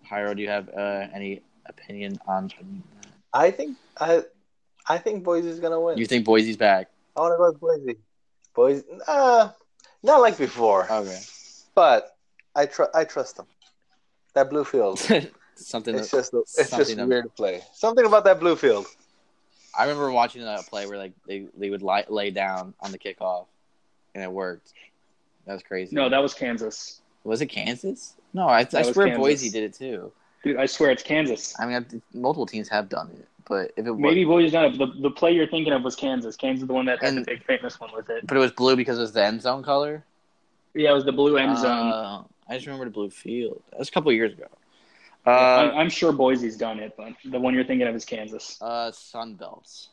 Hyro, 0.10 0.36
do 0.36 0.42
you 0.42 0.50
have 0.50 0.70
uh, 0.70 1.08
any 1.14 1.42
opinion 1.66 2.20
on? 2.28 2.52
I 3.34 3.52
think 3.52 3.78
I 4.00 4.24
I 4.88 4.98
think 4.98 5.24
Boise's 5.24 5.60
gonna 5.60 5.80
win. 5.80 5.98
You 5.98 6.06
think 6.06 6.26
Boise's 6.26 6.58
back? 6.58 6.90
I 7.16 7.22
want 7.22 7.34
to 7.34 7.38
go 7.38 7.48
with 7.52 7.86
Boise. 7.86 8.00
Boise, 8.54 8.84
uh, 9.08 9.50
not 10.04 10.22
like 10.22 10.38
before, 10.38 10.88
Okay, 10.90 11.20
but 11.74 12.16
I 12.56 12.66
tr- 12.68 12.94
I 12.94 13.04
trust 13.04 13.38
them. 13.38 13.48
That 14.34 14.50
blue 14.50 14.64
field, 14.64 15.00
something. 15.56 15.96
it's 15.96 16.12
just 16.12 16.34
it's 16.34 16.70
just 16.70 16.98
weird 16.98 17.26
to 17.26 17.30
play. 17.30 17.62
Something 17.74 18.06
about 18.06 18.24
that 18.26 18.40
blue 18.40 18.56
field. 18.56 18.86
I 19.78 19.84
remember 19.84 20.12
watching 20.12 20.42
that 20.44 20.66
play 20.68 20.86
where 20.88 20.98
like 20.98 21.14
they, 21.28 21.46
they 21.58 21.70
would 21.70 21.82
lie, 21.82 22.06
lay 22.10 22.32
down 22.32 22.74
on 22.82 22.92
the 22.92 23.00
kickoff, 23.00 23.46
and 24.14 24.24
it 24.24 24.32
worked. 24.32 24.74
That 25.46 25.54
was 25.54 25.64
crazy. 25.64 25.96
No, 25.96 26.10
that 26.10 26.18
was 26.22 26.34
Kansas. 26.34 27.02
Was 27.24 27.42
it 27.42 27.48
Kansas? 27.48 28.14
No, 28.34 28.48
I, 28.48 28.60
I 28.74 28.82
swear 28.84 29.08
Kansas. 29.08 29.18
Boise 29.18 29.50
did 29.50 29.64
it 29.64 29.74
too. 29.74 30.12
Dude, 30.44 30.58
I 30.58 30.66
swear 30.66 30.92
it's 30.92 31.04
Kansas. 31.04 31.54
I 31.60 31.66
mean, 31.66 31.76
I- 31.92 32.02
multiple 32.18 32.46
teams 32.46 32.70
have 32.70 32.88
done 32.90 33.10
it, 33.20 33.28
but 33.48 33.72
if 33.78 33.86
it 33.86 33.92
was, 33.92 34.00
Maybe 34.00 34.26
Boise's 34.26 34.54
not 34.54 34.66
it. 34.74 34.78
The, 34.78 34.88
the 35.02 35.10
play 35.10 35.32
you're 35.32 35.48
thinking 35.48 35.74
of 35.74 35.84
was 35.84 35.96
Kansas. 35.96 36.36
Kansas 36.36 36.62
is 36.64 36.68
the 36.68 36.74
one 36.74 36.86
that 36.86 37.00
had 37.02 37.10
And- 37.10 37.18
the 37.20 37.32
big 37.32 37.44
famous 37.44 37.80
one 37.80 37.90
with 37.96 38.10
it. 38.10 38.26
but 38.28 38.38
it 38.38 38.40
was 38.40 38.52
blue 38.52 38.76
because 38.76 38.98
it 38.98 39.02
was 39.02 39.14
the 39.14 39.24
end 39.26 39.42
zone 39.42 39.64
color. 39.64 40.04
Yeah, 40.74 40.92
it 40.92 40.94
was 40.94 41.06
the 41.06 41.12
blue 41.14 41.38
end 41.38 41.58
zone. 41.58 41.92
Uh, 41.92 42.24
I 42.50 42.56
just 42.56 42.66
remember 42.68 42.86
the 42.86 42.92
blue 42.92 43.10
field. 43.10 43.62
That 43.72 43.80
was 43.80 43.88
a 43.88 43.92
couple 43.92 44.10
of 44.12 44.16
years 44.16 44.34
ago. 44.34 44.48
I'm, 45.26 45.70
Uh, 45.70 45.74
I'm 45.74 45.90
sure 45.90 46.12
Boise's 46.12 46.58
done 46.58 46.80
it, 46.80 46.94
but 46.98 47.14
the 47.26 47.40
one 47.40 47.54
you're 47.54 47.64
thinking 47.64 47.88
of 47.88 47.96
is 47.96 48.06
Kansas. 48.06 48.62
uh, 48.62 48.92
Sun 48.92 49.36
Belts. 49.36 49.90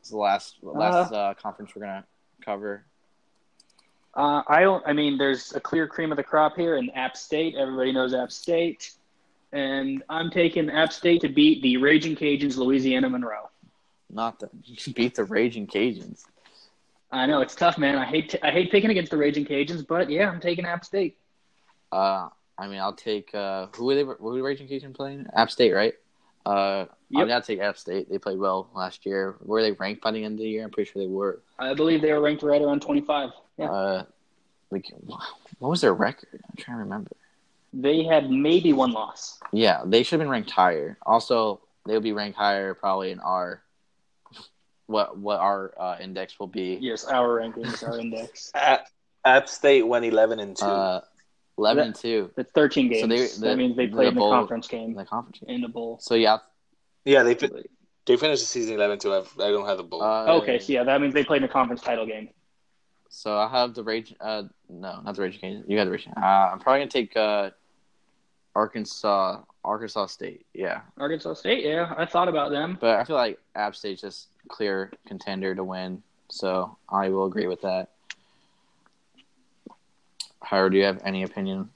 It's 0.00 0.10
the 0.10 0.16
last 0.16 0.56
last 0.62 1.12
uh, 1.12 1.34
conference 1.34 1.74
we're 1.74 1.82
gonna 1.82 2.04
cover. 2.44 2.84
Uh, 4.14 4.42
I 4.48 4.60
don't. 4.62 4.82
I 4.86 4.92
mean, 4.92 5.18
there's 5.18 5.54
a 5.54 5.60
clear 5.60 5.86
cream 5.86 6.10
of 6.10 6.16
the 6.16 6.24
crop 6.24 6.56
here 6.56 6.76
in 6.76 6.90
App 6.90 7.16
State. 7.16 7.54
Everybody 7.56 7.92
knows 7.92 8.14
App 8.14 8.32
State, 8.32 8.92
and 9.52 10.02
I'm 10.08 10.30
taking 10.30 10.70
App 10.70 10.92
State 10.92 11.20
to 11.22 11.28
beat 11.28 11.62
the 11.62 11.76
Raging 11.76 12.16
Cajuns, 12.16 12.56
Louisiana 12.56 13.08
Monroe. 13.10 13.50
Not 14.08 14.38
the 14.40 14.48
beat 14.94 15.14
the 15.14 15.24
Raging 15.24 15.66
Cajuns. 15.66 16.24
I 17.12 17.26
know 17.26 17.40
it's 17.40 17.54
tough, 17.54 17.76
man. 17.76 17.98
I 17.98 18.04
hate 18.06 18.34
I 18.42 18.50
hate 18.50 18.70
picking 18.70 18.90
against 18.90 19.10
the 19.10 19.16
Raging 19.16 19.44
Cajuns, 19.44 19.86
but 19.86 20.08
yeah, 20.10 20.30
I'm 20.30 20.40
taking 20.40 20.64
App 20.64 20.84
State. 20.84 21.16
Uh, 21.92 22.28
I 22.60 22.68
mean, 22.68 22.78
I'll 22.78 22.92
take 22.92 23.34
uh, 23.34 23.66
who 23.74 23.88
are 23.90 23.94
they? 23.94 24.02
Who 24.02 24.28
are 24.28 24.34
the 24.36 24.42
Raging 24.42 24.68
Cajun 24.68 24.92
playing? 24.92 25.26
App 25.34 25.50
State, 25.50 25.72
right? 25.72 25.94
Uh, 26.44 26.86
Yep. 27.12 27.22
I'm 27.22 27.26
gonna 27.28 27.42
take 27.42 27.58
App 27.58 27.76
State. 27.76 28.08
They 28.08 28.18
played 28.18 28.38
well 28.38 28.68
last 28.72 29.04
year. 29.04 29.34
Were 29.40 29.62
they 29.62 29.72
ranked 29.72 30.00
by 30.00 30.12
the 30.12 30.22
end 30.22 30.34
of 30.34 30.44
the 30.44 30.48
year? 30.48 30.62
I'm 30.62 30.70
pretty 30.70 30.88
sure 30.88 31.02
they 31.02 31.08
were. 31.08 31.42
I 31.58 31.74
believe 31.74 32.02
they 32.02 32.12
were 32.12 32.20
ranked 32.20 32.44
right 32.44 32.62
around 32.62 32.82
25. 32.82 33.30
Yeah, 33.58 33.68
Uh, 33.68 34.04
like, 34.70 34.86
what 35.58 35.68
was 35.70 35.80
their 35.80 35.92
record? 35.92 36.28
I'm 36.34 36.54
trying 36.56 36.76
to 36.76 36.84
remember. 36.84 37.10
they 37.72 38.04
had 38.04 38.30
maybe 38.30 38.72
one 38.72 38.92
loss. 38.92 39.40
Yeah, 39.52 39.82
they 39.84 40.04
should 40.04 40.20
have 40.20 40.24
been 40.24 40.30
ranked 40.30 40.50
higher. 40.52 40.98
Also, 41.04 41.62
they 41.84 41.94
would 41.94 42.04
be 42.04 42.12
ranked 42.12 42.38
higher 42.38 42.74
probably 42.74 43.10
in 43.10 43.18
our 43.18 43.60
what 44.86 45.18
what 45.18 45.40
our 45.40 45.74
uh, 45.80 45.96
index 46.00 46.38
will 46.38 46.46
be. 46.46 46.78
Yes, 46.80 47.04
our 47.06 47.40
rankings, 47.40 47.82
our 47.86 47.98
index. 47.98 48.52
App, 48.54 48.86
App 49.24 49.48
State 49.48 49.82
went 49.84 50.04
eleven 50.04 50.38
and 50.38 50.56
two. 50.56 50.64
Uh, 50.64 51.00
eleven 51.60 51.86
and 51.88 51.94
two 51.94 52.30
It's 52.36 52.50
13 52.52 52.88
games. 52.88 53.00
So 53.02 53.06
they- 53.06 53.48
that 53.48 53.56
means 53.56 53.76
they 53.76 53.86
the 53.86 53.92
played 53.92 54.08
in 54.08 54.14
the 54.14 54.20
bowl- 54.20 54.30
conference 54.32 54.68
in 54.70 54.78
game 54.78 54.94
the 54.94 55.04
conference. 55.04 55.38
game. 55.40 55.54
in 55.56 55.60
the 55.60 55.68
bowl. 55.68 55.98
So 56.00 56.14
yeah. 56.14 56.38
yeah, 57.04 57.22
they 57.22 57.34
they 58.06 58.16
finished 58.16 58.42
the 58.42 58.48
season 58.48 58.74
eleven 58.74 58.98
two. 58.98 59.12
I, 59.12 59.18
I 59.20 59.50
don't 59.50 59.66
have 59.66 59.76
the 59.76 59.84
bowl. 59.84 60.02
Uh, 60.02 60.38
Okay, 60.38 60.58
so 60.58 60.72
yeah, 60.72 60.84
that 60.84 61.00
means 61.00 61.14
they 61.14 61.24
played 61.24 61.42
in 61.42 61.48
the 61.48 61.52
conference 61.52 61.82
title 61.82 62.06
game. 62.06 62.30
So 63.08 63.36
I 63.36 63.48
have 63.48 63.74
the 63.74 63.82
rage. 63.84 64.14
Uh, 64.20 64.44
no, 64.68 65.00
not 65.02 65.14
the 65.16 65.22
rage. 65.22 65.40
Cajuns. 65.40 65.64
You 65.68 65.76
got 65.76 65.84
the 65.84 65.90
rage. 65.90 66.08
Uh, 66.16 66.20
I'm 66.20 66.58
probably 66.60 66.80
gonna 66.80 66.90
take 66.90 67.16
uh, 67.16 67.50
Arkansas. 68.54 69.42
Arkansas 69.62 70.06
State. 70.06 70.46
Yeah, 70.54 70.80
Arkansas 70.96 71.34
State, 71.34 71.64
yeah, 71.64 71.92
I 71.98 72.06
thought 72.06 72.28
about 72.28 72.50
them. 72.50 72.78
but 72.80 72.98
I 72.98 73.04
feel 73.04 73.16
like 73.16 73.38
App 73.54 73.76
State's 73.76 74.00
just 74.00 74.28
clear 74.48 74.90
contender 75.06 75.54
to 75.54 75.62
win. 75.62 76.02
So 76.30 76.76
I 76.88 77.10
will 77.10 77.26
agree 77.26 77.46
with 77.46 77.60
that. 77.62 77.90
Howard, 80.50 80.72
do 80.72 80.78
you 80.78 80.84
have 80.84 81.00
any 81.04 81.22
opinion? 81.22 81.70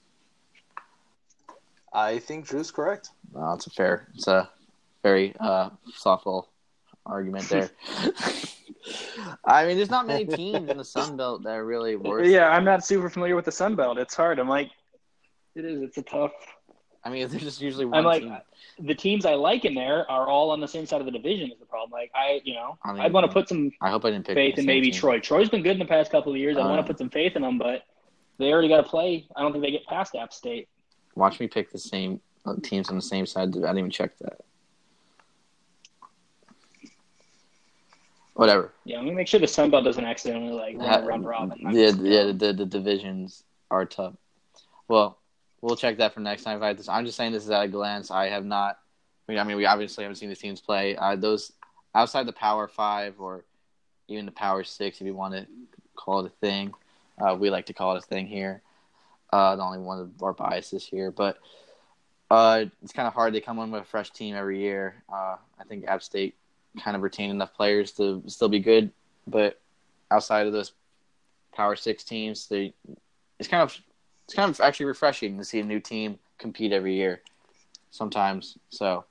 I 1.92 2.18
think 2.18 2.48
Drew's 2.48 2.72
correct. 2.72 3.10
No, 3.32 3.52
it's 3.52 3.68
a 3.68 3.70
fair. 3.70 4.08
It's 4.16 4.26
a 4.26 4.50
very 5.00 5.32
uh, 5.38 5.70
thoughtful 6.02 6.48
argument 7.06 7.48
there. 7.48 7.70
I 9.44 9.64
mean, 9.64 9.76
there's 9.76 9.90
not 9.90 10.08
many 10.08 10.26
teams 10.26 10.68
in 10.68 10.76
the 10.76 10.84
Sun 10.84 11.16
Belt 11.16 11.44
that 11.44 11.50
are 11.50 11.64
really 11.64 11.94
worth. 11.94 12.26
Yeah, 12.26 12.48
I'm 12.48 12.64
not 12.64 12.84
super 12.84 13.08
familiar 13.08 13.36
with 13.36 13.44
the 13.44 13.52
Sun 13.52 13.76
Belt. 13.76 13.96
It's 13.96 14.16
hard. 14.16 14.40
I'm 14.40 14.48
like, 14.48 14.72
it 15.54 15.64
is. 15.64 15.80
It's 15.80 15.98
a 15.98 16.02
tough. 16.02 16.32
I 17.04 17.10
mean, 17.10 17.28
there's 17.28 17.44
just 17.44 17.60
usually 17.60 17.84
one 17.84 17.98
I'm 17.98 18.04
like, 18.04 18.22
team. 18.22 18.36
the 18.80 18.94
teams 18.96 19.24
I 19.24 19.34
like 19.34 19.64
in 19.64 19.74
there 19.74 20.10
are 20.10 20.26
all 20.26 20.50
on 20.50 20.58
the 20.58 20.66
same 20.66 20.84
side 20.84 20.98
of 20.98 21.06
the 21.06 21.12
division. 21.12 21.52
Is 21.52 21.60
the 21.60 21.66
problem? 21.66 21.92
Like 21.92 22.10
I, 22.12 22.40
you 22.42 22.54
know, 22.54 22.76
I 22.82 22.92
mean, 22.92 23.02
I'd 23.02 23.12
want 23.12 23.24
to 23.24 23.32
put 23.32 23.48
some 23.48 23.70
I 23.80 23.90
hope 23.90 24.04
I 24.04 24.10
didn't 24.10 24.26
pick 24.26 24.34
faith 24.34 24.56
the 24.56 24.62
in 24.62 24.66
maybe 24.66 24.90
team. 24.90 24.98
Troy. 24.98 25.20
Troy's 25.20 25.48
been 25.48 25.62
good 25.62 25.74
in 25.74 25.78
the 25.78 25.84
past 25.84 26.10
couple 26.10 26.32
of 26.32 26.38
years. 26.38 26.56
I 26.56 26.66
want 26.66 26.84
to 26.84 26.86
put 26.92 26.98
some 26.98 27.10
faith 27.10 27.36
in 27.36 27.42
them, 27.42 27.56
but 27.56 27.84
they 28.38 28.52
already 28.52 28.68
got 28.68 28.78
to 28.78 28.82
play. 28.88 29.26
I 29.36 29.42
don't 29.42 29.52
think 29.52 29.64
they 29.64 29.70
get 29.70 29.86
past 29.86 30.14
App 30.14 30.32
State. 30.32 30.68
Watch 31.14 31.38
me 31.38 31.46
pick 31.46 31.70
the 31.70 31.78
same 31.78 32.20
uh, 32.44 32.54
teams 32.62 32.88
on 32.88 32.96
the 32.96 33.02
same 33.02 33.26
side. 33.26 33.48
I 33.48 33.52
didn't 33.52 33.78
even 33.78 33.90
check 33.90 34.18
that. 34.18 34.40
Whatever. 38.34 38.72
Yeah, 38.84 38.98
I'm 38.98 39.04
gonna 39.04 39.16
make 39.16 39.28
sure 39.28 39.38
the 39.38 39.46
Sun 39.46 39.70
Belt 39.70 39.84
doesn't 39.84 40.04
accidentally 40.04 40.52
like 40.52 40.76
run 40.76 41.04
round 41.04 41.24
robin. 41.24 41.58
Yeah, 41.70 41.92
yeah. 42.00 42.32
The, 42.32 42.52
the 42.52 42.66
divisions 42.66 43.44
are 43.70 43.84
tough. 43.84 44.14
Well, 44.88 45.18
we'll 45.60 45.76
check 45.76 45.98
that 45.98 46.14
for 46.14 46.20
next 46.20 46.42
time. 46.42 46.60
If 46.60 46.88
I 46.88 46.92
I'm 46.92 47.06
just 47.06 47.16
saying 47.16 47.32
this 47.32 47.44
is 47.44 47.50
at 47.50 47.64
a 47.64 47.68
glance. 47.68 48.10
I 48.10 48.28
have 48.28 48.44
not. 48.44 48.78
I 49.28 49.32
mean, 49.32 49.38
I 49.38 49.44
mean, 49.44 49.56
we 49.56 49.66
obviously 49.66 50.02
haven't 50.02 50.16
seen 50.16 50.28
these 50.28 50.40
teams 50.40 50.60
play. 50.60 50.96
Uh, 50.96 51.14
those 51.14 51.52
outside 51.94 52.26
the 52.26 52.32
Power 52.32 52.66
Five 52.66 53.20
or 53.20 53.44
even 54.08 54.26
the 54.26 54.32
Power 54.32 54.64
Six, 54.64 55.00
if 55.00 55.06
you 55.06 55.14
want 55.14 55.34
to 55.34 55.46
call 55.94 56.20
it 56.20 56.26
a 56.26 56.46
thing, 56.46 56.74
uh, 57.18 57.36
we 57.38 57.50
like 57.50 57.66
to 57.66 57.72
call 57.72 57.94
it 57.94 57.98
a 57.98 58.06
thing 58.06 58.26
here. 58.26 58.62
Uh, 59.32 59.56
the 59.56 59.62
only 59.62 59.78
one 59.78 60.00
of 60.00 60.22
our 60.22 60.32
biases 60.32 60.86
here, 60.86 61.10
but 61.10 61.38
uh, 62.30 62.64
it's 62.82 62.92
kind 62.92 63.08
of 63.08 63.14
hard 63.14 63.34
to 63.34 63.40
come 63.40 63.58
in 63.58 63.70
with 63.70 63.82
a 63.82 63.86
fresh 63.86 64.10
team 64.10 64.34
every 64.34 64.60
year. 64.60 65.02
Uh, 65.12 65.36
I 65.58 65.64
think 65.68 65.86
App 65.86 66.02
State 66.02 66.34
kind 66.82 66.96
of 66.96 67.02
retained 67.02 67.32
enough 67.32 67.54
players 67.54 67.92
to 67.92 68.22
still 68.26 68.48
be 68.48 68.60
good, 68.60 68.92
but 69.26 69.60
outside 70.10 70.46
of 70.46 70.52
those 70.52 70.72
Power 71.52 71.76
Six 71.76 72.04
teams, 72.04 72.48
they 72.48 72.74
it's 73.38 73.48
kind 73.48 73.62
of 73.62 73.76
it's 74.24 74.34
kind 74.34 74.50
of 74.50 74.60
actually 74.60 74.86
refreshing 74.86 75.36
to 75.38 75.44
see 75.44 75.60
a 75.60 75.64
new 75.64 75.80
team 75.80 76.18
compete 76.38 76.72
every 76.72 76.94
year. 76.94 77.20
Sometimes, 77.90 78.58
so 78.70 79.04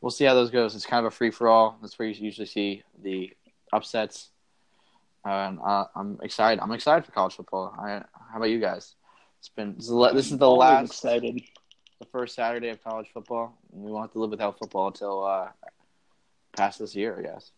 we'll 0.00 0.10
see 0.10 0.24
how 0.24 0.34
those 0.34 0.50
goes. 0.50 0.74
It's 0.74 0.86
kind 0.86 1.04
of 1.04 1.12
a 1.12 1.14
free 1.14 1.30
for 1.30 1.48
all. 1.48 1.78
That's 1.80 1.98
where 1.98 2.08
you 2.08 2.14
usually 2.24 2.46
see 2.46 2.82
the 3.02 3.32
upsets. 3.72 4.30
And 5.28 5.58
uh, 5.62 5.84
I'm 5.94 6.18
excited. 6.22 6.58
I'm 6.62 6.72
excited 6.72 7.04
for 7.04 7.12
college 7.12 7.34
football. 7.34 7.74
I, 7.78 8.02
how 8.30 8.36
about 8.38 8.48
you 8.48 8.58
guys? 8.60 8.94
It's 9.40 9.50
been 9.50 9.74
this 9.76 9.84
is 9.84 9.90
the, 9.90 10.12
this 10.14 10.32
is 10.32 10.38
the 10.38 10.50
last 10.50 10.86
excited. 10.86 11.42
the 12.00 12.06
first 12.06 12.34
Saturday 12.34 12.70
of 12.70 12.82
college 12.82 13.08
football. 13.12 13.58
We 13.70 13.90
won't 13.92 14.04
have 14.04 14.12
to 14.12 14.20
live 14.20 14.30
without 14.30 14.58
football 14.58 14.86
until 14.86 15.22
uh, 15.24 15.48
past 16.56 16.78
this 16.78 16.94
year, 16.96 17.18
I 17.18 17.22
guess. 17.22 17.50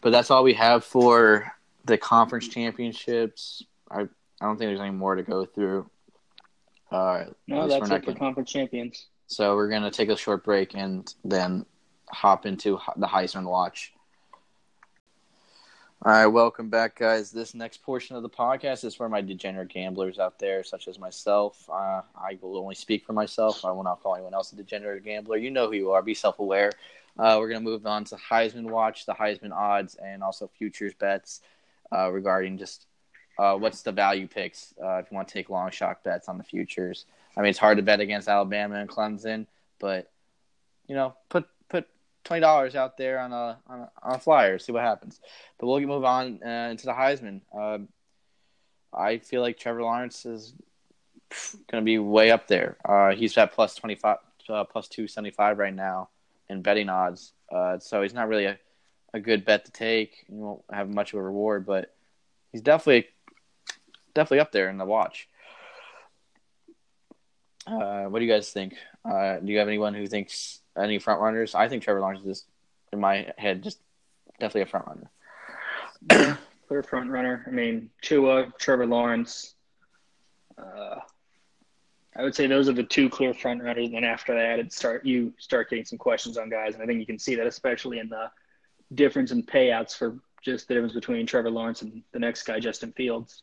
But 0.00 0.10
that's 0.10 0.30
all 0.30 0.44
we 0.44 0.54
have 0.54 0.84
for 0.84 1.50
the 1.84 1.98
conference 1.98 2.46
championships. 2.46 3.64
I 3.90 4.02
I 4.02 4.44
don't 4.44 4.56
think 4.56 4.68
there's 4.68 4.80
any 4.80 4.90
more 4.90 5.16
to 5.16 5.22
go 5.24 5.44
through. 5.46 5.90
Uh, 6.92 7.24
No, 7.48 7.66
that's 7.66 7.74
it 7.90 7.96
for 7.96 8.00
gonna- 8.12 8.18
conference 8.18 8.52
champions. 8.52 9.06
so 9.26 9.56
we're 9.56 9.68
gonna 9.68 9.90
take 9.90 10.10
a 10.10 10.16
short 10.16 10.44
break 10.44 10.76
and 10.76 11.12
then 11.24 11.66
hop 12.08 12.46
into 12.46 12.78
the 12.96 13.06
Heisman 13.08 13.44
watch. 13.50 13.92
All 16.06 16.12
right, 16.12 16.26
welcome 16.26 16.68
back, 16.68 17.00
guys. 17.00 17.32
This 17.32 17.52
next 17.52 17.82
portion 17.82 18.14
of 18.14 18.22
the 18.22 18.30
podcast 18.30 18.84
is 18.84 18.94
for 18.94 19.08
my 19.08 19.20
degenerate 19.20 19.70
gamblers 19.70 20.20
out 20.20 20.38
there, 20.38 20.62
such 20.62 20.86
as 20.86 21.00
myself. 21.00 21.68
Uh, 21.68 22.02
I 22.14 22.38
will 22.40 22.58
only 22.58 22.76
speak 22.76 23.04
for 23.04 23.12
myself. 23.12 23.64
I 23.64 23.72
will 23.72 23.82
not 23.82 24.00
call 24.00 24.14
anyone 24.14 24.32
else 24.32 24.52
a 24.52 24.56
degenerate 24.56 25.02
gambler. 25.02 25.36
You 25.36 25.50
know 25.50 25.66
who 25.66 25.72
you 25.72 25.90
are. 25.90 26.02
Be 26.02 26.14
self-aware. 26.14 26.70
Uh, 27.18 27.38
we're 27.40 27.48
gonna 27.48 27.58
move 27.58 27.84
on 27.86 28.04
to 28.04 28.14
Heisman 28.14 28.70
watch, 28.70 29.04
the 29.04 29.14
Heisman 29.14 29.50
odds, 29.50 29.96
and 29.96 30.22
also 30.22 30.46
futures 30.46 30.94
bets 30.94 31.40
uh, 31.90 32.08
regarding 32.12 32.56
just 32.56 32.86
uh, 33.36 33.56
what's 33.56 33.82
the 33.82 33.90
value 33.90 34.28
picks 34.28 34.74
uh, 34.80 34.98
if 34.98 35.10
you 35.10 35.16
want 35.16 35.26
to 35.26 35.34
take 35.34 35.50
long 35.50 35.72
shot 35.72 36.04
bets 36.04 36.28
on 36.28 36.38
the 36.38 36.44
futures. 36.44 37.06
I 37.36 37.40
mean, 37.40 37.50
it's 37.50 37.58
hard 37.58 37.78
to 37.78 37.82
bet 37.82 37.98
against 37.98 38.28
Alabama 38.28 38.76
and 38.76 38.88
Clemson, 38.88 39.48
but 39.80 40.08
you 40.86 40.94
know, 40.94 41.16
put 41.30 41.48
twenty 42.26 42.40
dollars 42.40 42.74
out 42.74 42.96
there 42.96 43.18
on 43.20 43.32
a, 43.32 43.58
on 43.66 43.80
a 43.80 43.90
on 44.02 44.14
a 44.16 44.18
flyer, 44.18 44.58
see 44.58 44.72
what 44.72 44.82
happens. 44.82 45.20
But 45.58 45.66
we'll 45.66 45.80
move 45.80 46.04
on 46.04 46.40
uh, 46.44 46.68
into 46.70 46.86
the 46.86 46.92
Heisman. 46.92 47.40
Um 47.56 47.88
I 48.94 49.18
feel 49.18 49.42
like 49.42 49.58
Trevor 49.58 49.82
Lawrence 49.82 50.24
is 50.24 50.54
going 51.70 51.82
to 51.82 51.84
be 51.84 51.98
way 51.98 52.30
up 52.30 52.46
there. 52.46 52.78
Uh, 52.82 53.14
he's 53.14 53.36
at 53.36 53.52
plus 53.52 53.74
twenty 53.74 53.94
five, 53.94 54.18
uh, 54.48 54.64
plus 54.64 54.88
two 54.88 55.06
seventy 55.06 55.32
five 55.32 55.58
right 55.58 55.74
now 55.74 56.08
in 56.48 56.62
betting 56.62 56.88
odds. 56.88 57.32
Uh, 57.52 57.78
so 57.78 58.00
he's 58.00 58.14
not 58.14 58.28
really 58.28 58.46
a, 58.46 58.58
a 59.12 59.20
good 59.20 59.44
bet 59.44 59.66
to 59.66 59.72
take. 59.72 60.24
You 60.28 60.36
won't 60.36 60.62
have 60.72 60.88
much 60.88 61.12
of 61.12 61.18
a 61.18 61.22
reward, 61.22 61.66
but 61.66 61.94
he's 62.52 62.62
definitely 62.62 63.08
definitely 64.14 64.40
up 64.40 64.52
there 64.52 64.70
in 64.70 64.78
the 64.78 64.86
watch. 64.86 65.28
Uh, 67.66 68.04
what 68.04 68.20
do 68.20 68.24
you 68.24 68.32
guys 68.32 68.50
think? 68.50 68.76
Uh, 69.04 69.40
do 69.40 69.52
you 69.52 69.58
have 69.58 69.68
anyone 69.68 69.92
who 69.92 70.06
thinks 70.06 70.60
any 70.76 70.98
front 70.98 71.20
runners? 71.20 71.54
I 71.54 71.68
think 71.68 71.82
Trevor 71.82 72.00
Lawrence 72.00 72.24
is, 72.24 72.44
in 72.92 73.00
my 73.00 73.32
head, 73.38 73.62
just 73.62 73.80
definitely 74.38 74.62
a 74.62 74.66
front 74.66 74.86
runner. 74.86 76.38
Clear 76.68 76.82
front 76.82 77.10
runner. 77.10 77.44
I 77.46 77.50
mean, 77.50 77.90
Tua, 78.02 78.52
Trevor 78.58 78.86
Lawrence. 78.86 79.54
Uh, 80.58 80.96
I 82.16 82.22
would 82.22 82.34
say 82.34 82.46
those 82.46 82.68
are 82.68 82.72
the 82.72 82.82
two 82.82 83.08
clear 83.08 83.34
front 83.34 83.62
runners. 83.62 83.86
And 83.86 83.94
then 83.94 84.04
after 84.04 84.34
that, 84.34 84.58
it 84.58 84.72
start 84.72 85.04
you 85.04 85.34
start 85.38 85.68
getting 85.70 85.84
some 85.84 85.98
questions 85.98 86.38
on 86.38 86.48
guys, 86.48 86.74
and 86.74 86.82
I 86.82 86.86
think 86.86 86.98
you 86.98 87.06
can 87.06 87.18
see 87.18 87.34
that 87.36 87.46
especially 87.46 87.98
in 87.98 88.08
the 88.08 88.30
difference 88.94 89.32
in 89.32 89.42
payouts 89.42 89.96
for 89.96 90.18
just 90.42 90.68
the 90.68 90.74
difference 90.74 90.94
between 90.94 91.26
Trevor 91.26 91.50
Lawrence 91.50 91.82
and 91.82 92.02
the 92.12 92.18
next 92.18 92.44
guy, 92.44 92.58
Justin 92.58 92.92
Fields. 92.92 93.42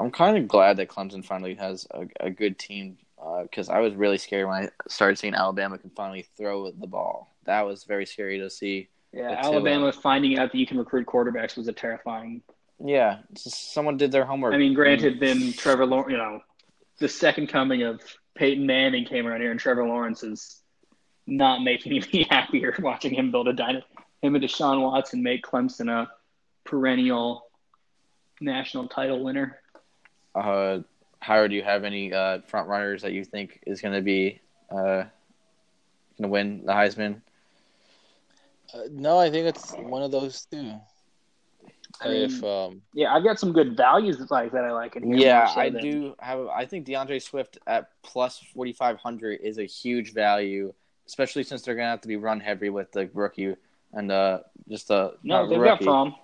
I'm 0.00 0.10
kind 0.10 0.38
of 0.38 0.48
glad 0.48 0.78
that 0.78 0.88
Clemson 0.88 1.24
finally 1.24 1.54
has 1.56 1.86
a, 1.90 2.06
a 2.20 2.30
good 2.30 2.58
team 2.58 2.96
because 3.42 3.68
I 3.68 3.80
was 3.80 3.94
really 3.94 4.18
scared 4.18 4.46
when 4.46 4.64
I 4.64 4.68
started 4.88 5.18
seeing 5.18 5.34
Alabama 5.34 5.78
can 5.78 5.90
finally 5.90 6.26
throw 6.36 6.70
the 6.70 6.86
ball. 6.86 7.34
That 7.44 7.62
was 7.62 7.84
very 7.84 8.06
scary 8.06 8.38
to 8.38 8.50
see. 8.50 8.88
Yeah, 9.12 9.30
The 9.30 9.36
two, 9.36 9.54
Alabama 9.54 9.86
uh, 9.86 9.92
finding 9.92 10.38
out 10.38 10.52
that 10.52 10.58
you 10.58 10.66
can 10.66 10.78
recruit 10.78 11.06
quarterbacks 11.06 11.56
was 11.56 11.68
a 11.68 11.72
terrifying. 11.72 12.42
Yeah, 12.84 13.18
someone 13.36 13.96
did 13.96 14.10
their 14.10 14.24
homework. 14.24 14.54
I 14.54 14.58
mean, 14.58 14.74
granted, 14.74 15.20
then 15.20 15.52
Trevor 15.52 15.86
Lawrence, 15.86 16.10
you 16.10 16.16
know, 16.16 16.40
the 16.98 17.08
second 17.08 17.48
coming 17.48 17.82
of 17.82 18.00
Peyton 18.34 18.66
Manning 18.66 19.04
came 19.04 19.26
around 19.26 19.40
here, 19.40 19.52
and 19.52 19.60
Trevor 19.60 19.86
Lawrence 19.86 20.22
is 20.22 20.62
not 21.26 21.62
making 21.62 21.92
me 21.92 22.26
happier 22.30 22.74
watching 22.80 23.14
him 23.14 23.30
build 23.30 23.48
a 23.48 23.52
dynasty. 23.52 23.88
Him 24.22 24.34
and 24.34 24.44
Deshaun 24.44 24.82
Watson 24.82 25.22
make 25.22 25.44
Clemson 25.44 25.90
a 25.90 26.10
perennial 26.64 27.46
national 28.40 28.88
title 28.88 29.22
winner. 29.22 29.58
Uh, 30.34 30.80
Howard, 31.24 31.52
do 31.52 31.56
you 31.56 31.62
have 31.62 31.84
any 31.84 32.12
uh, 32.12 32.40
front 32.46 32.68
runners 32.68 33.00
that 33.00 33.12
you 33.12 33.24
think 33.24 33.60
is 33.66 33.80
going 33.80 33.94
to 33.94 34.02
be 34.02 34.40
uh, 34.70 35.04
going 36.16 36.20
to 36.20 36.28
win 36.28 36.66
the 36.66 36.72
Heisman? 36.72 37.22
Uh, 38.74 38.80
no, 38.90 39.18
I 39.18 39.30
think 39.30 39.46
it's 39.46 39.72
one 39.72 40.02
of 40.02 40.10
those 40.10 40.46
two. 40.50 40.74
I 42.02 42.08
mean, 42.08 42.22
if 42.24 42.44
um, 42.44 42.82
Yeah, 42.92 43.14
I've 43.14 43.24
got 43.24 43.38
some 43.38 43.52
good 43.54 43.74
values 43.74 44.20
like 44.30 44.52
that 44.52 44.64
I 44.64 44.72
like 44.72 44.96
in 44.96 45.04
here. 45.04 45.16
Yeah, 45.16 45.46
so 45.46 45.60
I 45.60 45.70
than- 45.70 45.82
do 45.82 46.14
have. 46.18 46.46
I 46.48 46.66
think 46.66 46.84
D'Andre 46.84 47.18
Swift 47.18 47.56
at 47.66 47.88
plus 48.02 48.38
forty 48.54 48.74
five 48.74 48.98
hundred 48.98 49.40
is 49.42 49.58
a 49.58 49.64
huge 49.64 50.12
value, 50.12 50.74
especially 51.06 51.44
since 51.44 51.62
they're 51.62 51.74
going 51.74 51.86
to 51.86 51.90
have 51.90 52.02
to 52.02 52.08
be 52.08 52.16
run 52.16 52.40
heavy 52.40 52.68
with 52.68 52.92
the 52.92 53.08
rookie 53.14 53.54
and 53.94 54.12
uh, 54.12 54.40
just 54.68 54.90
a 54.90 55.12
No, 55.22 55.48
they've 55.48 55.58
got 55.58 55.80
rookie. 55.80 56.16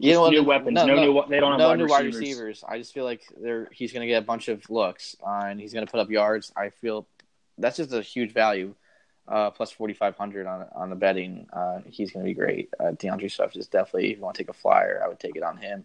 From 0.00 0.08
You 0.08 0.14
know 0.14 0.20
what? 0.22 0.30
new 0.30 0.42
weapons. 0.42 0.74
No, 0.74 0.86
new. 0.86 1.24
They 1.28 1.40
don't 1.40 1.52
have 1.52 1.58
no 1.60 1.68
wide 1.68 1.78
new 1.78 1.84
receivers. 1.84 1.90
wide 1.90 2.04
receivers. 2.20 2.64
I 2.66 2.78
just 2.78 2.94
feel 2.94 3.04
like 3.04 3.22
they're 3.40 3.68
he's 3.72 3.92
going 3.92 4.00
to 4.02 4.06
get 4.06 4.22
a 4.22 4.26
bunch 4.26 4.48
of 4.48 4.68
looks 4.70 5.16
uh, 5.26 5.42
and 5.44 5.60
he's 5.60 5.72
going 5.72 5.84
to 5.86 5.90
put 5.90 6.00
up 6.00 6.10
yards. 6.10 6.52
I 6.56 6.70
feel 6.70 7.06
that's 7.58 7.76
just 7.76 7.92
a 7.92 8.00
huge 8.02 8.32
value. 8.32 8.74
Uh, 9.28 9.50
plus 9.50 9.70
forty 9.70 9.94
five 9.94 10.16
hundred 10.16 10.46
on 10.46 10.66
on 10.74 10.90
the 10.90 10.96
betting. 10.96 11.46
Uh, 11.52 11.80
he's 11.86 12.10
going 12.10 12.24
to 12.24 12.28
be 12.28 12.34
great. 12.34 12.70
Uh, 12.80 12.92
D'Andre 12.92 13.28
Swift 13.28 13.56
is 13.56 13.68
definitely. 13.68 14.10
If 14.10 14.16
you 14.16 14.22
want 14.24 14.36
to 14.36 14.42
take 14.42 14.48
a 14.48 14.54
flyer, 14.54 15.00
I 15.04 15.08
would 15.08 15.20
take 15.20 15.36
it 15.36 15.42
on 15.42 15.56
him. 15.58 15.84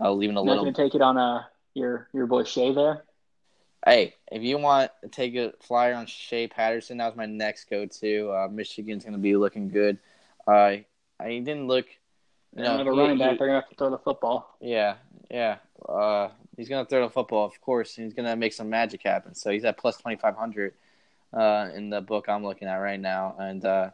Uh, 0.00 0.12
leaving 0.12 0.36
a 0.36 0.40
Not 0.40 0.46
little. 0.46 0.64
going 0.64 0.74
to 0.74 0.82
take 0.82 0.94
it 0.94 1.00
on 1.00 1.16
uh, 1.16 1.44
your 1.74 2.08
your 2.12 2.26
boy 2.26 2.44
Shea 2.44 2.74
there. 2.74 3.04
Hey, 3.86 4.16
if 4.32 4.42
you 4.42 4.58
want 4.58 4.90
to 5.02 5.08
take 5.08 5.36
a 5.36 5.52
flyer 5.60 5.94
on 5.94 6.06
Shea 6.06 6.48
Patterson, 6.48 6.98
that 6.98 7.06
was 7.06 7.16
my 7.16 7.26
next 7.26 7.70
go-to. 7.70 8.30
Uh, 8.32 8.48
Michigan's 8.48 9.04
going 9.04 9.12
to 9.12 9.20
be 9.20 9.36
looking 9.36 9.68
good. 9.68 9.98
Uh, 10.46 10.78
I 11.20 11.38
didn't 11.38 11.68
look. 11.68 11.86
You 12.58 12.64
don't 12.64 12.78
know, 12.78 12.84
have 12.84 12.86
a 12.86 12.92
running 12.92 13.18
back. 13.18 13.38
They're 13.38 13.48
going 13.48 13.60
to 13.60 13.66
have 13.66 13.68
to 13.70 13.76
throw 13.76 13.90
the 13.90 13.98
football. 13.98 14.56
Yeah, 14.60 14.96
yeah. 15.30 15.58
Uh, 15.86 16.28
he's 16.58 16.68
gonna 16.68 16.84
throw 16.84 17.06
the 17.06 17.10
football, 17.10 17.46
of 17.46 17.58
course. 17.60 17.96
And 17.96 18.04
he's 18.04 18.14
gonna 18.14 18.36
make 18.36 18.52
some 18.52 18.68
magic 18.68 19.02
happen. 19.02 19.34
So 19.34 19.50
he's 19.50 19.64
at 19.64 19.78
plus 19.78 19.96
twenty 19.96 20.16
five 20.16 20.36
hundred 20.36 20.74
uh, 21.32 21.70
in 21.74 21.88
the 21.88 22.00
book 22.00 22.28
I'm 22.28 22.44
looking 22.44 22.68
at 22.68 22.76
right 22.76 23.00
now, 23.00 23.36
and 23.38 23.64
uh, 23.64 23.90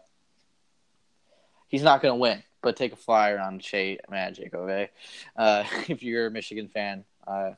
he's 1.68 1.83
not 1.83 2.03
gonna 2.03 2.16
win. 2.16 2.42
But 2.62 2.77
take 2.77 2.94
a 2.94 2.96
flyer 2.96 3.38
on 3.38 3.61
Shea 3.61 3.98
Magic, 4.11 4.55
okay? 4.55 4.90
Uh, 5.37 5.64
if 5.88 6.03
you're 6.03 6.27
a 6.27 6.31
Michigan 6.31 6.68
fan, 6.68 7.05
uh, 7.27 7.53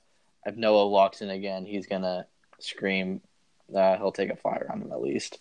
if 0.45 0.57
Noah 0.57 0.89
walks 0.89 1.23
in 1.23 1.31
again, 1.31 1.65
he's 1.65 1.87
gonna 1.87 2.27
scream. 2.59 3.21
Uh, 3.75 3.97
he'll 3.97 4.13
take 4.13 4.31
a 4.31 4.37
flyer 4.37 4.69
on 4.71 4.83
him 4.83 4.93
at 4.93 5.01
least. 5.01 5.39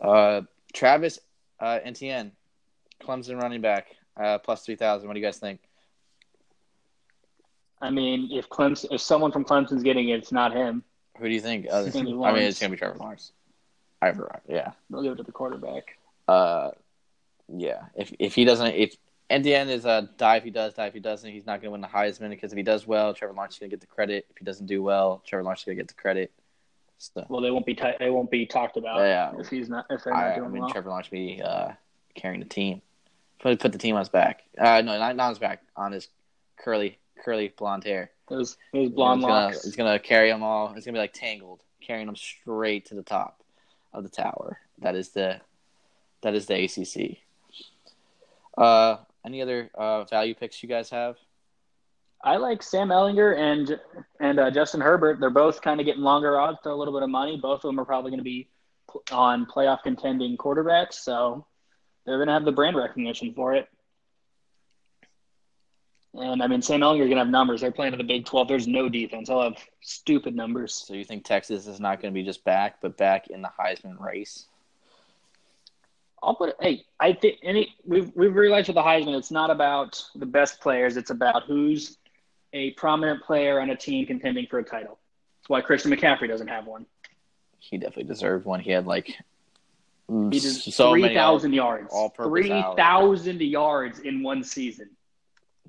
Uh, 0.00 0.42
Travis 0.72 1.18
uh, 1.60 1.78
Clemson 3.00 3.40
running 3.40 3.60
back, 3.60 3.94
uh, 4.18 4.38
plus 4.38 4.64
three 4.64 4.76
thousand. 4.76 5.08
What 5.08 5.14
do 5.14 5.20
you 5.20 5.26
guys 5.26 5.38
think? 5.38 5.60
I 7.80 7.90
mean, 7.90 8.30
if 8.32 8.48
Clemson, 8.48 8.86
if 8.90 9.00
someone 9.00 9.30
from 9.30 9.44
Clemson's 9.44 9.82
getting 9.82 10.08
it, 10.08 10.18
it's 10.18 10.32
not 10.32 10.52
him. 10.52 10.82
Who 11.18 11.28
do 11.28 11.34
you 11.34 11.40
think? 11.40 11.66
It's 11.70 11.90
gonna 11.92 12.04
be 12.06 12.24
I 12.24 12.32
mean, 12.32 12.42
it's 12.42 12.58
gonna 12.58 12.70
be 12.70 12.76
Trevor 12.76 12.98
Lawrence. 12.98 13.32
I 14.00 14.12
yeah. 14.48 14.72
They'll 14.90 15.02
give 15.02 15.12
it 15.12 15.16
to 15.16 15.22
the 15.24 15.32
quarterback. 15.32 15.98
Uh, 16.28 16.70
yeah. 17.48 17.86
If 17.96 18.12
if 18.18 18.34
he 18.34 18.44
doesn't, 18.44 18.74
if 18.74 18.96
at 19.30 19.42
the 19.42 19.54
end 19.54 19.70
is 19.70 19.84
a 19.84 20.08
die 20.16 20.36
if 20.36 20.44
he 20.44 20.50
does, 20.50 20.74
die 20.74 20.86
if 20.86 20.94
he 20.94 21.00
doesn't. 21.00 21.30
He's 21.30 21.46
not 21.46 21.60
going 21.60 21.68
to 21.68 21.70
win 21.72 21.80
the 21.80 21.88
Heisman 21.88 22.30
because 22.30 22.52
if 22.52 22.56
he 22.56 22.62
does 22.62 22.86
well, 22.86 23.12
Trevor 23.12 23.34
Lawrence 23.34 23.54
is 23.54 23.58
going 23.60 23.70
to 23.70 23.76
get 23.76 23.80
the 23.80 23.86
credit. 23.86 24.26
If 24.30 24.38
he 24.38 24.44
doesn't 24.44 24.66
do 24.66 24.82
well, 24.82 25.22
Trevor 25.26 25.42
Lawrence 25.42 25.60
is 25.60 25.64
going 25.66 25.76
to 25.76 25.82
get 25.82 25.88
the 25.88 25.94
credit. 25.94 26.32
So, 26.98 27.24
Well, 27.28 27.40
they 27.40 27.50
won't 27.50 27.66
be 27.66 27.74
t- 27.74 27.92
they 27.98 28.10
won't 28.10 28.30
be 28.30 28.46
talked 28.46 28.76
about 28.76 29.00
Yeah. 29.00 29.32
if 29.38 29.48
he's 29.48 29.68
not 29.68 29.86
if 29.90 30.04
they're 30.04 30.12
not 30.12 30.22
I, 30.24 30.32
I 30.32 30.36
doing 30.36 30.52
mean, 30.52 30.62
well. 30.62 30.70
Trevor 30.70 30.90
Lawrence 30.90 31.08
be 31.08 31.40
uh, 31.42 31.72
carrying 32.14 32.40
the 32.40 32.46
team. 32.46 32.82
Put 33.40 33.60
put 33.60 33.72
the 33.72 33.78
team 33.78 33.94
on 33.94 34.00
his 34.00 34.08
back. 34.08 34.42
Uh, 34.58 34.82
no, 34.82 34.98
not, 34.98 35.16
not 35.16 35.24
on 35.24 35.30
his 35.30 35.38
back. 35.38 35.62
On 35.76 35.92
his 35.92 36.08
curly 36.58 36.98
curly 37.24 37.52
blonde 37.56 37.84
hair. 37.84 38.10
Those 38.28 38.56
those 38.72 38.90
blonde 38.90 39.20
he's 39.20 39.26
gonna, 39.26 39.44
locks. 39.46 39.64
He's 39.64 39.76
gonna 39.76 39.98
carry 39.98 40.30
them 40.30 40.42
all. 40.42 40.72
It's 40.74 40.84
gonna 40.84 40.96
be 40.96 41.00
like 41.00 41.12
Tangled, 41.12 41.62
carrying 41.80 42.06
them 42.06 42.16
straight 42.16 42.86
to 42.86 42.94
the 42.94 43.02
top 43.02 43.42
of 43.92 44.02
the 44.02 44.08
tower. 44.10 44.58
That 44.78 44.94
is 44.94 45.10
the 45.10 45.40
that 46.22 46.34
is 46.34 46.46
the 46.46 46.64
ACC. 46.64 47.18
Uh, 48.56 48.96
any 49.24 49.40
other 49.40 49.70
uh, 49.74 50.04
value 50.04 50.34
picks 50.34 50.62
you 50.62 50.68
guys 50.68 50.90
have? 50.90 51.16
I 52.22 52.36
like 52.36 52.62
Sam 52.62 52.88
Ehlinger 52.88 53.38
and 53.38 53.80
and 54.20 54.40
uh, 54.40 54.50
Justin 54.50 54.80
Herbert. 54.80 55.20
They're 55.20 55.30
both 55.30 55.62
kind 55.62 55.80
of 55.80 55.86
getting 55.86 56.02
longer 56.02 56.38
odds 56.38 56.58
for 56.62 56.70
a 56.70 56.76
little 56.76 56.92
bit 56.92 57.02
of 57.02 57.10
money. 57.10 57.38
Both 57.40 57.64
of 57.64 57.68
them 57.68 57.78
are 57.78 57.84
probably 57.84 58.10
going 58.10 58.18
to 58.18 58.24
be 58.24 58.48
on 59.12 59.46
playoff 59.46 59.82
contending 59.82 60.36
quarterbacks, 60.36 60.94
so 60.94 61.46
they're 62.08 62.18
going 62.18 62.28
to 62.28 62.32
have 62.32 62.44
the 62.44 62.52
brand 62.52 62.76
recognition 62.76 63.34
for 63.34 63.54
it. 63.54 63.68
And 66.14 66.42
I 66.42 66.46
mean, 66.46 66.62
Sam 66.62 66.80
Ehlinger 66.80 66.98
going 67.00 67.10
to 67.10 67.18
have 67.18 67.28
numbers. 67.28 67.60
They're 67.60 67.70
playing 67.70 67.92
in 67.92 67.98
the 67.98 68.04
Big 68.04 68.24
Twelve. 68.24 68.48
There's 68.48 68.66
no 68.66 68.88
defense. 68.88 69.28
I'll 69.28 69.42
have 69.42 69.62
stupid 69.80 70.34
numbers. 70.34 70.72
So 70.74 70.94
you 70.94 71.04
think 71.04 71.24
Texas 71.24 71.66
is 71.66 71.78
not 71.78 72.00
going 72.00 72.12
to 72.12 72.18
be 72.18 72.24
just 72.24 72.44
back, 72.44 72.80
but 72.80 72.96
back 72.96 73.28
in 73.28 73.42
the 73.42 73.50
Heisman 73.60 74.00
race? 74.00 74.46
I'll 76.22 76.34
put 76.34 76.48
it. 76.48 76.56
Hey, 76.60 76.84
I 76.98 77.12
think 77.12 77.38
any 77.42 77.76
we've 77.84 78.10
we've 78.16 78.34
realized 78.34 78.68
with 78.68 78.74
the 78.74 78.82
Heisman, 78.82 79.16
it's 79.16 79.30
not 79.30 79.50
about 79.50 80.02
the 80.16 80.26
best 80.26 80.60
players. 80.60 80.96
It's 80.96 81.10
about 81.10 81.44
who's 81.44 81.98
a 82.52 82.72
prominent 82.72 83.22
player 83.22 83.60
on 83.60 83.70
a 83.70 83.76
team 83.76 84.06
contending 84.06 84.46
for 84.46 84.58
a 84.58 84.64
title. 84.64 84.98
That's 85.38 85.48
why 85.48 85.60
Christian 85.60 85.92
McCaffrey 85.92 86.26
doesn't 86.26 86.48
have 86.48 86.66
one. 86.66 86.86
He 87.60 87.76
definitely 87.76 88.04
deserved 88.04 88.46
one. 88.46 88.60
He 88.60 88.70
had 88.70 88.86
like 88.86 89.14
He 90.08 90.40
did 90.40 90.54
so 90.54 90.92
three 90.92 91.02
many 91.02 91.14
thousand 91.14 91.52
yards. 91.52 91.92
Three 92.16 92.48
thousand 92.76 93.40
yards 93.42 93.98
in 94.00 94.22
one 94.22 94.42
season. 94.42 94.90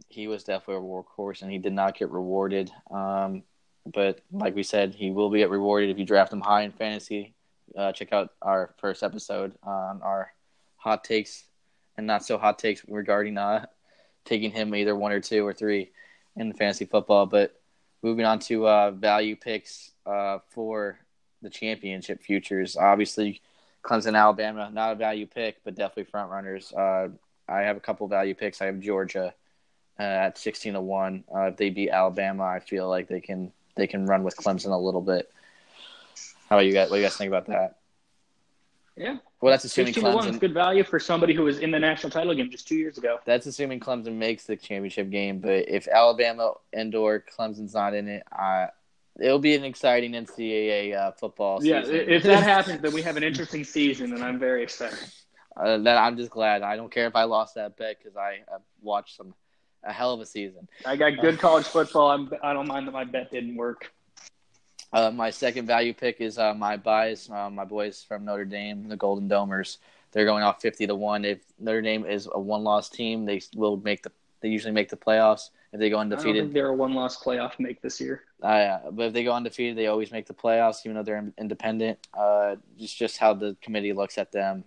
he 0.07 0.27
was 0.27 0.43
definitely 0.45 0.75
a 0.75 0.87
workhorse, 0.87 1.41
and 1.41 1.51
he 1.51 1.57
did 1.57 1.73
not 1.73 1.97
get 1.97 2.09
rewarded. 2.09 2.71
Um, 2.89 3.43
but 3.85 4.21
like 4.31 4.55
we 4.55 4.63
said, 4.63 4.95
he 4.95 5.11
will 5.11 5.29
be 5.29 5.39
get 5.39 5.49
rewarded 5.49 5.89
if 5.89 5.97
you 5.97 6.05
draft 6.05 6.31
him 6.31 6.41
high 6.41 6.61
in 6.63 6.71
fantasy. 6.71 7.33
Uh, 7.77 7.91
check 7.91 8.13
out 8.13 8.31
our 8.41 8.73
first 8.77 9.03
episode 9.03 9.53
on 9.63 10.01
our 10.01 10.31
hot 10.77 11.03
takes 11.03 11.43
and 11.97 12.07
not 12.07 12.23
so 12.25 12.37
hot 12.37 12.57
takes 12.57 12.83
regarding 12.87 13.37
uh, 13.37 13.65
taking 14.25 14.51
him 14.51 14.73
either 14.73 14.95
one 14.95 15.11
or 15.11 15.19
two 15.19 15.45
or 15.45 15.53
three 15.53 15.91
in 16.37 16.53
fantasy 16.53 16.85
football. 16.85 17.25
But 17.25 17.59
moving 18.01 18.25
on 18.25 18.39
to 18.39 18.67
uh, 18.67 18.91
value 18.91 19.35
picks 19.35 19.91
uh, 20.05 20.39
for 20.49 20.97
the 21.41 21.49
championship 21.49 22.21
futures. 22.21 22.77
Obviously, 22.77 23.41
Clemson, 23.83 24.15
Alabama, 24.17 24.69
not 24.73 24.91
a 24.91 24.95
value 24.95 25.25
pick, 25.25 25.63
but 25.63 25.75
definitely 25.75 26.03
front 26.05 26.29
runners. 26.31 26.73
Uh, 26.73 27.09
I 27.47 27.61
have 27.61 27.77
a 27.77 27.79
couple 27.79 28.07
value 28.07 28.35
picks. 28.35 28.61
I 28.61 28.65
have 28.67 28.79
Georgia 28.79 29.33
uh, 29.99 30.03
at 30.03 30.37
sixteen 30.37 30.73
to 30.73 30.81
one. 30.81 31.23
Uh, 31.33 31.43
if 31.47 31.57
they 31.57 31.69
beat 31.69 31.89
Alabama, 31.89 32.43
I 32.43 32.59
feel 32.59 32.89
like 32.89 33.07
they 33.07 33.21
can 33.21 33.51
they 33.75 33.87
can 33.87 34.05
run 34.05 34.23
with 34.23 34.35
Clemson 34.35 34.71
a 34.71 34.77
little 34.77 35.01
bit. 35.01 35.31
How 36.49 36.57
about 36.57 36.65
you 36.65 36.73
guys? 36.73 36.89
What 36.89 36.97
do 36.97 37.01
you 37.01 37.05
guys 37.07 37.15
think 37.17 37.29
about 37.29 37.47
that? 37.47 37.75
Yeah, 38.97 39.17
Well, 39.39 39.51
that's 39.51 39.63
assuming 39.63 39.93
to 39.93 40.01
one 40.01 40.27
is 40.27 40.35
Clemson. 40.35 40.39
good 40.41 40.53
value 40.53 40.83
for 40.83 40.99
somebody 40.99 41.33
who 41.33 41.43
was 41.43 41.59
in 41.59 41.71
the 41.71 41.79
national 41.79 42.09
title 42.09 42.33
game 42.35 42.51
just 42.51 42.67
two 42.67 42.75
years 42.75 42.97
ago. 42.97 43.19
That's 43.23 43.45
assuming 43.45 43.79
Clemson 43.79 44.15
makes 44.15 44.43
the 44.43 44.57
championship 44.57 45.09
game. 45.09 45.39
But 45.39 45.69
if 45.69 45.87
Alabama 45.87 46.55
and 46.73 46.93
or 46.93 47.23
Clemson's 47.33 47.73
not 47.73 47.93
in 47.93 48.09
it, 48.09 48.23
uh, 48.37 48.67
it'll 49.21 49.39
be 49.39 49.55
an 49.55 49.63
exciting 49.63 50.13
NCAA 50.13 50.95
uh, 50.95 51.11
football 51.11 51.59
Yeah, 51.61 51.81
season. 51.81 51.95
if 52.07 52.23
that 52.23 52.43
happens, 52.55 52.81
then 52.81 52.93
we 52.93 53.01
have 53.01 53.17
an 53.17 53.23
interesting 53.23 53.63
season, 53.63 54.13
and 54.13 54.23
I'm 54.23 54.39
very 54.39 54.63
excited. 54.63 54.99
uh, 55.57 55.77
that 55.79 55.97
I'm 55.97 56.17
just 56.17 56.31
glad. 56.31 56.61
I 56.61 56.75
don't 56.75 56.91
care 56.91 57.07
if 57.07 57.15
I 57.15 57.23
lost 57.23 57.55
that 57.55 57.77
bet 57.77 57.97
because 57.99 58.15
I 58.17 58.39
have 58.51 58.61
watched 58.81 59.15
some 59.17 59.33
a 59.83 59.93
hell 59.93 60.13
of 60.13 60.19
a 60.19 60.25
season. 60.25 60.67
I 60.85 60.95
got 60.97 61.19
good 61.21 61.39
college 61.39 61.65
football. 61.65 62.11
I'm, 62.11 62.29
I 62.43 62.51
don't 62.53 62.67
mind 62.67 62.85
that 62.87 62.91
my 62.91 63.05
bet 63.05 63.31
didn't 63.31 63.55
work. 63.55 63.91
Uh, 64.91 65.11
my 65.11 65.29
second 65.29 65.67
value 65.67 65.93
pick 65.93 66.19
is 66.19 66.37
uh, 66.37 66.53
my 66.53 66.75
buys. 66.75 67.29
Uh, 67.29 67.49
my 67.49 67.63
boys 67.63 68.03
from 68.05 68.25
Notre 68.25 68.43
Dame, 68.45 68.89
the 68.89 68.97
Golden 68.97 69.29
Domers. 69.29 69.77
They're 70.11 70.25
going 70.25 70.43
off 70.43 70.61
fifty 70.61 70.87
to 70.87 70.95
one. 70.95 71.23
If 71.23 71.39
Notre 71.59 71.81
Dame 71.81 72.05
is 72.05 72.27
a 72.33 72.39
one-loss 72.39 72.89
team, 72.89 73.25
they 73.25 73.39
will 73.55 73.77
make 73.77 74.01
the. 74.03 74.11
They 74.41 74.49
usually 74.49 74.73
make 74.73 74.89
the 74.89 74.97
playoffs. 74.97 75.49
If 75.71 75.79
they 75.79 75.89
go 75.89 75.97
I 75.99 76.03
don't 76.03 76.09
think 76.09 76.21
undefeated, 76.25 76.53
they're 76.53 76.69
a 76.69 76.73
one-loss 76.73 77.23
playoff 77.23 77.59
make 77.59 77.81
this 77.81 78.01
year. 78.01 78.23
uh, 78.41 78.79
but 78.91 79.07
if 79.07 79.13
they 79.13 79.23
go 79.23 79.33
undefeated, 79.33 79.77
they 79.77 79.85
always 79.87 80.11
make 80.11 80.25
the 80.25 80.33
playoffs, 80.33 80.77
even 80.83 80.95
though 80.95 81.03
they're 81.03 81.17
in- 81.17 81.33
independent. 81.37 81.99
Uh, 82.17 82.55
it's 82.79 82.93
just 82.93 83.17
how 83.17 83.33
the 83.35 83.55
committee 83.61 83.93
looks 83.93 84.17
at 84.17 84.31
them. 84.31 84.63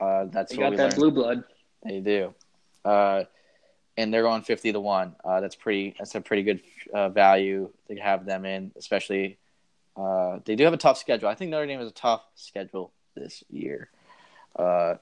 Uh, 0.00 0.26
that's 0.26 0.52
They 0.52 0.58
what 0.58 0.64
got 0.64 0.70
we 0.70 0.76
that 0.76 0.82
learned. 0.84 0.94
blue 0.96 1.10
blood. 1.10 1.44
They 1.84 2.00
do, 2.00 2.32
uh, 2.84 3.24
and 3.96 4.12
they're 4.14 4.22
going 4.22 4.42
fifty 4.42 4.72
to 4.72 4.80
one. 4.80 5.16
Uh, 5.24 5.40
that's 5.40 5.56
pretty. 5.56 5.94
That's 5.98 6.14
a 6.14 6.20
pretty 6.20 6.42
good 6.44 6.60
uh, 6.92 7.08
value 7.10 7.70
to 7.88 7.96
have 7.96 8.24
them 8.24 8.44
in, 8.44 8.72
especially. 8.76 9.38
Uh, 9.96 10.38
they 10.44 10.56
do 10.56 10.64
have 10.64 10.72
a 10.74 10.76
tough 10.78 10.98
schedule. 10.98 11.28
I 11.28 11.34
think 11.34 11.50
Notre 11.50 11.66
Dame 11.66 11.78
has 11.80 11.88
a 11.88 11.92
tough 11.92 12.22
schedule 12.34 12.92
this 13.14 13.44
year. 13.50 13.90
Uh, 14.56 14.94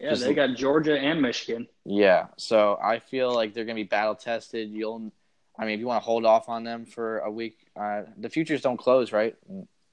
Yeah, 0.00 0.10
Just- 0.10 0.24
they 0.24 0.32
got 0.34 0.56
Georgia 0.56 0.98
and 0.98 1.20
Michigan. 1.20 1.68
yeah, 1.84 2.28
so 2.38 2.78
I 2.82 2.98
feel 3.00 3.34
like 3.34 3.52
they're 3.52 3.66
going 3.66 3.76
to 3.76 3.82
be 3.82 3.88
battle 3.88 4.14
tested. 4.14 4.70
You'll, 4.70 5.12
I 5.58 5.64
mean, 5.66 5.74
if 5.74 5.80
you 5.80 5.86
want 5.86 6.02
to 6.02 6.04
hold 6.06 6.24
off 6.24 6.48
on 6.48 6.64
them 6.64 6.86
for 6.86 7.18
a 7.18 7.30
week, 7.30 7.58
uh, 7.78 8.02
the 8.16 8.30
futures 8.30 8.62
don't 8.62 8.78
close, 8.78 9.12
right? 9.12 9.36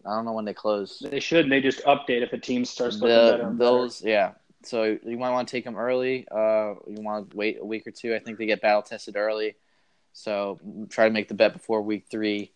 I 0.05 0.15
don't 0.15 0.23
know 0.23 0.31
when 0.31 0.45
they 0.45 0.53
close. 0.53 0.99
They 0.99 1.19
should. 1.19 1.49
They 1.51 1.59
just 1.59 1.83
update 1.83 2.21
if 2.23 2.31
a 2.31 2.37
team 2.37 2.63
starts 2.63 2.99
looking. 3.01 3.09
The, 3.09 3.31
better. 3.43 3.53
those, 3.57 4.01
yeah. 4.01 4.31
So 4.63 4.97
you 5.03 5.17
might 5.17 5.31
want 5.31 5.47
to 5.47 5.51
take 5.51 5.65
them 5.65 5.75
early. 5.77 6.25
Uh, 6.31 6.75
you 6.87 7.01
want 7.01 7.31
to 7.31 7.37
wait 7.37 7.57
a 7.61 7.65
week 7.65 7.85
or 7.85 7.91
two. 7.91 8.15
I 8.15 8.19
think 8.19 8.37
they 8.37 8.45
get 8.45 8.61
battle 8.61 8.81
tested 8.81 9.17
early. 9.17 9.55
So 10.13 10.59
try 10.89 11.07
to 11.07 11.13
make 11.13 11.27
the 11.27 11.33
bet 11.35 11.51
before 11.53 11.81
week 11.81 12.05
three. 12.09 12.51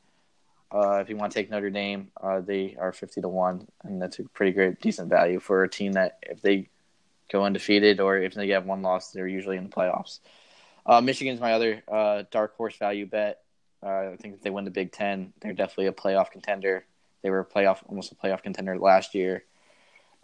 Uh, 0.74 1.00
if 1.00 1.10
you 1.10 1.18
want 1.18 1.32
to 1.34 1.38
take 1.38 1.52
Notre 1.52 1.70
Dame, 1.70 2.12
uh, 2.24 2.40
they 2.40 2.78
are 2.80 2.94
fifty 2.94 3.20
to 3.20 3.28
one, 3.28 3.68
and 3.84 4.02
that's 4.02 4.18
a 4.20 4.24
pretty 4.24 4.54
great, 4.54 4.80
decent 4.80 5.10
value 5.10 5.40
for 5.42 5.64
a 5.64 5.70
team 5.70 5.92
that 5.94 6.18
if 6.24 6.42
they 6.42 6.70
go 7.32 7.46
undefeated 7.46 8.00
or 8.00 8.18
if 8.18 8.34
they 8.34 8.50
have 8.50 8.66
one 8.66 8.82
loss, 8.82 9.12
they're 9.12 9.28
usually 9.28 9.58
in 9.58 9.64
the 9.64 9.70
playoffs. 9.70 10.20
Uh, 10.86 11.02
Michigan's 11.02 11.40
my 11.40 11.54
other 11.54 11.84
uh, 11.88 12.24
dark 12.32 12.56
horse 12.58 12.76
value 12.78 13.06
bet. 13.06 13.42
Uh, 13.84 14.12
I 14.12 14.16
think 14.20 14.36
if 14.36 14.42
they 14.42 14.50
win 14.50 14.66
the 14.66 14.72
Big 14.72 14.92
Ten, 14.92 15.34
they're 15.40 15.54
definitely 15.54 15.88
a 15.88 15.92
playoff 15.92 16.32
contender. 16.32 16.86
They 17.22 17.30
were 17.30 17.40
a 17.40 17.46
playoff, 17.46 17.80
almost 17.88 18.12
a 18.12 18.16
playoff 18.16 18.44
contender 18.44 18.78
last 18.78 19.16
year. 19.16 19.44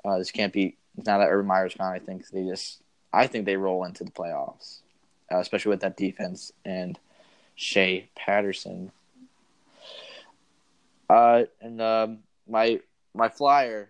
Uh, 0.03 0.17
this 0.17 0.31
can't 0.31 0.53
be 0.53 0.77
now 0.95 1.19
that 1.19 1.29
Urban 1.29 1.47
Meyer's 1.47 1.75
gone. 1.75 1.93
I 1.93 1.99
think 1.99 2.27
they 2.29 2.43
just, 2.43 2.81
I 3.13 3.27
think 3.27 3.45
they 3.45 3.57
roll 3.57 3.83
into 3.83 4.03
the 4.03 4.11
playoffs, 4.11 4.79
uh, 5.31 5.37
especially 5.37 5.69
with 5.69 5.81
that 5.81 5.97
defense 5.97 6.51
and 6.65 6.99
Shea 7.55 8.09
Patterson. 8.15 8.91
Uh, 11.09 11.43
and 11.61 11.81
um, 11.81 12.19
my 12.47 12.79
my 13.13 13.29
flyer 13.29 13.89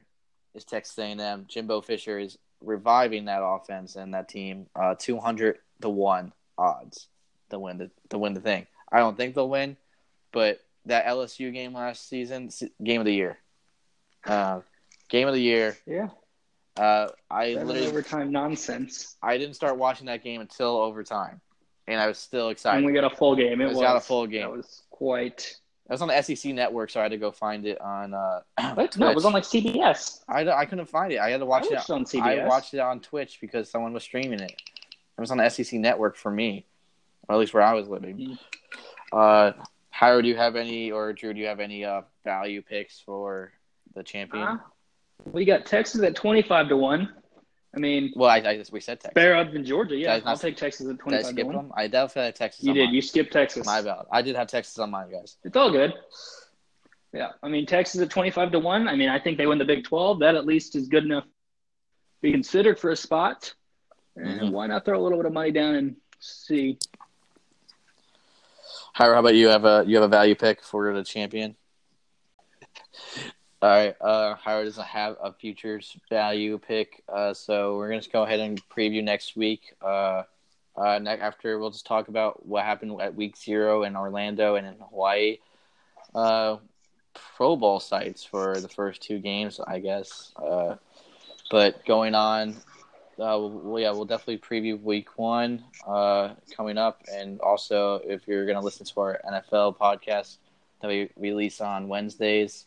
is 0.54 0.64
Texas 0.64 0.98
A&M. 0.98 1.46
Jimbo 1.48 1.82
Fisher 1.82 2.20
is 2.20 2.38
reviving 2.62 3.26
that 3.26 3.41
offense 3.43 3.96
and 3.96 4.13
that 4.13 4.30
team. 4.30 4.67
Uh, 4.76 4.96
two 4.98 5.17
hundred 5.20 5.58
to 5.82 5.89
one 5.89 6.34
odds 6.58 7.08
to 7.50 7.60
win 7.60 7.78
the 7.78 7.91
to 8.10 8.17
win 8.17 8.34
the 8.34 8.41
thing. 8.41 8.67
I 8.91 9.00
don't 9.00 9.17
think 9.17 9.36
they'll 9.36 9.50
win, 9.50 9.78
but 10.32 10.62
that 10.86 11.06
LSU 11.06 11.52
game 11.54 11.74
last 11.74 12.08
season, 12.08 12.50
game 12.84 13.02
of 13.02 13.06
the 13.06 13.13
year, 13.13 13.38
uh, 14.25 14.62
game 15.10 15.27
of 15.27 15.34
the 15.34 15.42
year. 15.42 15.77
yeah, 15.86 16.10
Uh, 16.77 17.10
I 17.29 17.54
seven 17.54 17.67
literally 17.67 17.88
overtime 17.90 18.32
nonsense. 18.32 19.15
I 19.21 19.38
didn't 19.38 19.56
start 19.56 19.77
watching 19.77 20.08
that 20.08 20.23
game 20.23 20.40
until 20.42 20.77
overtime, 20.77 21.42
and 21.88 22.00
I 22.00 22.08
was 22.08 22.17
still 22.17 22.50
excited. 22.50 22.77
And 22.77 22.86
we 22.86 22.94
got 22.94 23.12
a 23.12 23.15
full 23.15 23.36
game. 23.36 23.60
It 23.60 23.67
was 23.67 23.77
got 23.79 23.98
a 23.98 24.00
full 24.02 24.27
game. 24.27 24.42
That 24.44 24.52
was 24.52 24.84
quite. 24.90 25.58
It 25.90 25.94
was 25.94 26.02
on 26.02 26.10
the 26.10 26.21
SEC 26.21 26.54
network, 26.54 26.90
so 26.90 27.00
I 27.00 27.04
had 27.04 27.13
to 27.13 27.17
go 27.17 27.31
find 27.31 27.65
it 27.65 27.79
on. 27.79 28.13
Uh? 28.13 28.42
No, 28.98 29.10
it 29.10 29.15
was 29.15 29.23
on 29.23 29.31
like 29.31 29.44
CBS. 29.44 30.21
I, 30.27 30.46
I 30.50 30.65
couldn't 30.65 30.88
find 30.88 31.13
it. 31.13 31.19
I 31.19 31.29
had 31.29 31.40
to 31.40 31.46
watch 31.46 31.65
I 31.71 31.75
it. 31.75 31.90
on 31.90 32.04
CBS. 32.04 32.44
I 32.44 32.46
watched 32.46 32.73
it 32.73 32.79
on 32.79 33.00
Twitch 33.00 33.40
because 33.40 33.69
someone 33.69 33.94
was 33.94 34.04
streaming 34.04 34.42
it. 34.42 34.52
It 34.52 35.21
was 35.21 35.31
on 35.31 35.38
the 35.38 35.50
SEC 35.50 35.79
network 35.79 36.17
for 36.17 36.29
me, 36.29 36.65
or 37.27 37.35
at 37.35 37.40
least 37.40 37.54
where 37.54 37.63
I 37.63 37.73
was 37.73 37.88
living. 37.88 38.17
Mm. 38.17 38.38
Uh, 39.13 39.54
Howard, 39.92 40.25
do 40.25 40.29
you 40.29 40.35
have 40.35 40.56
any, 40.58 40.92
or 40.92 41.13
Drew, 41.13 41.33
do 41.33 41.40
you 41.40 41.48
have 41.48 41.62
any 41.62 41.85
uh, 41.85 42.02
value 42.25 42.62
picks 42.62 43.00
for 43.00 43.54
the 43.96 44.04
champion? 44.04 44.44
Uh, 44.44 44.58
we 45.31 45.46
got 45.46 45.65
Texas 45.65 46.02
at 46.04 46.15
twenty-five 46.15 46.67
to 46.67 46.77
one. 46.77 47.13
I 47.76 47.80
mean, 47.80 48.13
Well, 48.15 48.30
I, 48.30 48.38
I 48.38 48.63
we 48.72 48.80
said 48.80 49.00
Texas. 49.02 49.13
better 49.13 49.36
odds 49.36 49.54
than 49.54 49.63
Georgia. 49.65 49.96
Yeah, 49.96 50.18
not- 50.18 50.28
I'll 50.28 50.38
take 50.38 50.58
Texas 50.58 50.88
at 50.88 50.94
I 50.94 50.98
25 50.98 51.36
to 51.36 51.44
1. 51.44 51.56
them? 51.56 51.72
I 51.76 51.88
definitely 51.88 52.24
had 52.28 52.36
Texas. 52.36 52.63
You 52.63 52.72
on 52.72 52.76
did. 52.76 52.86
mine. 52.86 52.94
You 52.96 53.02
skipped 53.02 53.34
Texas. 53.34 53.65
My 53.65 53.82
bad. 53.82 54.06
I 54.12 54.22
did 54.22 54.36
have 54.36 54.48
Texas 54.48 54.78
on 54.80 54.90
mine, 54.92 55.12
guys. 55.12 55.38
It's 55.44 55.56
all 55.58 55.72
good. 55.72 55.94
Yeah, 57.13 57.30
I 57.42 57.48
mean 57.50 57.65
Texas 57.65 58.02
at 58.02 58.10
twenty 58.10 58.32
five 58.32 58.52
to 58.52 58.60
one. 58.60 58.88
I 58.88 58.96
mean 58.96 59.10
I 59.10 59.20
think 59.20 59.38
they 59.38 59.48
win 59.48 59.58
the 59.58 59.65
Big 59.65 59.86
Twelve. 59.86 60.20
That 60.20 60.36
at 60.36 60.46
least 60.46 60.76
is 60.76 60.88
good 60.88 61.06
enough 61.06 61.24
to 61.24 61.30
be 62.22 62.32
considered 62.32 62.78
for 62.80 62.90
a 62.92 62.96
spot. 62.96 63.54
And 64.18 64.42
Mhm. 64.42 64.52
why 64.52 64.68
not 64.68 64.84
throw 64.86 65.00
a 65.00 65.04
little 65.04 65.18
bit 65.18 65.26
of 65.26 65.34
money 65.34 65.52
down 65.52 65.76
and 65.76 65.96
see? 66.20 66.78
Hyra, 68.98 69.13
how 69.13 69.20
about 69.20 69.36
you? 69.36 69.48
Have 69.48 69.63
a 69.65 69.84
you 69.88 69.96
have 69.96 70.04
a 70.04 70.08
value 70.10 70.36
pick 70.36 70.62
for 70.63 70.94
the 70.94 71.04
champion? 71.04 71.56
All 73.60 73.70
right, 73.70 73.96
uh, 74.00 74.36
Hyra 74.36 74.66
doesn't 74.66 74.86
have 74.86 75.18
a 75.22 75.34
futures 75.34 75.98
value 76.10 76.60
pick, 76.60 77.04
uh, 77.10 77.34
so 77.34 77.76
we're 77.76 77.88
gonna 77.88 78.02
just 78.02 78.12
go 78.12 78.22
ahead 78.22 78.40
and 78.40 78.62
preview 78.70 79.04
next 79.04 79.36
week. 79.36 79.74
Uh, 79.82 80.24
uh, 80.76 81.00
ne- 81.00 81.18
after 81.18 81.58
we'll 81.58 81.72
just 81.72 81.88
talk 81.88 82.08
about 82.08 82.46
what 82.46 82.64
happened 82.64 83.02
at 83.02 83.16
week 83.16 83.36
zero 83.36 83.82
in 83.82 83.96
Orlando 83.96 84.56
and 84.56 84.68
in 84.68 84.76
Hawaii. 84.92 85.40
Uh, 86.14 86.58
Pro 87.36 87.56
Bowl 87.56 87.80
sites 87.80 88.24
for 88.24 88.60
the 88.60 88.68
first 88.68 89.02
two 89.02 89.18
games, 89.18 89.60
I 89.66 89.80
guess. 89.80 90.32
Uh, 90.36 90.76
but 91.50 91.84
going 91.86 92.14
on, 92.14 92.58
uh, 93.20 93.40
well, 93.40 93.80
yeah, 93.80 93.92
we'll 93.92 94.06
definitely 94.06 94.38
preview 94.38 94.80
week 94.80 95.18
one 95.18 95.64
uh, 95.88 96.36
coming 96.56 96.78
up. 96.78 97.02
And 97.12 97.40
also, 97.40 98.02
if 98.06 98.28
you're 98.28 98.46
going 98.46 98.58
to 98.58 98.64
listen 98.64 98.86
to 98.86 99.00
our 99.00 99.20
NFL 99.28 99.78
podcast 99.78 100.38
that 100.82 100.88
we 100.88 101.10
release 101.18 101.60
on 101.60 101.88
Wednesdays, 101.88 102.66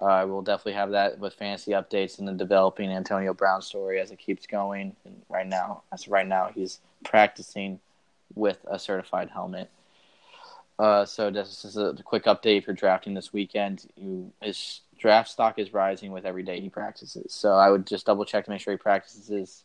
uh, 0.00 0.24
we'll 0.26 0.42
definitely 0.42 0.72
have 0.72 0.92
that 0.92 1.18
with 1.18 1.34
fantasy 1.34 1.72
updates 1.72 2.18
and 2.18 2.26
the 2.26 2.32
developing 2.32 2.90
Antonio 2.90 3.34
Brown 3.34 3.60
story 3.60 4.00
as 4.00 4.10
it 4.10 4.18
keeps 4.18 4.46
going. 4.46 4.96
And 5.04 5.22
right 5.28 5.46
now, 5.46 5.82
as 5.92 6.08
right 6.08 6.26
now, 6.26 6.50
he's 6.54 6.80
practicing 7.04 7.80
with 8.34 8.58
a 8.70 8.78
certified 8.78 9.30
helmet. 9.30 9.70
Uh, 10.78 11.04
so 11.04 11.30
this 11.30 11.64
is 11.66 11.76
a 11.76 11.94
quick 12.04 12.24
update. 12.24 12.66
You're 12.66 12.74
drafting 12.74 13.12
this 13.12 13.32
weekend, 13.32 13.86
you 13.96 14.32
his 14.40 14.80
draft 14.98 15.28
stock 15.28 15.58
is 15.58 15.72
rising 15.72 16.12
with 16.12 16.24
every 16.24 16.42
day 16.42 16.60
he 16.60 16.70
practices. 16.70 17.34
So 17.34 17.52
I 17.52 17.70
would 17.70 17.86
just 17.86 18.06
double 18.06 18.24
check 18.24 18.44
to 18.44 18.50
make 18.50 18.60
sure 18.60 18.72
he 18.72 18.78
practices 18.78 19.64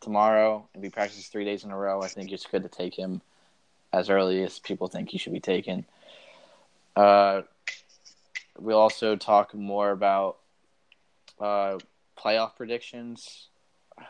tomorrow. 0.00 0.68
If 0.74 0.82
he 0.82 0.90
practices 0.90 1.26
three 1.26 1.44
days 1.44 1.64
in 1.64 1.70
a 1.72 1.76
row, 1.76 2.02
I 2.02 2.08
think 2.08 2.30
it's 2.30 2.46
good 2.46 2.62
to 2.62 2.68
take 2.68 2.96
him 2.96 3.20
as 3.92 4.10
early 4.10 4.42
as 4.44 4.60
people 4.60 4.86
think 4.86 5.10
he 5.10 5.18
should 5.18 5.32
be 5.32 5.40
taken. 5.40 5.86
Uh, 6.94 7.42
we'll 8.58 8.78
also 8.78 9.16
talk 9.16 9.54
more 9.54 9.90
about 9.90 10.38
uh, 11.40 11.78
playoff 12.18 12.56
predictions, 12.56 13.48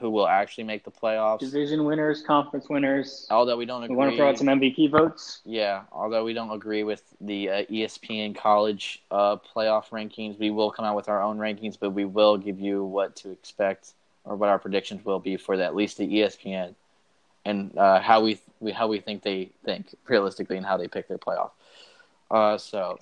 who 0.00 0.10
will 0.10 0.26
actually 0.26 0.64
make 0.64 0.84
the 0.84 0.90
playoffs. 0.90 1.40
Division 1.40 1.84
winners, 1.84 2.22
conference 2.22 2.68
winners. 2.68 3.26
Although 3.30 3.56
we 3.56 3.66
don't 3.66 3.86
We 3.88 3.94
want 3.94 4.12
to 4.12 4.16
throw 4.16 4.30
out 4.30 4.38
some 4.38 4.46
MVP 4.46 4.90
votes. 4.90 5.40
yeah, 5.44 5.82
although 5.92 6.24
we 6.24 6.32
don't 6.32 6.50
agree 6.50 6.84
with 6.84 7.02
the 7.20 7.50
uh, 7.50 7.64
ESPN 7.66 8.34
college 8.34 9.02
uh, 9.10 9.36
playoff 9.36 9.90
rankings, 9.90 10.38
we 10.38 10.50
will 10.50 10.70
come 10.70 10.84
out 10.84 10.96
with 10.96 11.08
our 11.08 11.20
own 11.22 11.38
rankings, 11.38 11.76
but 11.78 11.90
we 11.90 12.04
will 12.04 12.38
give 12.38 12.58
you 12.60 12.84
what 12.84 13.14
to 13.16 13.30
expect 13.30 13.92
or 14.24 14.36
what 14.36 14.48
our 14.48 14.58
predictions 14.58 15.04
will 15.04 15.20
be 15.20 15.36
for 15.36 15.56
the, 15.56 15.64
at 15.64 15.74
least 15.74 15.98
the 15.98 16.06
ESPN 16.06 16.74
and 17.44 17.76
uh, 17.76 18.00
how 18.00 18.22
we, 18.22 18.40
we 18.60 18.72
how 18.72 18.88
we 18.88 18.98
think 19.00 19.22
they 19.22 19.50
think 19.66 19.94
realistically 20.08 20.56
and 20.56 20.64
how 20.64 20.78
they 20.78 20.88
pick 20.88 21.08
their 21.08 21.18
playoff. 21.18 21.50
Uh, 22.30 22.56
so 22.56 22.98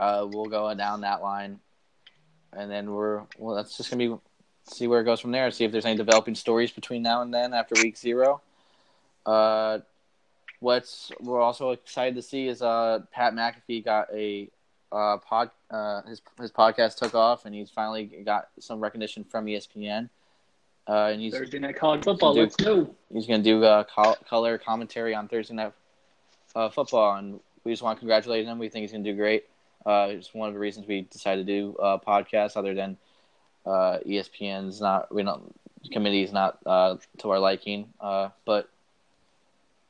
uh, 0.00 0.26
we'll 0.28 0.46
go 0.46 0.74
down 0.74 1.02
that 1.02 1.22
line, 1.22 1.60
and 2.52 2.70
then 2.70 2.90
we're 2.90 3.22
well. 3.38 3.54
That's 3.54 3.76
just 3.76 3.90
gonna 3.90 4.08
be 4.08 4.16
see 4.64 4.86
where 4.86 5.00
it 5.02 5.04
goes 5.04 5.20
from 5.20 5.30
there. 5.30 5.50
See 5.50 5.64
if 5.64 5.72
there's 5.72 5.84
any 5.84 5.96
developing 5.96 6.34
stories 6.34 6.70
between 6.70 7.02
now 7.02 7.22
and 7.22 7.32
then 7.32 7.52
after 7.52 7.74
week 7.82 7.98
zero. 7.98 8.40
Uh, 9.26 9.80
what's 10.60 11.12
we're 11.20 11.40
also 11.40 11.70
excited 11.72 12.14
to 12.14 12.22
see 12.22 12.48
is 12.48 12.62
uh 12.62 13.00
Pat 13.12 13.34
McAfee 13.34 13.84
got 13.84 14.08
a 14.12 14.48
uh 14.90 15.18
pod 15.18 15.50
uh 15.70 16.02
his 16.02 16.22
his 16.40 16.50
podcast 16.50 16.96
took 16.96 17.14
off 17.14 17.44
and 17.44 17.54
he's 17.54 17.70
finally 17.70 18.04
got 18.24 18.48
some 18.58 18.80
recognition 18.80 19.22
from 19.24 19.46
ESPN. 19.46 20.08
Uh, 20.88 21.10
and 21.12 21.20
he's 21.20 21.32
Thursday 21.34 21.58
night 21.58 21.76
college 21.76 22.02
football. 22.02 22.34
Let's 22.34 22.56
go. 22.56 22.92
he's 23.12 23.26
going 23.26 23.42
to 23.42 23.48
do 23.48 23.62
uh, 23.62 23.84
col- 23.84 24.16
color 24.28 24.58
commentary 24.58 25.14
on 25.14 25.28
Thursday 25.28 25.54
night 25.54 25.72
uh, 26.56 26.68
football, 26.70 27.16
and 27.16 27.38
we 27.62 27.70
just 27.70 27.82
want 27.82 27.96
to 27.96 28.00
congratulate 28.00 28.44
him. 28.44 28.58
We 28.58 28.68
think 28.70 28.82
he's 28.82 28.90
going 28.90 29.04
to 29.04 29.12
do 29.12 29.16
great. 29.16 29.44
Uh, 29.84 30.08
it's 30.10 30.34
one 30.34 30.48
of 30.48 30.54
the 30.54 30.60
reasons 30.60 30.86
we 30.86 31.02
decided 31.02 31.46
to 31.46 31.52
do 31.52 31.76
uh, 31.76 31.98
podcasts, 31.98 32.56
other 32.56 32.74
than 32.74 32.96
uh, 33.66 33.98
ESPN's 34.06 34.80
not 34.80 35.12
we 35.14 35.22
don't 35.22 35.54
committee 35.92 36.22
is 36.22 36.32
not 36.32 36.58
uh, 36.66 36.96
to 37.18 37.30
our 37.30 37.38
liking, 37.38 37.92
uh, 38.00 38.28
but 38.44 38.68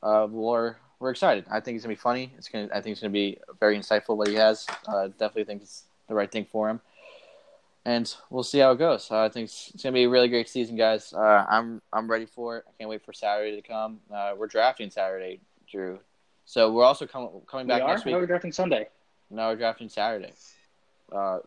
uh, 0.03 0.27
we're 0.29 0.75
we're 0.99 1.11
excited. 1.11 1.45
I 1.51 1.59
think 1.59 1.75
it's 1.75 1.85
gonna 1.85 1.95
be 1.95 1.99
funny. 1.99 2.31
It's 2.37 2.47
gonna 2.47 2.69
I 2.73 2.81
think 2.81 2.93
it's 2.93 3.01
gonna 3.01 3.11
be 3.11 3.37
very 3.59 3.77
insightful 3.77 4.15
what 4.15 4.27
he 4.27 4.35
has. 4.35 4.67
Uh, 4.87 5.07
definitely 5.07 5.45
think 5.45 5.61
it's 5.63 5.83
the 6.07 6.15
right 6.15 6.31
thing 6.31 6.45
for 6.45 6.69
him. 6.69 6.79
And 7.83 8.13
we'll 8.29 8.43
see 8.43 8.59
how 8.59 8.71
it 8.73 8.77
goes. 8.77 9.09
Uh, 9.09 9.23
I 9.23 9.29
think 9.29 9.45
it's, 9.45 9.71
it's 9.73 9.83
gonna 9.83 9.93
be 9.93 10.03
a 10.03 10.09
really 10.09 10.27
great 10.27 10.47
season, 10.47 10.75
guys. 10.75 11.13
Uh, 11.13 11.45
I'm 11.49 11.81
I'm 11.91 12.09
ready 12.09 12.25
for 12.27 12.57
it. 12.57 12.65
I 12.67 12.71
can't 12.77 12.89
wait 12.89 13.03
for 13.03 13.13
Saturday 13.13 13.59
to 13.59 13.67
come. 13.67 13.99
Uh, 14.13 14.33
we're 14.37 14.47
drafting 14.47 14.91
Saturday, 14.91 15.39
Drew. 15.69 15.99
So 16.45 16.71
we're 16.71 16.83
also 16.83 17.07
com- 17.07 17.41
coming 17.47 17.65
We 17.65 17.69
back 17.73 17.81
are. 17.81 17.87
next 17.87 18.05
week. 18.05 18.13
No, 18.13 18.19
we're 18.19 18.27
drafting 18.27 18.51
Sunday. 18.51 18.87
No, 19.31 19.47
we're 19.47 19.55
drafting 19.55 19.89
Saturday. 19.89 20.33
Uh, 21.11 21.39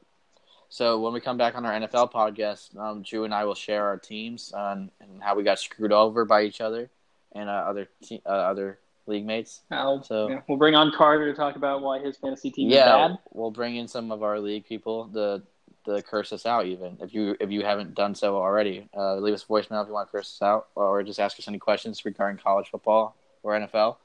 so 0.69 1.01
when 1.01 1.13
we 1.13 1.21
come 1.21 1.37
back 1.37 1.55
on 1.55 1.65
our 1.65 1.73
NFL 1.73 2.13
podcast, 2.13 2.77
um, 2.79 3.03
Drew 3.03 3.25
and 3.25 3.35
I 3.35 3.45
will 3.45 3.55
share 3.55 3.85
our 3.87 3.97
teams 3.99 4.53
on, 4.53 4.91
and 5.01 5.23
how 5.23 5.35
we 5.35 5.43
got 5.45 5.59
screwed 5.59 5.93
over 5.93 6.25
by 6.25 6.43
each 6.43 6.61
other 6.61 6.91
and 7.33 7.49
uh, 7.49 7.53
other 7.53 7.89
te- 8.03 8.23
uh, 8.27 8.29
other 8.29 8.79
league 9.07 9.27
mates. 9.27 9.61
I'll- 9.71 10.03
So- 10.03 10.29
yeah, 10.29 10.41
we'll 10.49 10.59
bring 10.59 10.75
on 10.75 10.93
Carter 10.93 11.31
to 11.31 11.37
talk 11.37 11.57
about 11.57 11.83
why 11.83 11.99
his 12.01 12.17
fantasy 12.17 12.51
team 12.51 12.71
yeah, 12.71 13.05
is 13.07 13.11
bad. 13.13 13.19
we'll 13.33 13.51
bring 13.51 13.77
in 13.77 13.87
some 13.87 14.11
of 14.11 14.23
our 14.23 14.41
league 14.41 14.67
people 14.67 15.09
to 15.15 15.43
to 15.85 16.01
curse 16.01 16.33
us 16.33 16.47
out. 16.47 16.65
Even 16.65 16.97
if 17.03 17.13
you 17.13 17.37
if 17.39 17.51
you 17.51 17.63
haven't 17.63 17.95
done 17.95 18.15
so 18.15 18.37
already, 18.37 18.89
uh, 18.97 19.17
leave 19.17 19.35
us 19.35 19.43
a 19.45 19.47
voicemail 19.47 19.83
if 19.83 19.89
you 19.89 19.93
want 19.93 20.09
to 20.09 20.13
curse 20.13 20.41
us 20.41 20.43
out, 20.43 20.69
or 20.75 21.03
just 21.03 21.21
ask 21.21 21.39
us 21.39 21.47
any 21.47 21.59
questions 21.59 22.03
regarding 22.07 22.39
college 22.43 22.71
football 22.71 23.15
or 23.43 23.53
NFL. 23.53 23.97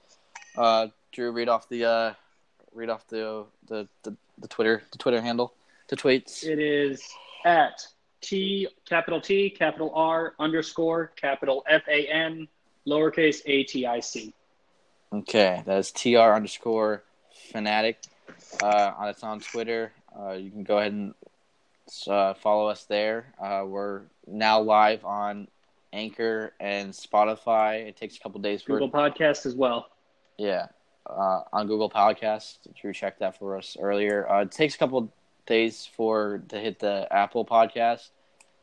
Uh, 0.57 0.87
Drew, 1.13 1.31
read 1.31 1.47
off 1.47 1.69
the 1.69 1.85
uh, 1.85 2.13
read 2.79 2.89
off 2.89 3.05
the, 3.07 3.45
the 3.67 3.87
the 4.03 4.15
the 4.39 4.47
Twitter 4.47 4.81
the 4.91 4.97
Twitter 4.97 5.21
handle, 5.21 5.53
the 5.89 5.97
tweets. 5.97 6.43
It 6.43 6.59
is 6.59 7.03
at 7.45 7.85
T 8.21 8.67
capital 8.87 9.21
T 9.21 9.49
capital 9.49 9.91
R 9.93 10.33
underscore 10.39 11.11
capital 11.15 11.63
F 11.67 11.83
A 11.89 12.07
N 12.07 12.47
lowercase 12.87 13.41
A 13.45 13.63
T 13.63 13.85
I 13.85 13.99
C. 13.99 14.33
Okay, 15.11 15.61
that 15.65 15.77
is 15.77 15.91
tr 15.91 16.17
underscore 16.17 17.03
fanatic. 17.51 17.97
Uh, 18.63 18.93
it's 19.03 19.23
on 19.23 19.39
Twitter. 19.41 19.91
Uh, 20.17 20.31
you 20.31 20.49
can 20.49 20.63
go 20.63 20.77
ahead 20.77 20.93
and 20.93 21.13
uh, 22.07 22.33
follow 22.35 22.67
us 22.67 22.85
there. 22.85 23.33
Uh, 23.41 23.63
we're 23.65 24.01
now 24.27 24.61
live 24.61 25.03
on 25.03 25.47
Anchor 25.91 26.53
and 26.59 26.93
Spotify. 26.93 27.87
It 27.87 27.97
takes 27.97 28.15
a 28.15 28.19
couple 28.19 28.39
days 28.39 28.61
for 28.61 28.73
Google 28.73 28.91
Podcast 28.91 29.45
as 29.45 29.55
well. 29.55 29.89
yeah 30.37 30.67
uh, 31.09 31.43
on 31.51 31.67
Google 31.67 31.89
Podcast. 31.89 32.57
Drew 32.79 32.93
checked 32.93 33.19
that 33.19 33.37
for 33.37 33.57
us 33.57 33.75
earlier. 33.79 34.29
Uh, 34.29 34.41
it 34.41 34.51
takes 34.51 34.75
a 34.75 34.77
couple 34.77 35.11
days 35.45 35.89
for 35.95 36.43
to 36.49 36.59
hit 36.59 36.79
the 36.79 37.07
Apple 37.11 37.45
Podcast. 37.45 38.09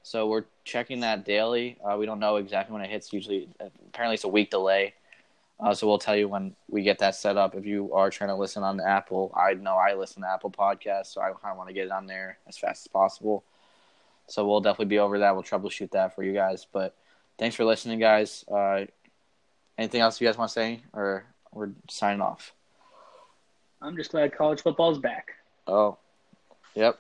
So 0.03 0.29
we're 0.29 0.45
checking 0.65 1.01
that 1.01 1.25
daily. 1.25 1.79
Uh, 1.85 1.97
we 1.97 2.07
don't 2.07 2.21
know 2.21 2.37
exactly 2.37 2.73
when 2.73 2.83
it 2.83 2.91
hits. 2.91 3.13
Usually, 3.13 3.49
apparently, 3.61 4.15
it's 4.15 4.25
a 4.25 4.29
week 4.29 4.51
delay. 4.51 4.95
Uh, 5.59 5.75
so 5.75 5.87
we'll 5.87 5.99
tell 5.99 6.15
you 6.15 6.29
when 6.29 6.55
we 6.69 6.83
get 6.83 6.99
that 6.99 7.15
set 7.15 7.37
up. 7.37 7.55
If 7.55 7.67
you 7.67 7.93
are 7.93 8.11
trying 8.11 8.29
to 8.29 8.37
listen 8.37 8.63
on 8.63 8.77
the 8.77 8.87
Apple, 8.87 9.33
I 9.35 9.55
know 9.55 9.75
I 9.75 9.95
listen 9.95 10.23
to 10.23 10.29
Apple 10.29 10.51
Podcasts, 10.51 11.15
so 11.15 11.21
I 11.21 11.31
kind 11.31 11.53
of 11.53 11.57
want 11.57 11.69
to 11.69 11.75
get 11.75 11.87
it 11.87 11.91
on 11.91 12.07
there 12.07 12.39
as 12.47 12.59
fast 12.59 12.87
as 12.87 12.89
possible. 12.89 13.43
So 14.29 14.47
we'll 14.47 14.61
definitely 14.61 14.87
be 14.87 14.99
over 14.99 15.21
that. 15.21 15.35
We'll 15.35 15.45
troubleshoot 15.45 15.93
that 15.93 16.15
for 16.15 16.23
you 16.23 16.33
guys. 16.33 16.67
But 16.71 16.95
thanks 17.39 17.57
for 17.57 17.65
listening, 17.65 17.99
guys. 17.99 18.45
Uh, 18.47 18.85
anything 19.79 20.01
else 20.01 20.21
you 20.21 20.27
guys 20.27 20.37
want 20.37 20.51
to 20.51 20.55
say, 20.55 20.83
or 20.93 21.25
we're 21.57 21.71
signing 21.89 22.21
off? 22.21 22.53
I'm 23.81 23.97
just 23.97 24.11
glad 24.11 24.37
college 24.37 24.63
football's 24.63 24.99
back. 24.99 25.33
Oh, 25.67 25.99
yep. 26.75 26.99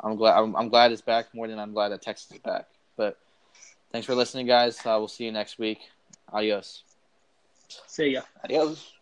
I'm 0.00 0.16
glad. 0.16 0.38
I'm, 0.38 0.56
I'm 0.56 0.68
glad 0.68 0.92
it's 0.92 1.02
back 1.02 1.26
more 1.34 1.46
than 1.46 1.58
I'm 1.58 1.72
glad 1.72 1.90
that 1.90 2.02
Texas 2.02 2.32
is 2.32 2.38
back. 2.38 2.66
But 2.96 3.18
thanks 3.92 4.06
for 4.06 4.14
listening, 4.14 4.46
guys. 4.46 4.78
Uh, 4.80 4.96
we'll 4.98 5.08
see 5.08 5.24
you 5.24 5.32
next 5.32 5.58
week. 5.58 5.78
Adios. 6.32 6.82
See 7.86 8.08
ya. 8.08 8.22
Adios. 8.44 8.92